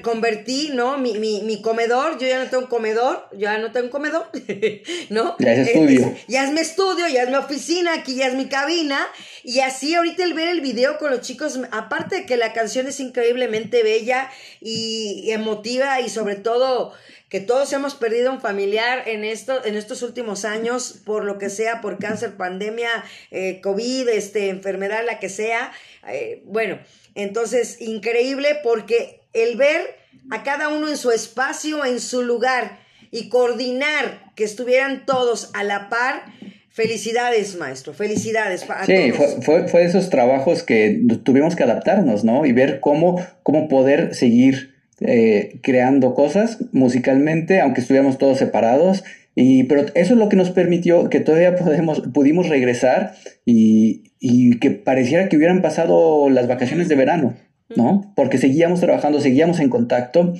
convertí, 0.01 0.71
¿no? 0.73 0.97
Mi, 0.97 1.17
mi, 1.17 1.41
mi, 1.41 1.61
comedor, 1.61 2.17
yo 2.17 2.25
ya 2.25 2.41
no 2.41 2.49
tengo 2.49 2.63
un 2.63 2.69
comedor, 2.69 3.27
ya 3.38 3.57
no 3.57 3.73
tengo 3.73 3.88
un 3.88 3.91
comedor, 3.91 4.29
¿no? 5.09 5.35
Ya 5.39 5.53
es 5.53 5.67
estudio. 5.67 6.15
ya 6.29 6.45
es 6.45 6.51
mi 6.51 6.61
estudio, 6.61 7.05
ya 7.09 7.23
es 7.23 7.29
mi 7.29 7.35
oficina, 7.35 7.95
aquí 7.95 8.15
ya 8.15 8.27
es 8.27 8.35
mi 8.35 8.47
cabina. 8.47 9.05
Y 9.43 9.59
así 9.59 9.93
ahorita 9.93 10.23
el 10.23 10.33
ver 10.33 10.47
el 10.47 10.61
video 10.61 10.97
con 10.99 11.11
los 11.11 11.19
chicos, 11.19 11.59
aparte 11.71 12.15
de 12.15 12.25
que 12.25 12.38
la 12.38 12.53
canción 12.53 12.88
es 12.88 13.01
increíblemente 13.01 13.83
bella 13.83 14.31
y, 14.61 15.31
emotiva 15.31 15.99
y 15.99 16.07
sobre 16.07 16.35
todo 16.35 16.93
que 17.27 17.41
todos 17.41 17.73
hemos 17.73 17.93
perdido 17.93 18.31
un 18.31 18.39
familiar 18.39 19.03
en, 19.05 19.25
esto, 19.25 19.65
en 19.65 19.75
estos 19.75 20.01
últimos 20.01 20.45
años, 20.45 21.01
por 21.05 21.25
lo 21.25 21.38
que 21.38 21.49
sea, 21.49 21.81
por 21.81 21.99
cáncer, 21.99 22.38
pandemia, 22.38 23.03
eh, 23.31 23.59
COVID, 23.61 24.07
este, 24.07 24.47
enfermedad, 24.47 25.03
la 25.05 25.19
que 25.19 25.27
sea. 25.27 25.73
Eh, 26.07 26.41
bueno, 26.45 26.79
entonces, 27.18 27.82
increíble 27.82 28.49
porque 28.63 29.22
el 29.34 29.57
ver 29.57 29.82
a 30.30 30.43
cada 30.43 30.70
uno 30.70 30.88
en 30.88 30.97
su 30.97 31.11
espacio, 31.11 31.84
en 31.86 31.99
su 31.99 32.22
lugar 32.22 32.80
y 33.11 33.30
coordinar 33.30 34.32
que 34.36 34.43
estuvieran 34.43 35.05
todos 35.05 35.51
a 35.53 35.63
la 35.63 35.89
par. 35.89 36.26
Felicidades, 36.70 37.55
maestro, 37.55 37.93
felicidades. 37.93 38.65
sí, 38.86 39.11
Fue, 39.41 39.68
fue, 39.68 39.82
de 39.82 39.88
esos 39.88 40.11
trabajos 40.11 40.61
que 40.61 41.01
tuvimos 41.24 41.55
que 41.55 41.63
adaptarnos, 41.63 42.24
¿no? 42.24 42.45
Y 42.45 42.51
ver 42.51 42.80
cómo, 42.82 43.20
cómo 43.41 43.68
poder 43.68 44.13
seguir 44.13 44.76
eh, 44.99 45.59
creando 45.63 46.13
cosas 46.13 46.59
musicalmente, 46.74 47.61
aunque 47.61 47.82
estuviéramos 47.82 48.20
todos 48.20 48.38
separados. 48.38 49.03
Y, 49.39 49.65
pero 49.65 49.85
eso 49.93 50.13
es 50.15 50.19
lo 50.19 50.29
que 50.29 50.35
nos 50.35 50.49
permitió 50.49 51.11
que 51.11 51.19
todavía 51.19 51.55
podemos, 51.55 52.01
pudimos 52.11 52.49
regresar 52.49 53.13
y, 53.45 54.11
y 54.19 54.57
que 54.57 54.71
pareciera 54.71 55.29
que 55.29 55.38
hubieran 55.38 55.61
pasado 55.61 56.27
las 56.31 56.47
vacaciones 56.47 56.89
de 56.89 56.95
verano, 56.95 57.35
¿no? 57.75 58.11
Porque 58.15 58.39
seguíamos 58.39 58.79
trabajando, 58.79 59.21
seguíamos 59.21 59.59
en 59.59 59.69
contacto, 59.69 60.33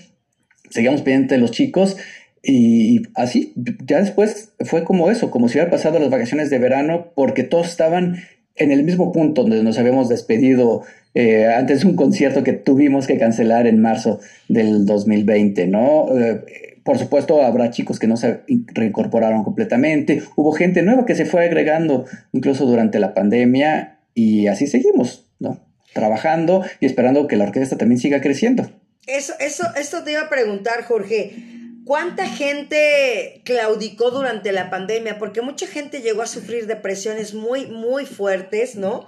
seguíamos 0.71 1.03
pendientes 1.03 1.37
de 1.37 1.37
los 1.37 1.51
chicos 1.51 1.97
y 2.41 3.03
así, 3.13 3.53
ya 3.85 3.99
después 3.99 4.55
fue 4.61 4.83
como 4.83 5.11
eso, 5.11 5.29
como 5.29 5.47
si 5.47 5.59
hubiera 5.59 5.69
pasado 5.69 5.99
las 5.99 6.09
vacaciones 6.09 6.49
de 6.49 6.57
verano, 6.57 7.11
porque 7.13 7.43
todos 7.43 7.67
estaban 7.67 8.23
en 8.55 8.71
el 8.71 8.81
mismo 8.81 9.11
punto 9.11 9.43
donde 9.43 9.61
nos 9.61 9.77
habíamos 9.77 10.09
despedido 10.09 10.81
eh, 11.13 11.45
antes 11.45 11.81
de 11.81 11.87
un 11.87 11.95
concierto 11.95 12.43
que 12.43 12.53
tuvimos 12.53 13.05
que 13.05 13.19
cancelar 13.19 13.67
en 13.67 13.79
marzo 13.79 14.21
del 14.47 14.87
2020, 14.87 15.67
¿no? 15.67 16.07
Eh, 16.17 16.76
por 16.88 16.97
supuesto, 16.97 17.43
habrá 17.43 17.69
chicos 17.69 17.99
que 17.99 18.07
no 18.07 18.15
se 18.15 18.43
reincorporaron 18.47 19.43
completamente, 19.43 20.23
hubo 20.38 20.53
gente 20.53 20.83
nueva 20.83 21.05
que 21.05 21.15
se 21.15 21.25
fue 21.25 21.43
agregando 21.43 22.05
incluso 22.31 22.65
durante 22.65 22.97
la 22.97 23.13
pandemia 23.13 23.99
y 24.13 24.47
así 24.47 24.67
seguimos, 24.67 25.27
¿no? 25.38 25.67
Trabajando 25.93 26.63
y 26.79 26.85
esperando 26.85 27.27
que 27.27 27.35
la 27.35 27.43
orquesta 27.43 27.75
también 27.77 27.99
siga 27.99 28.21
creciendo. 28.21 28.71
Eso, 29.05 29.33
eso, 29.41 29.65
esto 29.75 30.05
te 30.05 30.13
iba 30.13 30.21
a 30.21 30.29
preguntar, 30.29 30.85
Jorge. 30.85 31.33
¿Cuánta 31.83 32.25
gente 32.25 33.41
claudicó 33.43 34.09
durante 34.09 34.53
la 34.53 34.69
pandemia? 34.69 35.19
Porque 35.19 35.41
mucha 35.41 35.67
gente 35.67 35.99
llegó 35.99 36.21
a 36.21 36.27
sufrir 36.27 36.67
depresiones 36.67 37.33
muy, 37.33 37.65
muy 37.65 38.05
fuertes, 38.05 38.77
¿no? 38.77 39.05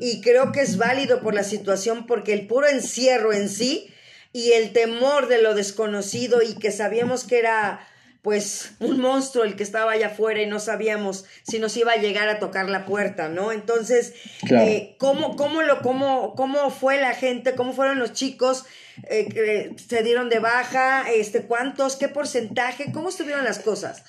Y 0.00 0.20
creo 0.20 0.50
que 0.50 0.62
es 0.62 0.78
válido 0.78 1.20
por 1.20 1.34
la 1.34 1.44
situación, 1.44 2.06
porque 2.06 2.32
el 2.32 2.48
puro 2.48 2.68
encierro 2.68 3.32
en 3.32 3.48
sí 3.48 3.86
y 4.32 4.52
el 4.52 4.72
temor 4.72 5.28
de 5.28 5.42
lo 5.42 5.54
desconocido 5.54 6.42
y 6.42 6.54
que 6.54 6.70
sabíamos 6.70 7.24
que 7.24 7.38
era 7.38 7.80
pues 8.22 8.72
un 8.80 9.00
monstruo 9.00 9.44
el 9.44 9.56
que 9.56 9.62
estaba 9.62 9.92
allá 9.92 10.08
afuera 10.08 10.42
y 10.42 10.46
no 10.46 10.60
sabíamos 10.60 11.24
si 11.42 11.58
nos 11.58 11.76
iba 11.76 11.92
a 11.92 11.96
llegar 11.96 12.28
a 12.28 12.38
tocar 12.38 12.68
la 12.68 12.84
puerta, 12.84 13.28
¿no? 13.28 13.50
Entonces, 13.50 14.12
eh, 14.50 14.94
¿cómo, 14.98 15.36
cómo, 15.36 15.62
lo, 15.62 15.80
cómo, 15.80 16.34
¿cómo 16.34 16.70
fue 16.70 17.00
la 17.00 17.14
gente? 17.14 17.54
¿Cómo 17.54 17.72
fueron 17.72 17.98
los 17.98 18.12
chicos? 18.12 18.66
Eh, 19.08 19.26
que 19.28 19.72
¿Se 19.88 20.02
dieron 20.02 20.28
de 20.28 20.38
baja? 20.38 21.10
Este, 21.10 21.42
¿Cuántos? 21.42 21.96
¿Qué 21.96 22.08
porcentaje? 22.08 22.92
¿Cómo 22.92 23.08
estuvieron 23.08 23.44
las 23.44 23.58
cosas? 23.58 24.04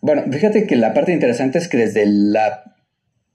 Bueno, 0.00 0.24
fíjate 0.32 0.66
que 0.66 0.76
la 0.76 0.94
parte 0.94 1.12
interesante 1.12 1.58
es 1.58 1.68
que 1.68 1.76
desde 1.76 2.06
la 2.06 2.75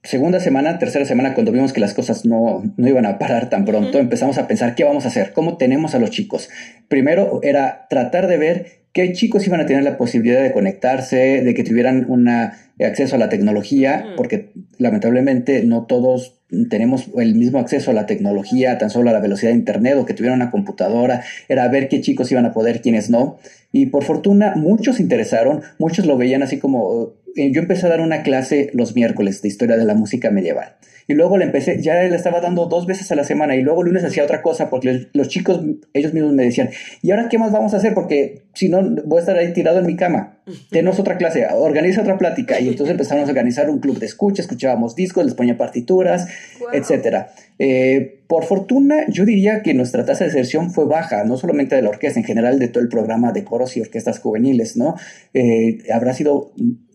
segunda 0.04 0.39
semana, 0.39 0.80
tercera 0.80 1.06
semana, 1.06 1.34
cuando 1.34 1.52
vimos 1.52 1.74
que 1.74 1.80
las 1.80 1.93
cosas 1.93 2.26
no, 2.26 2.64
no 2.78 2.88
iban 2.88 3.06
a 3.06 3.20
parar 3.20 3.49
tan 3.49 3.66
pronto, 3.66 3.99
empezamos 3.99 4.38
a 4.38 4.47
pensar 4.47 4.76
qué 4.76 4.84
vamos 4.84 5.06
a 5.06 5.10
hacer, 5.10 5.34
cómo 5.34 5.58
tenemos 5.58 5.95
a 5.95 5.99
los 5.99 6.10
chicos. 6.10 6.49
Primero 6.88 7.39
era 7.43 7.86
tratar 7.89 8.28
de 8.28 8.38
ver 8.38 8.66
qué 8.93 9.14
chicos 9.14 9.45
iban 9.47 9.62
a 9.62 9.66
tener 9.66 9.84
la 9.84 9.97
posibilidad 9.97 10.41
de 10.41 10.52
conectarse, 10.52 11.41
de 11.41 11.54
que 11.54 11.64
tuvieran 11.64 12.06
un 12.10 12.28
acceso 12.28 13.16
a 13.16 13.20
la 13.20 13.30
tecnología, 13.30 14.06
porque 14.18 14.52
lamentablemente 14.78 15.64
no 15.64 15.86
todos 15.86 16.39
tenemos 16.70 17.10
el 17.18 17.36
mismo 17.36 17.60
acceso 17.60 17.91
a 17.91 17.93
la 17.93 18.06
tecnología, 18.06 18.78
tan 18.78 18.89
solo 18.89 19.10
a 19.10 19.14
la 19.14 19.22
velocidad 19.22 19.52
de 19.52 19.58
Internet 19.58 19.95
o 19.97 20.06
que 20.06 20.14
tuvieran 20.14 20.41
una 20.41 20.52
computadora, 20.52 21.24
era 21.47 21.68
ver 21.70 21.88
qué 21.88 22.02
chicos 22.02 22.32
iban 22.32 22.45
a 22.45 22.54
poder, 22.54 22.82
quiénes 22.82 23.10
no. 23.10 23.38
Y 23.72 23.86
por 23.86 24.04
fortuna 24.04 24.54
muchos 24.58 24.97
se 24.97 25.04
interesaron, 25.04 25.62
muchos 25.78 26.06
lo 26.06 26.18
veían 26.18 26.43
así 26.43 26.58
como... 26.58 27.14
Eh, 27.36 27.52
yo 27.52 27.62
empecé 27.62 27.86
a 27.86 27.90
dar 27.90 28.02
una 28.02 28.24
clase 28.24 28.70
los 28.74 28.96
miércoles 28.96 29.42
de 29.42 29.48
historia 29.48 29.78
de 29.78 29.86
la 29.86 29.94
música 29.94 30.32
medieval 30.32 30.76
y 31.12 31.14
luego 31.14 31.38
le 31.38 31.46
empecé, 31.46 31.82
ya 31.82 31.96
le 32.04 32.16
estaba 32.16 32.40
dando 32.40 32.68
dos 32.68 32.86
veces 32.86 33.12
a 33.12 33.16
la 33.16 33.24
semana 33.24 33.56
y 33.56 33.62
luego 33.62 33.84
lunes 33.84 34.04
hacía 34.04 34.24
otra 34.24 34.42
cosa 34.42 34.70
porque 34.70 35.08
los 35.14 35.28
chicos, 35.28 35.62
ellos 35.94 36.14
mismos 36.14 36.34
me 36.34 36.44
decían, 36.44 36.70
¿y 37.02 37.12
ahora 37.12 37.28
qué 37.30 37.38
más 37.38 37.52
vamos 37.52 37.74
a 37.74 37.78
hacer? 37.78 37.94
Porque 37.94 38.44
si 38.54 38.70
no, 38.70 38.82
voy 39.06 39.18
a 39.18 39.20
estar 39.20 39.38
ahí 39.38 39.52
tirado 39.54 39.80
en 39.80 39.88
mi 39.88 39.96
cama. 39.96 40.38
Tenos 40.70 41.00
otra 41.00 41.18
clase, 41.18 41.46
organiza 41.54 42.02
otra 42.02 42.18
plática. 42.18 42.60
Y 42.60 42.70
entonces 42.70 42.92
empezamos 42.92 43.28
a 43.28 43.30
organizar 43.30 43.70
un 43.70 43.80
club 43.80 44.00
de 44.00 44.06
escucha, 44.06 44.42
escuchábamos 44.42 44.96
discos, 44.96 45.26
les 45.26 45.34
ponía 45.34 45.58
partituras, 45.58 46.28
etcétera. 46.72 47.32
Eh, 47.60 48.22
por 48.28 48.46
fortuna, 48.46 49.06
yo 49.10 49.26
diría 49.26 49.62
que 49.62 49.74
nuestra 49.74 50.06
tasa 50.06 50.24
de 50.24 50.32
deserción 50.32 50.72
fue 50.72 50.86
baja, 50.86 51.24
no 51.26 51.38
solamente 51.38 51.76
de 51.76 51.82
la 51.82 51.90
orquesta, 51.90 52.20
en 52.20 52.26
general 52.26 52.58
de 52.60 52.70
todo 52.70 52.82
el 52.82 52.90
programa 52.90 53.32
de 53.34 53.44
coros 53.44 53.76
y 53.76 53.82
orquestas 53.82 54.20
juveniles, 54.20 54.78
¿no? 54.78 54.96
Eh, 55.34 55.80
habrá 55.94 56.14
sido 56.14 56.54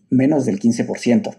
menos 0.09 0.45
del 0.45 0.59
15%. 0.59 1.35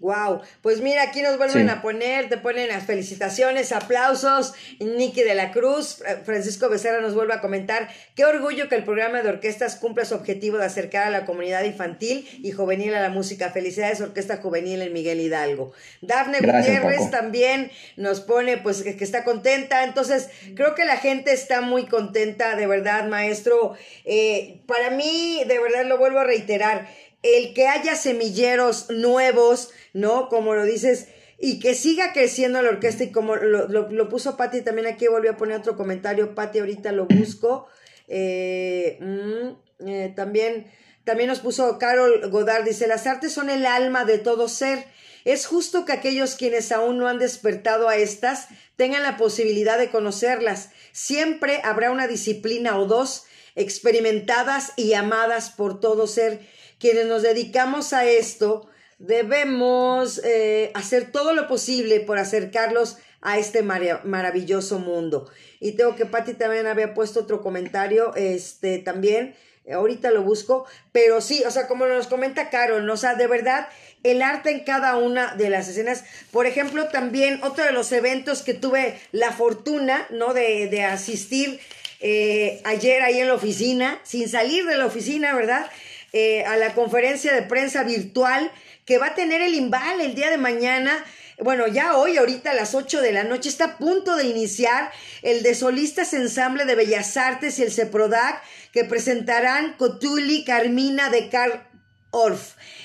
Wow, 0.00 0.42
pues 0.62 0.80
mira, 0.80 1.02
aquí 1.02 1.22
nos 1.22 1.38
vuelven 1.38 1.68
a 1.70 1.82
poner, 1.82 2.28
te 2.28 2.36
ponen 2.36 2.68
las 2.68 2.84
felicitaciones, 2.84 3.72
aplausos, 3.72 4.54
Nicky 4.78 5.22
de 5.22 5.34
la 5.34 5.50
Cruz, 5.50 6.02
eh, 6.06 6.18
Francisco 6.24 6.68
Becerra 6.68 7.00
nos 7.00 7.14
vuelve 7.14 7.34
a 7.34 7.40
comentar, 7.40 7.88
qué 8.14 8.24
orgullo 8.24 8.68
que 8.68 8.76
el 8.76 8.84
programa 8.84 9.22
de 9.22 9.28
orquestas 9.28 9.74
cumpla 9.74 10.04
su 10.04 10.14
objetivo 10.14 10.56
de 10.56 10.66
acercar 10.66 11.08
a 11.08 11.10
la 11.10 11.26
comunidad 11.26 11.64
infantil 11.64 12.28
y 12.40 12.52
juvenil 12.52 12.94
a 12.94 13.00
la 13.00 13.08
música. 13.08 13.50
Felicidades 13.50 14.00
Orquesta 14.00 14.36
Juvenil 14.36 14.82
en 14.82 14.92
Miguel 14.92 15.20
Hidalgo. 15.20 15.72
Dafne 16.00 16.38
Gutiérrez 16.38 17.10
también 17.10 17.72
nos 17.96 18.20
pone 18.20 18.56
pues 18.58 18.82
que, 18.82 18.96
está 19.02 19.24
contenta, 19.24 19.82
entonces 19.82 20.28
creo 20.54 20.76
que 20.76 20.84
la 20.84 20.96
gente 20.96 21.32
está 21.32 21.60
muy 21.60 21.86
contenta, 21.86 22.54
de 22.54 22.68
verdad, 22.68 23.08
maestro. 23.08 23.74
Eh, 24.04 24.60
para 24.66 24.90
mí, 24.90 25.42
de 25.48 25.58
verdad 25.58 25.86
lo 25.86 25.98
vuelvo 25.98 26.20
a 26.20 26.24
reiterar, 26.24 26.86
el 27.22 27.54
que 27.54 27.66
haya 27.66 27.96
semilleros 27.96 28.90
nuevos, 28.90 29.70
¿no? 29.92 30.28
Como 30.28 30.54
lo 30.54 30.64
dices, 30.64 31.08
y 31.38 31.60
que 31.60 31.74
siga 31.74 32.12
creciendo 32.12 32.60
la 32.62 32.70
orquesta 32.70 33.04
y 33.04 33.12
como 33.12 33.36
lo, 33.36 34.08
puso 34.08 34.36
Patti 34.36 34.62
también 34.62 34.88
aquí 34.88 35.06
volvió 35.06 35.32
a 35.32 35.36
poner 35.36 35.58
otro 35.58 35.76
comentario, 35.76 36.34
Patti 36.34 36.58
ahorita 36.58 36.90
lo 36.92 37.06
busco, 37.06 37.68
eh, 38.08 38.98
mm, 39.00 39.88
eh, 39.88 40.12
también, 40.16 40.66
también 41.04 41.28
nos 41.28 41.38
puso 41.38 41.78
Carol 41.78 42.28
Godard, 42.30 42.64
dice, 42.64 42.88
las 42.88 43.06
artes 43.06 43.32
son 43.32 43.50
el 43.50 43.66
alma 43.66 44.04
de 44.04 44.18
todo 44.18 44.48
ser, 44.48 44.84
es 45.24 45.46
justo 45.46 45.84
que 45.84 45.92
aquellos 45.92 46.34
quienes 46.34 46.72
aún 46.72 46.98
no 46.98 47.06
han 47.06 47.18
despertado 47.18 47.88
a 47.88 47.96
estas 47.96 48.48
tengan 48.76 49.04
la 49.04 49.16
posibilidad 49.16 49.78
de 49.78 49.90
conocerlas, 49.90 50.70
siempre 50.90 51.60
habrá 51.62 51.92
una 51.92 52.08
disciplina 52.08 52.78
o 52.78 52.86
dos 52.86 53.26
experimentadas 53.54 54.72
y 54.76 54.94
amadas 54.94 55.50
por 55.50 55.80
todo 55.80 56.06
ser, 56.06 56.40
quienes 56.78 57.06
nos 57.06 57.22
dedicamos 57.22 57.92
a 57.92 58.04
esto, 58.04 58.68
debemos 58.98 60.20
eh, 60.24 60.70
hacer 60.74 61.12
todo 61.12 61.32
lo 61.32 61.46
posible 61.48 62.00
por 62.00 62.18
acercarlos 62.18 62.98
a 63.20 63.38
este 63.38 63.62
maravilloso 63.62 64.78
mundo. 64.78 65.30
Y 65.60 65.72
tengo 65.72 65.96
que 65.96 66.06
Patti 66.06 66.34
también 66.34 66.66
había 66.66 66.94
puesto 66.94 67.20
otro 67.20 67.42
comentario, 67.42 68.14
este 68.14 68.78
también, 68.78 69.34
ahorita 69.72 70.10
lo 70.10 70.22
busco, 70.22 70.66
pero 70.92 71.20
sí, 71.20 71.42
o 71.46 71.50
sea, 71.50 71.66
como 71.66 71.86
nos 71.86 72.06
comenta 72.06 72.50
Carol, 72.50 72.88
o 72.88 72.96
sea, 72.96 73.14
de 73.14 73.26
verdad, 73.26 73.68
el 74.02 74.22
arte 74.22 74.50
en 74.50 74.60
cada 74.60 74.96
una 74.96 75.34
de 75.34 75.50
las 75.50 75.68
escenas. 75.68 76.04
Por 76.30 76.46
ejemplo, 76.46 76.88
también 76.88 77.42
otro 77.42 77.64
de 77.64 77.72
los 77.72 77.90
eventos 77.92 78.42
que 78.42 78.54
tuve 78.54 78.98
la 79.12 79.32
fortuna, 79.32 80.06
¿no? 80.10 80.32
De, 80.32 80.68
de 80.68 80.84
asistir 80.84 81.60
eh, 82.00 82.60
ayer 82.64 83.02
ahí 83.02 83.18
en 83.18 83.28
la 83.28 83.34
oficina, 83.34 84.00
sin 84.04 84.28
salir 84.28 84.64
de 84.66 84.76
la 84.76 84.86
oficina, 84.86 85.34
¿verdad? 85.34 85.68
Eh, 86.12 86.42
a 86.44 86.56
la 86.56 86.72
conferencia 86.72 87.34
de 87.34 87.42
prensa 87.42 87.82
virtual 87.82 88.50
que 88.86 88.96
va 88.96 89.08
a 89.08 89.14
tener 89.14 89.42
el 89.42 89.54
Imbal 89.54 90.00
el 90.00 90.14
día 90.14 90.30
de 90.30 90.38
mañana. 90.38 91.04
Bueno, 91.38 91.66
ya 91.66 91.98
hoy, 91.98 92.16
ahorita 92.16 92.52
a 92.52 92.54
las 92.54 92.74
8 92.74 93.02
de 93.02 93.12
la 93.12 93.24
noche, 93.24 93.50
está 93.50 93.64
a 93.64 93.78
punto 93.78 94.16
de 94.16 94.26
iniciar 94.26 94.90
el 95.20 95.42
de 95.42 95.54
solistas 95.54 96.14
ensamble 96.14 96.64
de 96.64 96.74
Bellas 96.74 97.16
Artes 97.18 97.58
y 97.58 97.62
el 97.62 97.72
CEPRODAC 97.72 98.42
que 98.72 98.84
presentarán 98.84 99.74
Cotuli 99.74 100.44
Carmina 100.44 101.10
de 101.10 101.28
Carl. 101.28 101.62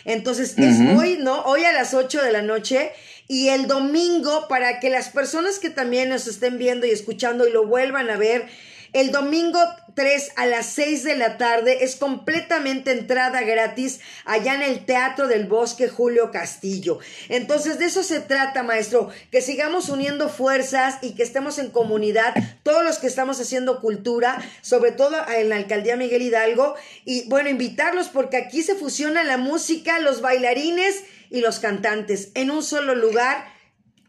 Entonces, 0.06 0.56
es 0.58 0.80
hoy, 0.98 1.18
¿no? 1.20 1.44
Hoy 1.44 1.64
a 1.64 1.72
las 1.72 1.94
8 1.94 2.22
de 2.22 2.32
la 2.32 2.42
noche 2.42 2.92
y 3.28 3.48
el 3.50 3.68
domingo 3.68 4.48
para 4.50 4.80
que 4.80 4.90
las 4.90 5.10
personas 5.10 5.60
que 5.60 5.70
también 5.70 6.10
nos 6.10 6.28
estén 6.28 6.58
viendo 6.58 6.86
y 6.86 6.92
escuchando 6.92 7.48
y 7.48 7.52
lo 7.52 7.66
vuelvan 7.66 8.10
a 8.10 8.18
ver 8.18 8.48
el 8.94 9.12
domingo 9.12 9.60
3 9.96 10.32
a 10.36 10.46
las 10.46 10.68
6 10.68 11.04
de 11.04 11.16
la 11.16 11.38
tarde 11.38 11.84
es 11.84 11.96
completamente 11.96 12.92
entrada 12.92 13.42
gratis 13.42 14.00
allá 14.26 14.56
en 14.56 14.62
el 14.62 14.86
Teatro 14.86 15.28
del 15.28 15.46
Bosque 15.46 15.88
Julio 15.88 16.32
Castillo. 16.32 17.00
Entonces 17.30 17.80
de 17.80 17.86
eso 17.86 18.04
se 18.04 18.20
trata, 18.22 18.64
maestro, 18.64 19.10
que 19.32 19.42
sigamos 19.42 19.90
uniendo 19.90 20.30
fuerzas 20.30 20.98
y 21.02 21.16
que 21.16 21.24
estemos 21.24 21.60
en 21.60 21.70
comunidad, 21.70 22.34
todos 22.64 22.84
los 22.84 23.00
que 23.00 23.08
estamos 23.08 23.40
haciendo 23.40 23.82
cultura, 23.82 24.42
sobre 24.62 24.92
todo 24.92 25.18
en 25.36 25.50
la 25.50 25.58
Alcaldía 25.58 25.98
Miguel 25.98 26.22
Hidalgo, 26.22 26.76
y 27.06 27.28
bueno, 27.30 27.50
invitarlos 27.50 28.10
porque 28.10 28.38
aquí 28.38 28.64
se 28.64 28.76
fusiona 28.76 29.24
la 29.24 29.38
música, 29.38 30.00
los 30.00 30.22
bailarines 30.22 31.04
y 31.30 31.42
los 31.42 31.60
cantantes 31.60 32.30
en 32.36 32.52
un 32.52 32.64
solo 32.64 32.96
lugar 32.96 33.46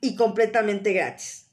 y 0.00 0.16
completamente 0.16 0.92
gratis. 0.92 1.43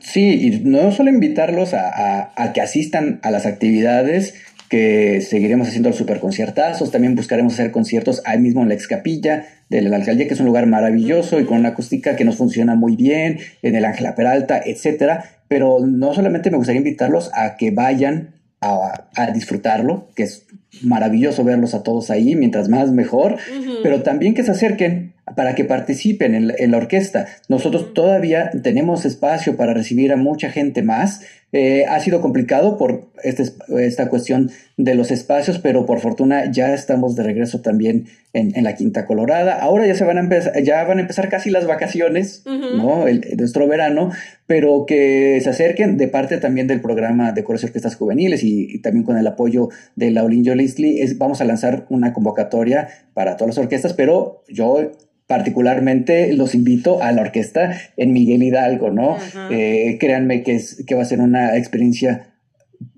Sí, 0.00 0.46
y 0.46 0.60
no 0.64 0.92
solo 0.92 1.10
invitarlos 1.10 1.74
a, 1.74 2.32
a, 2.36 2.52
que 2.52 2.60
asistan 2.60 3.20
a 3.22 3.30
las 3.30 3.46
actividades, 3.46 4.34
que 4.68 5.20
seguiremos 5.20 5.68
haciendo 5.68 5.90
los 5.90 5.98
superconciertazos, 5.98 6.90
también 6.90 7.14
buscaremos 7.14 7.54
hacer 7.54 7.70
conciertos 7.70 8.22
ahí 8.24 8.38
mismo 8.38 8.62
en 8.62 8.68
la 8.68 8.74
excapilla 8.74 9.46
de 9.68 9.82
la 9.82 9.96
alcaldía, 9.96 10.26
que 10.26 10.34
es 10.34 10.40
un 10.40 10.46
lugar 10.46 10.66
maravilloso 10.66 11.40
y 11.40 11.44
con 11.44 11.58
una 11.58 11.70
acústica 11.70 12.16
que 12.16 12.24
nos 12.24 12.36
funciona 12.36 12.74
muy 12.74 12.96
bien, 12.96 13.38
en 13.62 13.76
el 13.76 13.84
Ángela 13.84 14.14
Peralta, 14.14 14.60
etcétera. 14.64 15.24
Pero 15.48 15.78
no 15.86 16.14
solamente 16.14 16.50
me 16.50 16.56
gustaría 16.56 16.80
invitarlos 16.80 17.30
a 17.34 17.56
que 17.56 17.70
vayan 17.70 18.34
a, 18.60 19.08
a 19.14 19.30
disfrutarlo, 19.30 20.08
que 20.16 20.24
es 20.24 20.46
maravilloso 20.82 21.44
verlos 21.44 21.74
a 21.74 21.82
todos 21.82 22.10
ahí, 22.10 22.34
mientras 22.34 22.68
más 22.68 22.90
mejor, 22.90 23.36
pero 23.82 24.02
también 24.02 24.34
que 24.34 24.42
se 24.42 24.50
acerquen 24.50 25.15
para 25.36 25.54
que 25.54 25.64
participen 25.64 26.34
en 26.34 26.70
la, 26.70 26.76
orquesta. 26.76 27.26
Nosotros 27.48 27.94
todavía 27.94 28.50
tenemos 28.62 29.04
espacio 29.04 29.56
para 29.56 29.74
recibir 29.74 30.12
a 30.12 30.16
mucha 30.16 30.50
gente 30.50 30.82
más. 30.82 31.20
Eh, 31.52 31.84
ha 31.88 32.00
sido 32.00 32.20
complicado 32.20 32.76
por 32.76 33.08
este, 33.22 33.44
esta 33.78 34.08
cuestión 34.08 34.50
de 34.76 34.94
los 34.94 35.10
espacios, 35.10 35.58
pero 35.58 35.86
por 35.86 36.00
fortuna 36.00 36.50
ya 36.50 36.74
estamos 36.74 37.16
de 37.16 37.22
regreso 37.22 37.60
también 37.60 38.06
en, 38.32 38.64
la 38.64 38.74
Quinta 38.74 39.06
Colorada. 39.06 39.54
Ahora 39.54 39.86
ya 39.86 39.94
se 39.94 40.04
van 40.04 40.18
a 40.18 40.20
empezar, 40.20 40.60
ya 40.62 40.82
van 40.84 40.98
a 40.98 41.02
empezar 41.02 41.28
casi 41.28 41.50
las 41.50 41.66
vacaciones, 41.66 42.42
¿no? 42.46 43.06
El, 43.06 43.22
nuestro 43.38 43.66
verano, 43.68 44.10
pero 44.46 44.84
que 44.86 45.38
se 45.42 45.50
acerquen 45.50 45.96
de 45.96 46.08
parte 46.08 46.38
también 46.38 46.66
del 46.66 46.80
programa 46.80 47.32
de 47.32 47.44
coros 47.44 47.62
y 47.62 47.66
orquestas 47.66 47.96
juveniles 47.96 48.42
y, 48.42 48.80
también 48.80 49.04
con 49.04 49.16
el 49.16 49.26
apoyo 49.26 49.68
de 49.94 50.10
Laulín 50.10 50.44
Jolisli, 50.44 51.00
vamos 51.14 51.40
a 51.40 51.44
lanzar 51.44 51.86
una 51.88 52.12
convocatoria 52.12 52.88
para 53.14 53.36
todas 53.36 53.56
las 53.56 53.64
orquestas, 53.64 53.94
pero 53.94 54.42
yo 54.48 54.92
particularmente 55.26 56.32
los 56.32 56.54
invito 56.54 57.02
a 57.02 57.12
la 57.12 57.22
orquesta 57.22 57.76
en 57.96 58.12
Miguel 58.12 58.42
Hidalgo, 58.42 58.90
¿no? 58.90 59.16
Eh, 59.50 59.96
créanme 59.98 60.42
que, 60.42 60.54
es, 60.54 60.84
que 60.86 60.94
va 60.94 61.02
a 61.02 61.06
ser 61.06 61.20
una 61.20 61.56
experiencia 61.56 62.32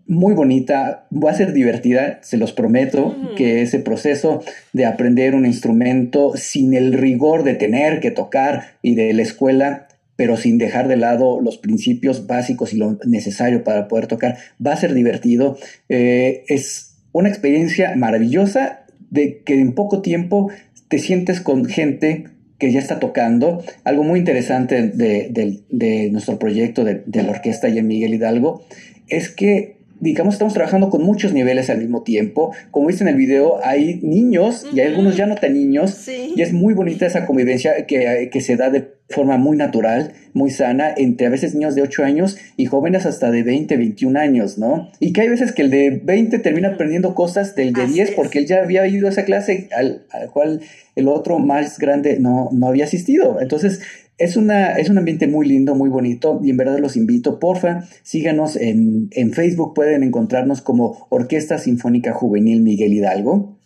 muy 0.09 0.35
bonita, 0.35 1.07
va 1.13 1.31
a 1.31 1.35
ser 1.35 1.53
divertida, 1.53 2.19
se 2.23 2.39
los 2.39 2.53
prometo, 2.53 3.15
que 3.37 3.61
ese 3.61 3.79
proceso 3.79 4.43
de 4.73 4.87
aprender 4.87 5.35
un 5.35 5.45
instrumento 5.45 6.33
sin 6.35 6.73
el 6.73 6.95
rigor 6.95 7.45
de 7.45 7.55
tener 7.55 8.01
que 8.01 8.11
tocar 8.11 8.79
y 8.81 8.95
de 8.95 9.13
la 9.13 9.23
escuela, 9.23 9.87
pero 10.17 10.39
sin 10.39 10.57
dejar 10.57 10.89
de 10.89 10.97
lado 10.97 11.43
los 11.43 11.59
principios 11.59 12.27
básicos 12.27 12.73
y 12.73 12.79
lo 12.79 12.99
necesario 13.05 13.65
para 13.65 13.87
poder 13.87 14.07
tocar, 14.07 14.39
va 14.65 14.73
a 14.73 14.77
ser 14.77 14.95
divertido. 14.95 15.59
Eh, 15.91 16.43
es 16.49 16.97
una 17.13 17.29
experiencia 17.29 17.95
maravillosa 17.95 18.87
de 19.11 19.43
que 19.43 19.61
en 19.61 19.75
poco 19.75 20.01
tiempo 20.01 20.51
te 20.89 20.99
sientes 20.99 21.41
con 21.41 21.67
gente 21.67 22.25
que 22.59 22.73
ya 22.73 22.81
está 22.81 22.99
tocando. 22.99 23.63
Algo 23.85 24.05
muy 24.05 24.19
interesante 24.19 24.83
de, 24.89 26.11
nuestro 26.11 26.39
proyecto 26.39 26.85
de, 26.85 27.03
la 27.23 27.31
orquesta 27.31 27.69
y 27.69 27.79
en 27.79 27.87
Miguel 27.87 28.15
Hidalgo 28.15 28.65
es 29.09 29.29
que 29.29 29.79
digamos, 30.01 30.35
estamos 30.35 30.55
trabajando 30.55 30.91
con 30.91 31.03
muchos 31.03 31.33
niveles 31.33 31.71
al 31.71 31.79
mismo 31.79 32.03
tiempo. 32.03 32.53
Como 32.71 32.87
viste 32.87 33.03
en 33.03 33.09
el 33.09 33.17
video, 33.17 33.59
hay 33.65 33.99
niños 34.03 34.65
y 34.73 34.79
hay 34.79 34.89
algunos 34.89 35.17
ya 35.17 35.27
no 35.27 35.35
tan 35.35 35.55
niños. 35.55 36.09
Y 36.09 36.41
es 36.41 36.53
muy 36.53 36.75
bonita 36.75 37.05
esa 37.07 37.27
convivencia 37.27 37.85
que, 37.87 38.29
que, 38.31 38.41
se 38.41 38.57
da 38.57 38.71
de 38.71 38.93
forma 39.09 39.39
muy 39.39 39.57
natural, 39.57 40.13
muy 40.35 40.51
sana, 40.51 40.93
entre 40.97 41.27
a 41.27 41.31
veces 41.31 41.55
niños 41.55 41.75
de 41.75 41.83
8 41.83 42.05
años 42.05 42.37
y 42.57 42.67
jóvenes 42.67 43.07
hasta 43.07 43.31
de 43.31 43.43
20, 43.43 43.77
21 43.77 44.19
años, 44.19 44.59
¿no? 44.59 44.91
Y 45.01 45.13
que 45.13 45.23
hay 45.23 45.29
veces 45.29 45.53
que 45.53 45.63
el 45.63 45.71
de 45.71 46.01
20 46.05 46.39
termina 46.41 46.69
aprendiendo 46.69 47.15
cosas 47.15 47.55
del 47.55 47.73
de 47.73 47.87
10 47.87 48.13
porque 48.13 48.39
él 48.39 48.47
ya 48.47 48.63
había 48.63 48.87
ido 48.87 49.07
a 49.07 49.11
esa 49.11 49.25
clase 49.25 49.69
al, 49.77 50.05
al 50.11 50.31
cual 50.31 50.61
el 50.95 51.09
otro 51.09 51.39
más 51.39 51.79
grande 51.79 52.19
no, 52.21 52.51
no 52.53 52.67
había 52.69 52.85
asistido. 52.85 53.41
Entonces, 53.41 53.81
es, 54.19 54.37
una, 54.37 54.73
es 54.73 54.91
un 54.91 54.99
ambiente 54.99 55.29
muy 55.29 55.47
lindo, 55.47 55.75
muy 55.75 55.89
bonito 55.89 56.41
y 56.43 56.51
en 56.51 56.57
verdad 56.57 56.79
los 56.81 56.97
invito, 56.97 57.39
porfa, 57.39 57.85
síganos 58.03 58.57
en, 58.57 59.09
Facebook, 59.33 59.75
pueden 59.75 60.03
encontrarnos 60.03 60.61
como 60.61 61.07
Orquesta 61.09 61.59
Sinfónica 61.59 62.13
Juvenil 62.13 62.61
Miguel 62.61 62.93
Hidalgo. 62.93 63.57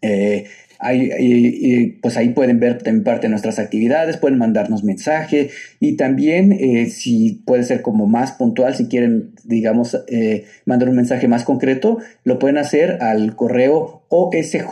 Eh, 0.00 0.44
ahí, 0.80 1.98
pues 2.02 2.16
ahí 2.16 2.30
pueden 2.30 2.58
ver 2.58 2.82
también 2.82 3.04
parte 3.04 3.26
de 3.26 3.30
nuestras 3.30 3.58
actividades, 3.58 4.16
pueden 4.16 4.38
mandarnos 4.38 4.82
mensaje 4.84 5.50
y 5.78 5.96
también 5.96 6.52
eh, 6.52 6.86
si 6.86 7.42
puede 7.44 7.64
ser 7.64 7.82
como 7.82 8.06
más 8.06 8.32
puntual, 8.32 8.74
si 8.74 8.86
quieren, 8.88 9.34
digamos, 9.44 10.02
eh, 10.08 10.46
mandar 10.64 10.88
un 10.88 10.96
mensaje 10.96 11.28
más 11.28 11.44
concreto, 11.44 11.98
lo 12.24 12.38
pueden 12.38 12.58
hacer 12.58 12.98
al 13.02 13.36
correo 13.36 14.04
osjmhidalgo 14.08 14.70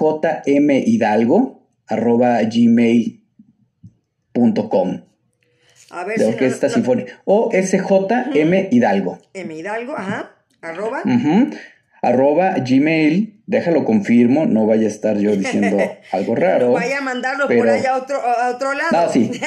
arroba 1.87 2.43
gmail.com. 2.43 3.21
A 5.91 6.05
ver, 6.05 6.19
de 6.19 6.27
Orquesta 6.27 6.69
Sinfónica. 6.69 7.23
O 7.25 7.51
SJM 7.51 8.69
Hidalgo. 8.71 9.19
M 9.33 9.55
Hidalgo, 9.55 9.97
ajá. 9.97 10.35
Arroba. 10.61 11.03
Arroba 12.03 12.57
Gmail. 12.59 13.38
Déjalo 13.49 13.87
confirmo, 13.87 14.45
no 14.45 14.67
vaya 14.67 14.85
a 14.85 14.89
estar 14.91 15.17
yo 15.17 15.35
diciendo 15.35 15.79
algo 16.13 16.35
raro. 16.35 16.73
vaya 16.73 16.99
a 16.99 17.01
mandarlo 17.01 17.49
por 17.49 17.67
allá 17.67 17.95
a 17.95 17.97
otro, 17.97 18.21
a 18.21 18.51
otro 18.51 18.75
lado. 18.75 19.07
No, 19.07 19.11
sí. 19.11 19.31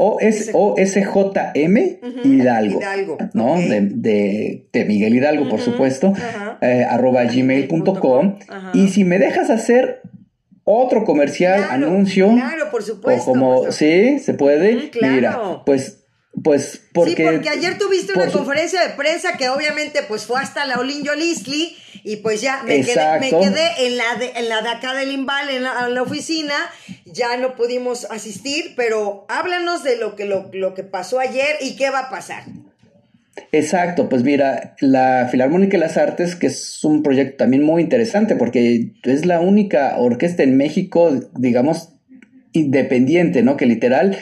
O, 0.00 0.18
S, 0.20 0.52
o 0.54 0.76
SJM 0.76 1.76
Hidalgo, 2.22 2.78
Hidalgo. 2.78 3.18
¿no? 3.32 3.56
De, 3.58 4.64
de, 4.70 4.84
Miguel 4.84 5.16
Hidalgo, 5.16 5.48
por 5.48 5.60
supuesto, 5.60 6.12
eh, 6.60 6.86
arroba 6.88 7.24
gmail.com. 7.24 8.38
Y 8.74 8.90
si 8.90 9.02
me 9.02 9.18
dejas 9.18 9.50
hacer 9.50 10.02
otro 10.62 11.02
comercial, 11.02 11.64
anuncio. 11.68 12.30
Claro, 12.32 12.70
por 12.70 12.84
supuesto. 12.84 13.22
O 13.22 13.34
como, 13.34 13.72
sí, 13.72 14.20
se 14.20 14.34
puede. 14.34 14.90
claro. 14.90 15.14
Mira, 15.14 15.40
pues, 15.66 16.04
pues, 16.44 16.80
porque. 16.92 17.16
Sí, 17.16 17.22
porque 17.24 17.48
ayer 17.48 17.76
tuviste 17.76 18.12
una 18.12 18.28
conferencia 18.28 18.80
de 18.86 18.90
prensa 18.90 19.36
que 19.36 19.48
obviamente, 19.48 20.00
pues, 20.06 20.26
fue 20.26 20.38
hasta 20.38 20.64
la 20.64 20.78
Olinjo 20.78 21.14
Listli 21.16 21.76
y 22.08 22.16
pues 22.16 22.40
ya 22.40 22.62
me 22.62 22.80
quedé, 22.80 23.20
me 23.20 23.28
quedé, 23.28 23.86
en 23.86 23.98
la 23.98 24.14
de, 24.18 24.30
en 24.34 24.48
la 24.48 24.62
de 24.62 24.70
acá 24.70 24.94
del 24.94 25.12
Imbal, 25.12 25.50
en 25.50 25.62
la, 25.62 25.86
en 25.86 25.94
la, 25.94 26.00
oficina, 26.00 26.54
ya 27.04 27.36
no 27.36 27.54
pudimos 27.54 28.06
asistir, 28.10 28.72
pero 28.76 29.26
háblanos 29.28 29.84
de 29.84 29.98
lo 29.98 30.16
que, 30.16 30.24
lo, 30.24 30.48
lo 30.54 30.72
que 30.72 30.84
pasó 30.84 31.20
ayer 31.20 31.56
y 31.60 31.76
qué 31.76 31.90
va 31.90 31.98
a 31.98 32.10
pasar. 32.10 32.44
Exacto, 33.52 34.08
pues 34.08 34.22
mira, 34.22 34.74
la 34.80 35.28
Filarmónica 35.30 35.72
de 35.72 35.80
las 35.80 35.98
Artes, 35.98 36.34
que 36.34 36.46
es 36.46 36.82
un 36.82 37.02
proyecto 37.02 37.44
también 37.44 37.62
muy 37.62 37.82
interesante 37.82 38.36
porque 38.36 38.92
es 39.02 39.26
la 39.26 39.40
única 39.40 39.98
orquesta 39.98 40.42
en 40.42 40.56
México, 40.56 41.10
digamos, 41.36 41.90
independiente, 42.52 43.42
¿no? 43.42 43.58
Que 43.58 43.66
literal 43.66 44.16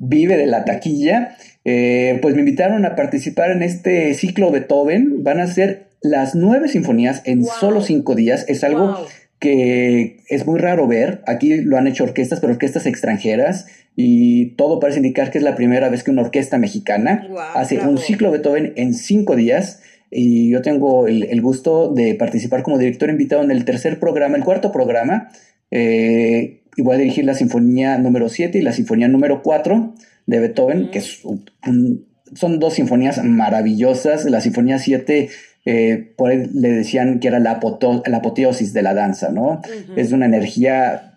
vive 0.00 0.36
de 0.36 0.46
la 0.46 0.64
taquilla. 0.64 1.36
Eh, 1.64 2.18
pues 2.20 2.34
me 2.34 2.40
invitaron 2.40 2.84
a 2.84 2.96
participar 2.96 3.52
en 3.52 3.62
este 3.62 4.14
ciclo 4.14 4.50
Beethoven. 4.50 5.22
Van 5.22 5.38
a 5.38 5.46
ser 5.46 5.87
las 6.02 6.34
nueve 6.34 6.68
sinfonías 6.68 7.22
en 7.24 7.44
solo 7.44 7.80
cinco 7.80 8.14
días. 8.14 8.44
Es 8.48 8.64
algo 8.64 8.96
que 9.38 10.24
es 10.28 10.46
muy 10.46 10.58
raro 10.58 10.86
ver. 10.86 11.22
Aquí 11.26 11.56
lo 11.58 11.76
han 11.76 11.86
hecho 11.86 12.04
orquestas, 12.04 12.40
pero 12.40 12.52
orquestas 12.52 12.86
extranjeras 12.86 13.66
y 13.96 14.50
todo 14.56 14.78
parece 14.78 14.98
indicar 14.98 15.30
que 15.30 15.38
es 15.38 15.44
la 15.44 15.56
primera 15.56 15.88
vez 15.88 16.04
que 16.04 16.10
una 16.10 16.22
orquesta 16.22 16.58
mexicana 16.58 17.28
hace 17.54 17.80
un 17.80 17.98
ciclo 17.98 18.30
Beethoven 18.30 18.72
en 18.76 18.94
cinco 18.94 19.36
días. 19.36 19.82
Y 20.10 20.50
yo 20.50 20.62
tengo 20.62 21.06
el, 21.06 21.40
gusto 21.42 21.92
de 21.92 22.14
participar 22.14 22.62
como 22.62 22.78
director 22.78 23.10
invitado 23.10 23.42
en 23.42 23.50
el 23.50 23.64
tercer 23.64 23.98
programa, 23.98 24.36
el 24.36 24.44
cuarto 24.44 24.72
programa. 24.72 25.28
Eh, 25.70 26.62
y 26.76 26.82
voy 26.82 26.94
a 26.94 26.98
dirigir 26.98 27.24
la 27.24 27.34
sinfonía 27.34 27.98
número 27.98 28.28
7 28.28 28.56
y 28.56 28.62
la 28.62 28.72
sinfonía 28.72 29.08
número 29.08 29.42
4 29.42 29.94
de 30.26 30.38
Beethoven, 30.38 30.90
que 30.90 31.00
son 31.00 32.58
dos 32.60 32.74
sinfonías 32.74 33.22
maravillosas. 33.24 34.24
La 34.26 34.40
sinfonía 34.40 34.78
7 34.78 35.28
eh, 35.70 36.14
por 36.16 36.32
él 36.32 36.48
le 36.54 36.70
decían 36.70 37.20
que 37.20 37.28
era 37.28 37.40
la, 37.40 37.60
apoteosis 37.60 38.72
de 38.72 38.80
la 38.80 38.94
danza, 38.94 39.28
¿no? 39.28 39.60
Es 39.96 40.12
una 40.12 40.24
energía 40.24 41.12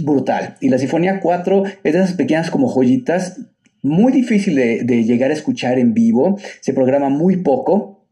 brutal. 0.00 0.56
Y 0.62 0.70
la 0.70 0.78
Sinfonía 0.78 1.20
4 1.20 1.64
es 1.66 1.92
de 1.92 1.98
esas 1.98 2.14
pequeñas 2.14 2.50
como 2.50 2.66
joyitas, 2.66 3.42
muy 3.82 4.10
difícil 4.10 4.54
de, 4.54 5.04
llegar 5.04 5.30
a 5.30 5.34
escuchar 5.34 5.78
en 5.78 5.92
vivo, 5.92 6.38
se 6.62 6.72
programa 6.72 7.10
muy 7.10 7.42
poco. 7.42 8.06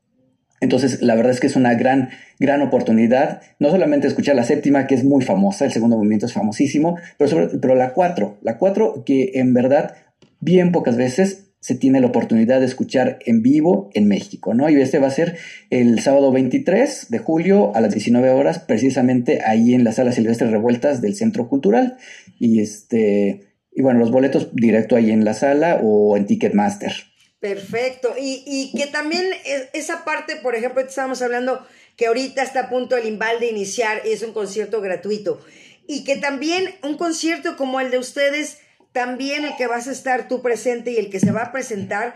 Entonces, 0.61 1.01
la 1.01 1.15
verdad 1.15 1.33
es 1.33 1.41
que 1.41 1.47
es 1.47 1.57
una 1.57 1.73
gran, 1.73 2.11
gran 2.39 2.61
oportunidad, 2.61 3.41
no 3.59 3.71
solamente 3.71 4.07
escuchar 4.07 4.37
la 4.37 4.45
séptima, 4.45 4.87
que 4.87 4.95
es 4.95 5.05
muy 5.05 5.25
famosa, 5.25 5.65
el 5.65 5.73
segundo 5.73 5.97
movimiento 5.97 6.27
es 6.27 6.35
famosísimo, 6.35 6.99
pero, 7.17 7.51
pero 7.63 7.75
la 7.77 7.95
4, 7.95 8.41
la 8.43 8.59
4 8.59 9.05
que 9.07 9.31
en 9.37 9.55
verdad 9.55 9.95
bien 10.39 10.71
pocas 10.71 10.99
veces 10.99 11.52
se 11.63 11.77
tiene 11.77 12.01
la 12.01 12.09
oportunidad 12.09 12.59
de 12.59 12.67
escuchar 12.67 13.21
en 13.25 13.41
vivo 13.41 13.89
en 13.95 14.09
México, 14.09 14.53
¿no? 14.53 14.69
Y 14.69 14.81
este 14.81 14.99
va 14.99 15.07
a 15.07 15.13
ser 15.13 15.39
el 15.71 16.01
sábado 16.01 16.33
23 16.33 17.07
de 17.09 17.19
julio 17.19 17.71
a 17.77 17.81
las 17.81 17.93
19 17.93 18.31
horas, 18.31 18.59
precisamente 18.59 19.43
ahí 19.47 19.73
en 19.73 19.85
la 19.85 19.93
sala 19.93 20.11
Silvestre 20.11 20.51
Revueltas 20.51 21.01
del 21.01 21.15
Centro 21.15 21.49
Cultural. 21.49 21.99
Y 22.41 22.61
este, 22.61 23.55
y 23.71 23.81
bueno, 23.81 24.01
los 24.01 24.11
boletos 24.11 24.49
directo 24.57 24.97
ahí 24.97 25.13
en 25.13 25.25
la 25.25 25.35
sala 25.35 25.79
o 25.81 26.17
en 26.17 26.27
Ticketmaster. 26.27 26.93
Perfecto. 27.39 28.17
Y, 28.21 28.43
y 28.45 28.77
que 28.77 28.89
también 28.89 29.25
esa 29.73 30.05
parte, 30.05 30.35
por 30.43 30.57
ejemplo, 30.57 30.81
estábamos 30.81 31.23
hablando 31.23 31.65
que 31.97 32.07
ahorita 32.07 32.43
está 32.43 32.63
a 32.63 32.71
punto 32.71 32.97
el 32.97 33.07
imbal 33.07 33.39
de 33.39 33.49
iniciar, 33.49 34.03
es 34.05 34.25
un 34.25 34.33
concierto 34.33 34.81
gratuito. 34.81 35.41
Y 35.87 36.03
que 36.03 36.17
también 36.17 36.75
un 36.83 36.97
concierto 36.97 37.57
como 37.57 37.79
el 37.79 37.93
de 37.93 37.99
ustedes 37.99 38.59
también 38.93 39.45
el 39.45 39.57
que 39.57 39.67
vas 39.67 39.89
a 39.89 39.93
estar 39.93 40.29
tú 40.29 40.43
presente 40.43 40.93
y 40.93 40.97
el 40.97 41.11
que 41.11 41.21
se 41.21 41.33
va 41.33 41.43
a 41.43 41.53
presentar, 41.53 42.15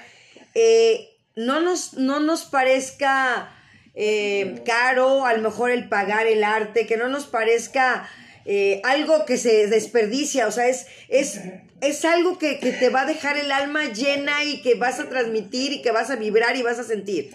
eh, 0.54 1.08
no, 1.34 1.60
nos, 1.60 1.94
no 1.94 2.20
nos 2.20 2.44
parezca 2.44 3.50
eh, 3.94 4.62
caro 4.64 5.24
a 5.24 5.34
lo 5.34 5.42
mejor 5.42 5.70
el 5.70 5.88
pagar 5.88 6.26
el 6.26 6.44
arte, 6.44 6.86
que 6.86 6.96
no 6.96 7.08
nos 7.08 7.26
parezca 7.26 8.08
eh, 8.44 8.80
algo 8.84 9.24
que 9.26 9.38
se 9.38 9.66
desperdicia, 9.68 10.46
o 10.46 10.50
sea, 10.50 10.68
es, 10.68 10.86
es, 11.08 11.40
es 11.80 12.04
algo 12.04 12.38
que, 12.38 12.54
te 12.54 12.88
va 12.90 13.02
a 13.02 13.06
dejar 13.06 13.38
el 13.38 13.50
alma 13.50 13.92
llena 13.92 14.44
y 14.44 14.60
que 14.62 14.74
vas 14.74 15.00
a 15.00 15.08
transmitir 15.08 15.72
y 15.72 15.82
que 15.82 15.90
vas 15.90 16.10
a 16.10 16.16
vibrar 16.16 16.56
y 16.56 16.62
vas 16.62 16.78
a 16.78 16.84
sentir. 16.84 17.30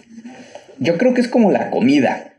Yo 0.78 0.98
creo 0.98 1.14
que 1.14 1.20
es 1.20 1.28
como 1.28 1.50
la 1.50 1.70
comida. 1.70 2.34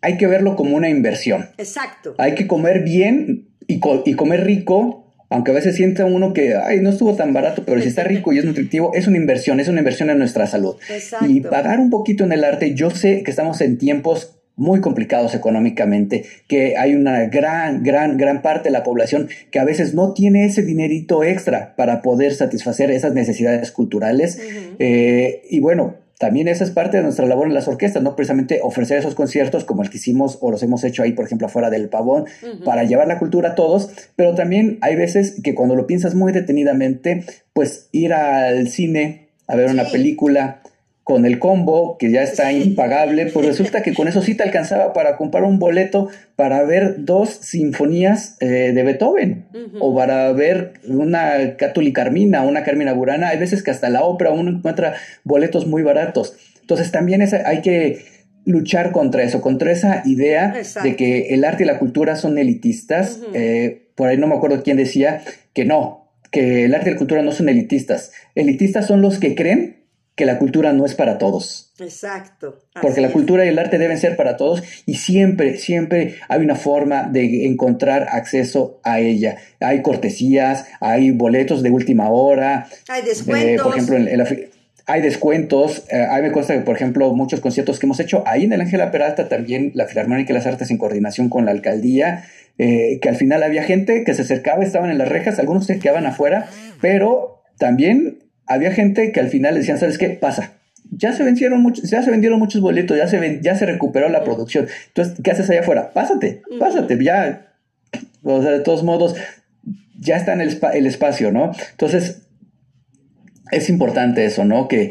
Hay 0.00 0.16
que 0.16 0.26
verlo 0.26 0.56
como 0.56 0.76
una 0.76 0.88
inversión. 0.88 1.50
Exacto. 1.58 2.14
Hay 2.18 2.34
que 2.34 2.46
comer 2.46 2.82
bien 2.82 3.48
y, 3.66 3.80
y 4.04 4.14
comer 4.14 4.44
rico 4.44 5.11
aunque 5.32 5.50
a 5.50 5.54
veces 5.54 5.74
sienta 5.76 6.04
uno 6.04 6.32
que, 6.32 6.54
ay, 6.54 6.80
no 6.80 6.90
estuvo 6.90 7.14
tan 7.14 7.32
barato, 7.32 7.64
pero 7.64 7.80
si 7.80 7.88
está 7.88 8.04
rico 8.04 8.32
y 8.32 8.38
es 8.38 8.44
nutritivo, 8.44 8.92
es 8.94 9.06
una 9.06 9.16
inversión, 9.16 9.60
es 9.60 9.68
una 9.68 9.78
inversión 9.80 10.10
en 10.10 10.18
nuestra 10.18 10.46
salud. 10.46 10.76
Exacto. 10.90 11.26
Y 11.26 11.40
pagar 11.40 11.80
un 11.80 11.90
poquito 11.90 12.24
en 12.24 12.32
el 12.32 12.44
arte, 12.44 12.74
yo 12.74 12.90
sé 12.90 13.22
que 13.22 13.30
estamos 13.30 13.60
en 13.60 13.78
tiempos 13.78 14.38
muy 14.56 14.80
complicados 14.80 15.34
económicamente, 15.34 16.24
que 16.46 16.76
hay 16.76 16.94
una 16.94 17.26
gran, 17.26 17.82
gran, 17.82 18.18
gran 18.18 18.42
parte 18.42 18.68
de 18.68 18.72
la 18.72 18.82
población 18.82 19.28
que 19.50 19.58
a 19.58 19.64
veces 19.64 19.94
no 19.94 20.12
tiene 20.12 20.44
ese 20.44 20.62
dinerito 20.62 21.24
extra 21.24 21.74
para 21.76 22.02
poder 22.02 22.34
satisfacer 22.34 22.90
esas 22.90 23.14
necesidades 23.14 23.72
culturales. 23.72 24.38
Eh, 24.78 25.42
y 25.48 25.60
bueno, 25.60 25.96
también 26.22 26.46
esa 26.46 26.62
es 26.62 26.70
parte 26.70 26.98
de 26.98 27.02
nuestra 27.02 27.26
labor 27.26 27.48
en 27.48 27.54
las 27.54 27.66
orquestas, 27.66 28.00
no 28.00 28.14
precisamente 28.14 28.60
ofrecer 28.62 28.96
esos 28.96 29.16
conciertos 29.16 29.64
como 29.64 29.82
el 29.82 29.90
que 29.90 29.96
hicimos 29.96 30.38
o 30.40 30.52
los 30.52 30.62
hemos 30.62 30.84
hecho 30.84 31.02
ahí, 31.02 31.14
por 31.14 31.24
ejemplo, 31.24 31.48
afuera 31.48 31.68
del 31.68 31.88
pavón, 31.88 32.26
para 32.64 32.84
llevar 32.84 33.08
la 33.08 33.18
cultura 33.18 33.50
a 33.50 33.54
todos, 33.56 33.90
pero 34.14 34.32
también 34.36 34.78
hay 34.82 34.94
veces 34.94 35.40
que 35.42 35.56
cuando 35.56 35.74
lo 35.74 35.88
piensas 35.88 36.14
muy 36.14 36.30
detenidamente, 36.30 37.24
pues 37.52 37.88
ir 37.90 38.12
al 38.12 38.68
cine 38.68 39.30
a 39.48 39.56
ver 39.56 39.68
una 39.68 39.86
película, 39.86 40.61
con 41.04 41.26
el 41.26 41.40
combo, 41.40 41.98
que 41.98 42.10
ya 42.12 42.22
está 42.22 42.52
impagable, 42.52 43.26
pues 43.26 43.44
resulta 43.44 43.82
que 43.82 43.92
con 43.92 44.06
eso 44.06 44.22
sí 44.22 44.36
te 44.36 44.44
alcanzaba 44.44 44.92
para 44.92 45.16
comprar 45.16 45.42
un 45.42 45.58
boleto 45.58 46.08
para 46.36 46.62
ver 46.62 47.04
dos 47.04 47.30
sinfonías 47.30 48.36
eh, 48.40 48.72
de 48.72 48.82
Beethoven, 48.84 49.46
o 49.80 49.96
para 49.96 50.32
ver 50.32 50.74
una 50.86 51.56
Cátuli 51.56 51.92
Carmina, 51.92 52.42
una 52.42 52.62
Carmina 52.62 52.92
Burana. 52.92 53.28
Hay 53.28 53.38
veces 53.38 53.64
que 53.64 53.72
hasta 53.72 53.90
la 53.90 54.04
ópera 54.04 54.30
uno 54.30 54.50
encuentra 54.50 54.94
boletos 55.24 55.66
muy 55.66 55.82
baratos. 55.82 56.36
Entonces 56.60 56.92
también 56.92 57.22
hay 57.44 57.60
que 57.62 58.04
luchar 58.44 58.92
contra 58.92 59.24
eso, 59.24 59.40
contra 59.40 59.72
esa 59.72 60.02
idea 60.04 60.54
de 60.82 60.96
que 60.96 61.34
el 61.34 61.44
arte 61.44 61.64
y 61.64 61.66
la 61.66 61.78
cultura 61.80 62.14
son 62.14 62.38
elitistas. 62.38 63.20
Eh, 63.34 63.88
por 63.96 64.08
ahí 64.08 64.18
no 64.18 64.28
me 64.28 64.36
acuerdo 64.36 64.62
quién 64.62 64.76
decía 64.76 65.22
que 65.52 65.64
no, 65.64 66.12
que 66.30 66.64
el 66.64 66.74
arte 66.74 66.90
y 66.90 66.92
la 66.92 66.98
cultura 66.98 67.22
no 67.22 67.32
son 67.32 67.48
elitistas. 67.48 68.12
Elitistas 68.36 68.86
son 68.86 69.02
los 69.02 69.18
que 69.18 69.34
creen 69.34 69.81
que 70.22 70.26
la 70.26 70.38
cultura 70.38 70.72
no 70.72 70.86
es 70.86 70.94
para 70.94 71.18
todos. 71.18 71.72
Exacto. 71.80 72.60
Porque 72.80 73.00
la 73.00 73.10
cultura 73.10 73.44
y 73.44 73.48
el 73.48 73.58
arte 73.58 73.76
deben 73.76 73.98
ser 73.98 74.14
para 74.14 74.36
todos 74.36 74.62
y 74.86 74.94
siempre, 74.94 75.56
siempre 75.58 76.14
hay 76.28 76.42
una 76.42 76.54
forma 76.54 77.08
de 77.10 77.44
encontrar 77.46 78.06
acceso 78.08 78.78
a 78.84 79.00
ella. 79.00 79.38
Hay 79.58 79.82
cortesías, 79.82 80.66
hay 80.78 81.10
boletos 81.10 81.64
de 81.64 81.70
última 81.70 82.08
hora. 82.08 82.68
Hay 82.86 83.02
descuentos. 83.02 83.66
por 83.66 83.76
ejemplo, 83.76 84.24
hay 84.86 85.00
descuentos. 85.00 85.82
Eh, 85.90 86.06
a 86.08 86.18
mí 86.18 86.22
me 86.22 86.30
consta 86.30 86.54
que, 86.54 86.60
por 86.60 86.76
ejemplo, 86.76 87.12
muchos 87.14 87.40
conciertos 87.40 87.80
que 87.80 87.86
hemos 87.86 87.98
hecho 87.98 88.22
ahí 88.24 88.44
en 88.44 88.52
el 88.52 88.60
Ángela 88.60 88.92
Peralta, 88.92 89.28
también 89.28 89.72
la 89.74 89.86
Filarmónica 89.86 90.28
de 90.28 90.34
las 90.34 90.46
Artes 90.46 90.70
en 90.70 90.78
coordinación 90.78 91.30
con 91.30 91.46
la 91.46 91.50
alcaldía, 91.50 92.26
eh, 92.58 93.00
que 93.02 93.08
al 93.08 93.16
final 93.16 93.42
había 93.42 93.64
gente 93.64 94.04
que 94.04 94.14
se 94.14 94.22
acercaba, 94.22 94.62
estaban 94.62 94.88
en 94.92 94.98
las 94.98 95.08
rejas, 95.08 95.40
algunos 95.40 95.66
se 95.66 95.80
quedaban 95.80 96.06
afuera, 96.06 96.48
pero 96.80 97.42
también 97.58 98.21
había 98.46 98.72
gente 98.72 99.12
que 99.12 99.20
al 99.20 99.28
final 99.28 99.54
decían, 99.54 99.78
¿sabes 99.78 99.98
qué? 99.98 100.10
Pasa. 100.10 100.54
Ya 100.90 101.12
se 101.12 101.24
vencieron 101.24 101.62
muchos, 101.62 101.88
ya 101.88 102.02
se 102.02 102.10
vendieron 102.10 102.38
muchos 102.38 102.60
boletos, 102.60 102.96
ya 102.96 103.06
se 103.06 103.40
ya 103.40 103.54
se 103.54 103.64
recuperó 103.64 104.08
la 104.08 104.24
producción. 104.24 104.66
Entonces, 104.88 105.14
¿qué 105.22 105.30
haces 105.30 105.48
allá 105.48 105.60
afuera? 105.60 105.92
Pásate, 105.92 106.42
pásate, 106.58 107.02
ya. 107.02 107.46
O 108.22 108.42
sea, 108.42 108.50
de 108.50 108.60
todos 108.60 108.82
modos, 108.82 109.14
ya 109.98 110.16
está 110.16 110.34
en 110.34 110.42
el, 110.42 110.58
el 110.74 110.86
espacio, 110.86 111.32
¿no? 111.32 111.52
Entonces, 111.70 112.22
es 113.50 113.68
importante 113.70 114.24
eso, 114.24 114.44
¿no? 114.44 114.68
Que 114.68 114.90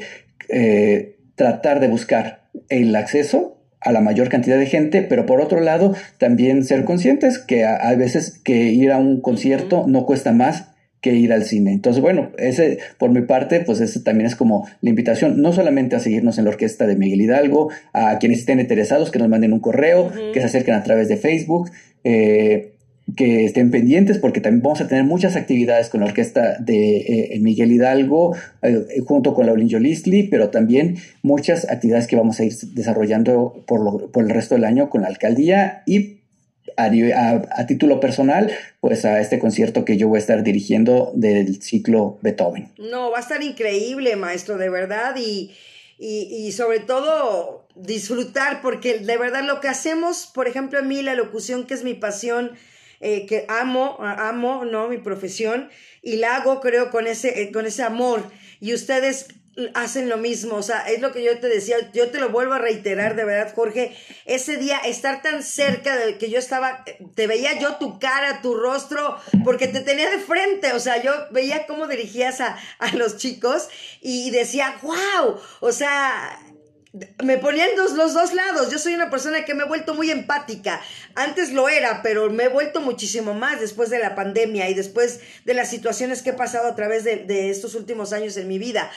eh, 0.50 1.18
tratar 1.36 1.80
de 1.80 1.88
buscar 1.88 2.50
el 2.70 2.96
acceso 2.96 3.58
a 3.82 3.92
la 3.92 4.02
mayor 4.02 4.30
cantidad 4.30 4.58
de 4.58 4.68
gente, 4.68 5.02
pero 5.02 5.26
por 5.26 5.42
otro 5.42 5.60
lado, 5.60 5.96
también 6.20 6.64
ser 6.64 6.86
conscientes 6.86 7.40
que 7.40 7.66
hay 7.66 7.96
veces 7.96 8.40
que 8.40 8.66
ir 8.70 8.92
a 8.92 8.98
un 8.98 9.22
concierto 9.22 9.86
no 9.88 10.06
cuesta 10.06 10.32
más 10.32 10.71
que 11.02 11.16
ir 11.16 11.34
al 11.34 11.44
cine. 11.44 11.74
Entonces, 11.74 12.02
bueno, 12.02 12.32
ese 12.38 12.78
por 12.98 13.10
mi 13.10 13.22
parte, 13.22 13.62
pues 13.62 13.82
ese 13.82 14.00
también 14.00 14.28
es 14.28 14.36
como 14.36 14.68
la 14.82 14.90
invitación, 14.90 15.42
no 15.42 15.52
solamente 15.52 15.96
a 15.96 16.00
seguirnos 16.00 16.38
en 16.38 16.46
la 16.46 16.52
orquesta 16.52 16.86
de 16.88 16.96
Miguel 16.96 17.22
Hidalgo, 17.22 17.70
a 17.92 18.20
quienes 18.20 18.40
estén 18.40 18.60
interesados, 18.60 19.12
que 19.12 19.20
nos 19.20 19.28
manden 19.28 19.54
un 19.54 19.60
correo, 19.60 20.12
que 20.34 20.40
se 20.40 20.46
acerquen 20.46 20.76
a 20.76 20.84
través 20.84 21.10
de 21.10 21.18
Facebook, 21.18 21.72
eh, 22.04 22.74
que 23.16 23.46
estén 23.46 23.72
pendientes 23.72 24.20
porque 24.20 24.42
también 24.42 24.62
vamos 24.62 24.80
a 24.80 24.88
tener 24.88 25.04
muchas 25.04 25.36
actividades 25.36 25.90
con 25.90 26.02
la 26.02 26.06
orquesta 26.06 26.58
de 26.60 26.98
eh, 26.98 27.40
Miguel 27.42 27.72
Hidalgo, 27.72 28.36
eh, 28.62 28.86
junto 29.06 29.34
con 29.34 29.48
Laurin 29.48 29.70
Jolisli, 29.70 30.24
pero 30.24 30.50
también 30.50 30.98
muchas 31.24 31.70
actividades 31.70 32.08
que 32.08 32.16
vamos 32.16 32.40
a 32.40 32.46
ir 32.46 32.54
desarrollando 32.74 33.64
por, 33.68 34.12
por 34.12 34.24
el 34.24 34.30
resto 34.30 34.56
del 34.56 34.66
año 34.66 34.90
con 34.90 35.02
la 35.02 35.08
alcaldía 35.08 35.82
y 35.86 36.21
a, 36.86 37.66
título 37.68 38.00
personal, 38.00 38.52
pues 38.80 39.06
a 39.06 39.20
este 39.20 39.40
concierto 39.40 39.86
que 39.86 39.98
yo 39.98 40.08
voy 40.08 40.18
a 40.18 40.20
estar 40.20 40.44
dirigiendo 40.44 41.12
del 41.16 41.62
ciclo 41.62 42.18
Beethoven. 42.22 42.70
No, 42.78 43.12
va 43.12 43.18
a 43.18 43.22
estar 43.22 43.42
increíble, 43.44 44.16
maestro, 44.16 44.58
de 44.58 44.70
verdad, 44.70 45.16
y, 45.18 45.52
y, 45.98 46.52
sobre 46.52 46.80
todo 46.80 47.68
disfrutar, 47.76 48.62
porque 48.62 49.00
de 49.00 49.18
verdad 49.18 49.44
lo 49.44 49.62
que 49.62 49.68
hacemos, 49.68 50.30
por 50.34 50.48
ejemplo, 50.48 50.80
a 50.80 50.82
mí 50.82 51.02
la 51.02 51.16
locución, 51.16 51.66
que 51.66 51.74
es 51.74 51.84
mi 51.84 51.94
pasión, 51.94 52.52
eh, 53.00 53.26
que 53.26 53.46
amo, 53.48 53.98
amo, 54.00 54.66
¿no? 54.66 54.88
Mi 54.88 54.98
profesión, 54.98 55.70
y 56.02 56.18
la 56.18 56.36
hago, 56.36 56.60
creo, 56.60 56.90
con 56.92 57.08
ese, 57.08 57.42
eh, 57.42 57.52
con 57.52 57.66
ese 57.66 57.84
amor. 57.84 58.24
Y 58.60 58.74
ustedes 58.74 59.28
hacen 59.74 60.08
lo 60.08 60.18
mismo, 60.18 60.56
o 60.56 60.64
sea, 60.64 60.88
es 60.88 61.02
lo 61.02 61.12
que 61.12 61.24
yo 61.24 61.38
te 61.40 61.48
decía, 61.48 61.76
yo 61.94 62.10
te 62.10 62.20
lo 62.20 62.30
vuelvo 62.30 62.54
a 62.54 62.60
reiterar, 62.60 63.16
de 63.16 63.26
verdad, 63.26 63.54
Jorge, 63.54 63.96
ese 64.26 64.56
día 64.56 64.78
estar 64.80 65.22
tan 65.22 65.44
cerca 65.44 65.98
de 65.98 66.18
que 66.18 66.30
yo 66.30 66.40
estaba, 66.40 66.86
te 67.16 67.28
veía 67.28 67.60
yo 67.60 67.76
tu 67.76 68.00
cara, 68.00 68.42
tu 68.42 68.56
rostro, 68.56 69.18
porque 69.44 69.68
te 69.68 69.82
tenía 69.82 70.10
de 70.10 70.20
frente, 70.20 70.72
o 70.72 70.80
sea, 70.80 71.04
yo 71.04 71.12
veía 71.32 71.68
cómo 71.68 71.88
dirigías 71.88 72.40
a, 72.40 72.58
los 72.94 73.18
chicos 73.18 73.68
y 74.02 74.32
decía, 74.32 74.78
wow, 74.82 75.40
o 75.60 75.72
sea, 75.72 76.40
me 77.24 77.38
ponían 77.38 77.70
los, 77.78 77.94
los 77.94 78.14
dos 78.14 78.34
lados. 78.34 78.70
Yo 78.70 78.78
soy 78.78 78.94
una 78.94 79.10
persona 79.10 79.46
que 79.46 79.54
me 79.54 79.64
he 79.64 79.68
vuelto 79.68 79.94
muy 79.94 80.12
empática. 80.12 80.82
Antes 81.16 81.54
lo 81.54 81.70
era, 81.70 82.02
pero 82.02 82.30
me 82.30 82.44
he 82.44 82.50
vuelto 82.50 82.82
muchísimo 82.82 83.34
más 83.34 83.62
después 83.62 83.90
de 83.90 84.00
la 84.00 84.14
pandemia 84.14 84.70
y 84.70 84.74
después 84.74 85.22
de 85.46 85.54
las 85.54 85.70
situaciones 85.70 86.22
que 86.22 86.32
he 86.32 86.34
pasado 86.34 86.68
a 86.68 86.76
través 86.76 87.06
de, 87.06 87.18
de 87.18 87.50
estos 87.50 87.76
últimos 87.76 88.12
años 88.12 88.36
en 88.36 88.50
mi 88.50 88.60
vida 88.60 88.92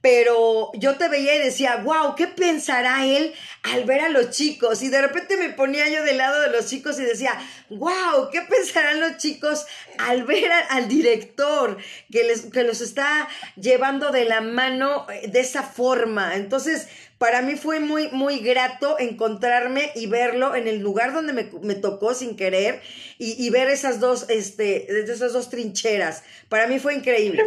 pero 0.00 0.70
yo 0.74 0.96
te 0.96 1.08
veía 1.08 1.34
y 1.34 1.44
decía, 1.44 1.76
wow, 1.84 2.14
¿qué 2.14 2.28
pensará 2.28 3.04
él 3.04 3.34
al 3.64 3.84
ver 3.84 4.00
a 4.00 4.08
los 4.08 4.30
chicos? 4.30 4.82
Y 4.82 4.90
de 4.90 5.02
repente 5.02 5.36
me 5.36 5.50
ponía 5.50 5.88
yo 5.88 6.04
del 6.04 6.18
lado 6.18 6.40
de 6.40 6.50
los 6.50 6.66
chicos 6.66 7.00
y 7.00 7.02
decía, 7.02 7.32
wow, 7.68 8.30
¿qué 8.30 8.42
pensarán 8.42 9.00
los 9.00 9.16
chicos 9.16 9.66
al 9.98 10.22
ver 10.22 10.50
al 10.70 10.86
director 10.86 11.78
que, 12.12 12.24
les, 12.24 12.42
que 12.42 12.62
los 12.62 12.80
está 12.80 13.28
llevando 13.56 14.12
de 14.12 14.24
la 14.24 14.40
mano 14.40 15.06
eh, 15.10 15.26
de 15.26 15.40
esa 15.40 15.64
forma? 15.64 16.36
Entonces, 16.36 16.86
para 17.18 17.42
mí 17.42 17.56
fue 17.56 17.80
muy, 17.80 18.08
muy 18.12 18.38
grato 18.38 18.96
encontrarme 19.00 19.90
y 19.96 20.06
verlo 20.06 20.54
en 20.54 20.68
el 20.68 20.78
lugar 20.78 21.12
donde 21.12 21.32
me, 21.32 21.74
tocó 21.74 22.14
sin 22.14 22.36
querer 22.36 22.80
y, 23.18 23.50
ver 23.50 23.68
esas 23.68 23.98
dos, 23.98 24.26
este, 24.28 25.00
esas 25.02 25.32
dos 25.32 25.50
trincheras. 25.50 26.22
Para 26.48 26.68
mí 26.68 26.78
fue 26.78 26.94
increíble. 26.94 27.44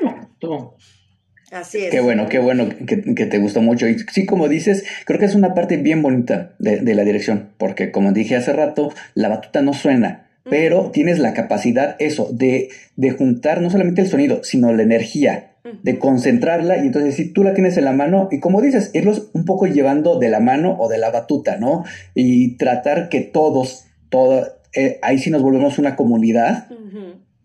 Así 1.51 1.79
es. 1.79 1.91
Qué 1.91 1.99
bueno, 1.99 2.29
qué 2.29 2.39
bueno 2.39 2.69
que, 2.87 2.95
te 2.97 3.37
gustó 3.39 3.61
mucho. 3.61 3.87
Y 3.87 3.99
sí, 4.11 4.25
como 4.25 4.47
dices, 4.47 4.85
creo 5.05 5.19
que 5.19 5.25
es 5.25 5.35
una 5.35 5.53
parte 5.53 5.77
bien 5.77 6.01
bonita 6.01 6.53
de, 6.59 6.95
la 6.95 7.03
dirección, 7.03 7.49
porque 7.57 7.91
como 7.91 8.13
dije 8.13 8.37
hace 8.37 8.53
rato, 8.53 8.93
la 9.15 9.27
batuta 9.27 9.61
no 9.61 9.73
suena, 9.73 10.29
pero 10.49 10.91
tienes 10.91 11.19
la 11.19 11.33
capacidad, 11.33 11.97
eso, 11.99 12.29
de, 12.31 12.69
de 12.95 13.11
juntar 13.11 13.61
no 13.61 13.69
solamente 13.69 14.01
el 14.01 14.07
sonido, 14.07 14.43
sino 14.43 14.71
la 14.71 14.83
energía, 14.83 15.51
de 15.83 15.99
concentrarla 15.99 16.77
y 16.77 16.87
entonces 16.87 17.15
si 17.15 17.31
tú 17.31 17.43
la 17.43 17.53
tienes 17.53 17.77
en 17.77 17.85
la 17.85 17.93
mano 17.93 18.29
y 18.31 18.39
como 18.39 18.61
dices, 18.61 18.89
irlos 18.93 19.29
un 19.33 19.45
poco 19.45 19.67
llevando 19.67 20.17
de 20.17 20.29
la 20.29 20.39
mano 20.39 20.75
o 20.79 20.89
de 20.89 20.97
la 20.97 21.11
batuta, 21.11 21.57
¿no? 21.57 21.83
Y 22.15 22.57
tratar 22.57 23.09
que 23.09 23.21
todos, 23.21 23.85
todo, 24.09 24.47
eh, 24.73 24.99
ahí 25.03 25.19
sí 25.19 25.29
nos 25.29 25.41
volvemos 25.43 25.77
una 25.77 25.95
comunidad 25.95 26.67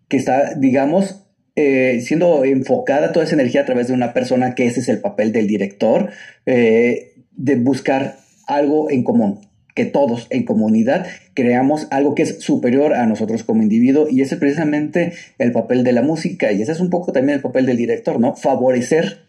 que 0.09 0.17
está, 0.17 0.55
digamos, 0.55 1.26
eh, 1.57 2.01
siendo 2.03 2.45
enfocada 2.45 3.13
toda 3.13 3.25
esa 3.25 3.35
energía 3.35 3.63
a 3.63 3.65
través 3.65 3.89
de 3.89 3.95
una 3.95 4.13
persona, 4.13 4.55
que 4.55 4.67
ese 4.67 4.81
es 4.81 4.89
el 4.89 5.01
papel 5.01 5.33
del 5.33 5.47
director, 5.47 6.11
eh, 6.45 7.15
de 7.33 7.57
buscar 7.57 8.19
algo 8.47 8.91
en 8.91 9.03
común, 9.03 9.41
que 9.75 9.85
todos 9.85 10.27
en 10.31 10.45
comunidad 10.45 11.07
creamos 11.35 11.87
algo 11.91 12.15
que 12.15 12.23
es 12.23 12.41
superior 12.43 12.95
a 12.95 13.07
nosotros 13.07 13.45
como 13.45 13.63
individuo 13.63 14.07
y 14.11 14.23
ese 14.23 14.35
es 14.35 14.41
precisamente 14.41 15.13
el 15.39 15.53
papel 15.53 15.85
de 15.85 15.93
la 15.93 16.03
música 16.03 16.51
y 16.53 16.63
ese 16.63 16.73
es 16.73 16.81
un 16.81 16.91
poco 16.91 17.13
también 17.13 17.37
el 17.37 17.43
papel 17.43 17.67
del 17.67 17.77
director, 17.77 18.19
¿no? 18.19 18.35
Favorecer 18.35 19.27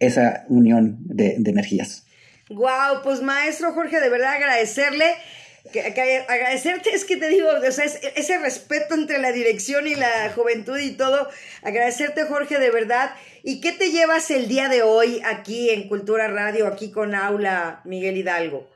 esa 0.00 0.44
unión 0.48 0.98
de, 1.00 1.34
energías. 1.46 2.06
Wow, 2.50 3.02
pues 3.02 3.22
maestro 3.22 3.72
Jorge, 3.72 4.00
de 4.00 4.10
verdad 4.10 4.34
agradecerle. 4.34 5.06
Que, 5.72 5.80
agradecerte 5.80 6.90
es 6.94 7.04
que 7.04 7.16
te 7.16 7.28
digo, 7.28 7.48
o 7.48 7.72
sea, 7.72 7.84
ese 7.84 8.38
respeto 8.38 8.94
entre 8.94 9.18
la 9.18 9.32
dirección 9.32 9.86
y 9.86 9.94
la 9.94 10.30
juventud 10.34 10.78
y 10.78 10.92
todo. 10.92 11.28
Agradecerte, 11.62 12.24
Jorge, 12.24 12.58
de 12.58 12.70
verdad. 12.70 13.10
¿Y 13.42 13.60
qué 13.60 13.72
te 13.72 13.90
llevas 13.90 14.30
el 14.30 14.46
día 14.48 14.68
de 14.68 14.82
hoy 14.82 15.22
aquí 15.24 15.70
en 15.70 15.88
Cultura 15.88 16.28
Radio, 16.28 16.66
aquí 16.66 16.90
con 16.90 17.14
Aula 17.14 17.80
Miguel 17.84 18.18
Hidalgo? 18.18 18.68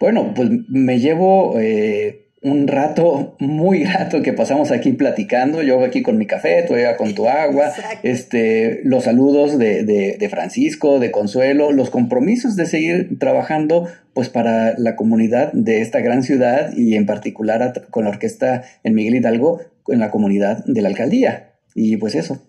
Bueno, 0.00 0.32
pues 0.34 0.50
me 0.68 0.98
llevo 0.98 1.58
eh, 1.58 2.21
un 2.42 2.66
rato 2.66 3.36
muy 3.38 3.84
grato 3.84 4.20
que 4.22 4.32
pasamos 4.32 4.72
aquí 4.72 4.92
platicando, 4.92 5.62
yo 5.62 5.82
aquí 5.84 6.02
con 6.02 6.18
mi 6.18 6.26
café, 6.26 6.64
tú 6.66 6.74
allá 6.74 6.96
con 6.96 7.14
tu 7.14 7.28
agua, 7.28 7.72
este, 8.02 8.80
los 8.84 9.04
saludos 9.04 9.58
de, 9.58 9.84
de, 9.84 10.28
Francisco, 10.28 10.98
de 10.98 11.12
Consuelo, 11.12 11.70
los 11.70 11.90
compromisos 11.90 12.56
de 12.56 12.66
seguir 12.66 13.18
trabajando 13.18 13.86
pues 14.12 14.28
para 14.28 14.76
la 14.76 14.96
comunidad 14.96 15.52
de 15.52 15.80
esta 15.80 16.00
gran 16.00 16.22
ciudad 16.22 16.72
y 16.76 16.96
en 16.96 17.06
particular 17.06 17.86
con 17.90 18.04
la 18.04 18.10
orquesta 18.10 18.62
en 18.82 18.94
Miguel 18.94 19.16
Hidalgo, 19.16 19.60
en 19.88 20.00
la 20.00 20.10
comunidad 20.10 20.64
de 20.64 20.82
la 20.82 20.88
alcaldía. 20.88 21.52
Y 21.74 21.96
pues 21.96 22.14
eso. 22.14 22.42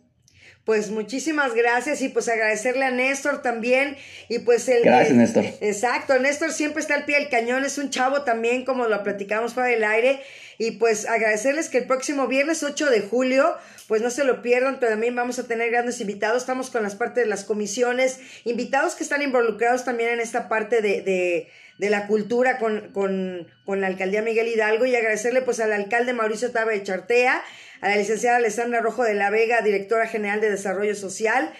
Pues 0.65 0.91
muchísimas 0.91 1.53
gracias 1.55 2.01
y 2.01 2.07
pues 2.07 2.29
agradecerle 2.29 2.85
a 2.85 2.91
Néstor 2.91 3.41
también 3.41 3.97
y 4.29 4.39
pues 4.39 4.69
el... 4.69 4.83
Gracias, 4.83 5.17
Néstor. 5.17 5.43
Exacto, 5.59 6.17
Néstor 6.19 6.53
siempre 6.53 6.81
está 6.81 6.95
al 6.95 7.03
pie 7.03 7.19
del 7.19 7.27
cañón, 7.27 7.65
es 7.65 7.77
un 7.77 7.89
chavo 7.89 8.21
también 8.21 8.63
como 8.63 8.87
lo 8.87 9.03
platicamos 9.03 9.53
para 9.53 9.71
el 9.71 9.83
aire 9.83 10.21
y 10.57 10.71
pues 10.71 11.05
agradecerles 11.05 11.67
que 11.67 11.79
el 11.79 11.85
próximo 11.85 12.27
viernes 12.27 12.63
8 12.63 12.89
de 12.89 13.01
julio 13.01 13.57
pues 13.87 14.01
no 14.01 14.09
se 14.09 14.23
lo 14.23 14.41
pierdan, 14.41 14.79
también 14.79 15.15
vamos 15.15 15.37
a 15.37 15.47
tener 15.47 15.69
grandes 15.69 15.99
invitados, 15.99 16.43
estamos 16.43 16.69
con 16.69 16.81
las 16.81 16.95
partes 16.95 17.25
de 17.25 17.29
las 17.29 17.43
comisiones, 17.43 18.19
invitados 18.45 18.95
que 18.95 19.03
están 19.03 19.21
involucrados 19.21 19.83
también 19.83 20.11
en 20.11 20.21
esta 20.21 20.47
parte 20.47 20.81
de, 20.81 21.01
de 21.01 21.49
de 21.77 21.89
la 21.89 22.07
cultura 22.07 22.59
con, 22.59 22.89
con, 22.93 23.47
con, 23.65 23.81
la 23.81 23.87
alcaldía 23.87 24.21
Miguel 24.21 24.47
Hidalgo 24.47 24.85
y 24.85 24.95
agradecerle 24.95 25.41
pues 25.41 25.59
al 25.59 25.73
alcalde 25.73 26.13
Mauricio 26.13 26.51
Tabe 26.51 26.73
de 26.73 26.83
Chartea 26.83 27.43
a 27.83 27.89
la 27.89 27.97
licenciada 27.97 28.37
Alessandra 28.37 28.79
Rojo 28.79 29.03
de 29.03 29.13
la 29.13 29.29
Vega, 29.29 29.61
directora 29.61 30.07
general 30.07 30.39
de 30.39 30.49
Desarrollo 30.49 30.95
Social, 30.95 31.51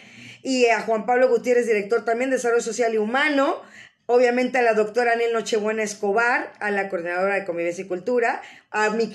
y 0.41 0.68
a 0.68 0.80
Juan 0.82 1.05
Pablo 1.05 1.28
Gutiérrez, 1.28 1.68
director 1.68 2.05
también 2.05 2.30
de 2.30 2.38
Desarrollo 2.38 2.61
Social 2.61 2.93
y 2.93 2.97
Humano, 2.97 3.61
obviamente 4.05 4.57
a 4.57 4.61
la 4.61 4.74
doctora 4.74 5.14
Anel 5.14 5.34
Nochebuena 5.34 5.84
Escobar, 5.84 6.53
a 6.59 6.72
la 6.72 6.88
coordinadora 6.88 7.36
de 7.36 7.45
Convivencia 7.45 7.84
y 7.84 7.88
Cultura, 7.88 8.41
a 8.72 8.89
mi 8.91 9.09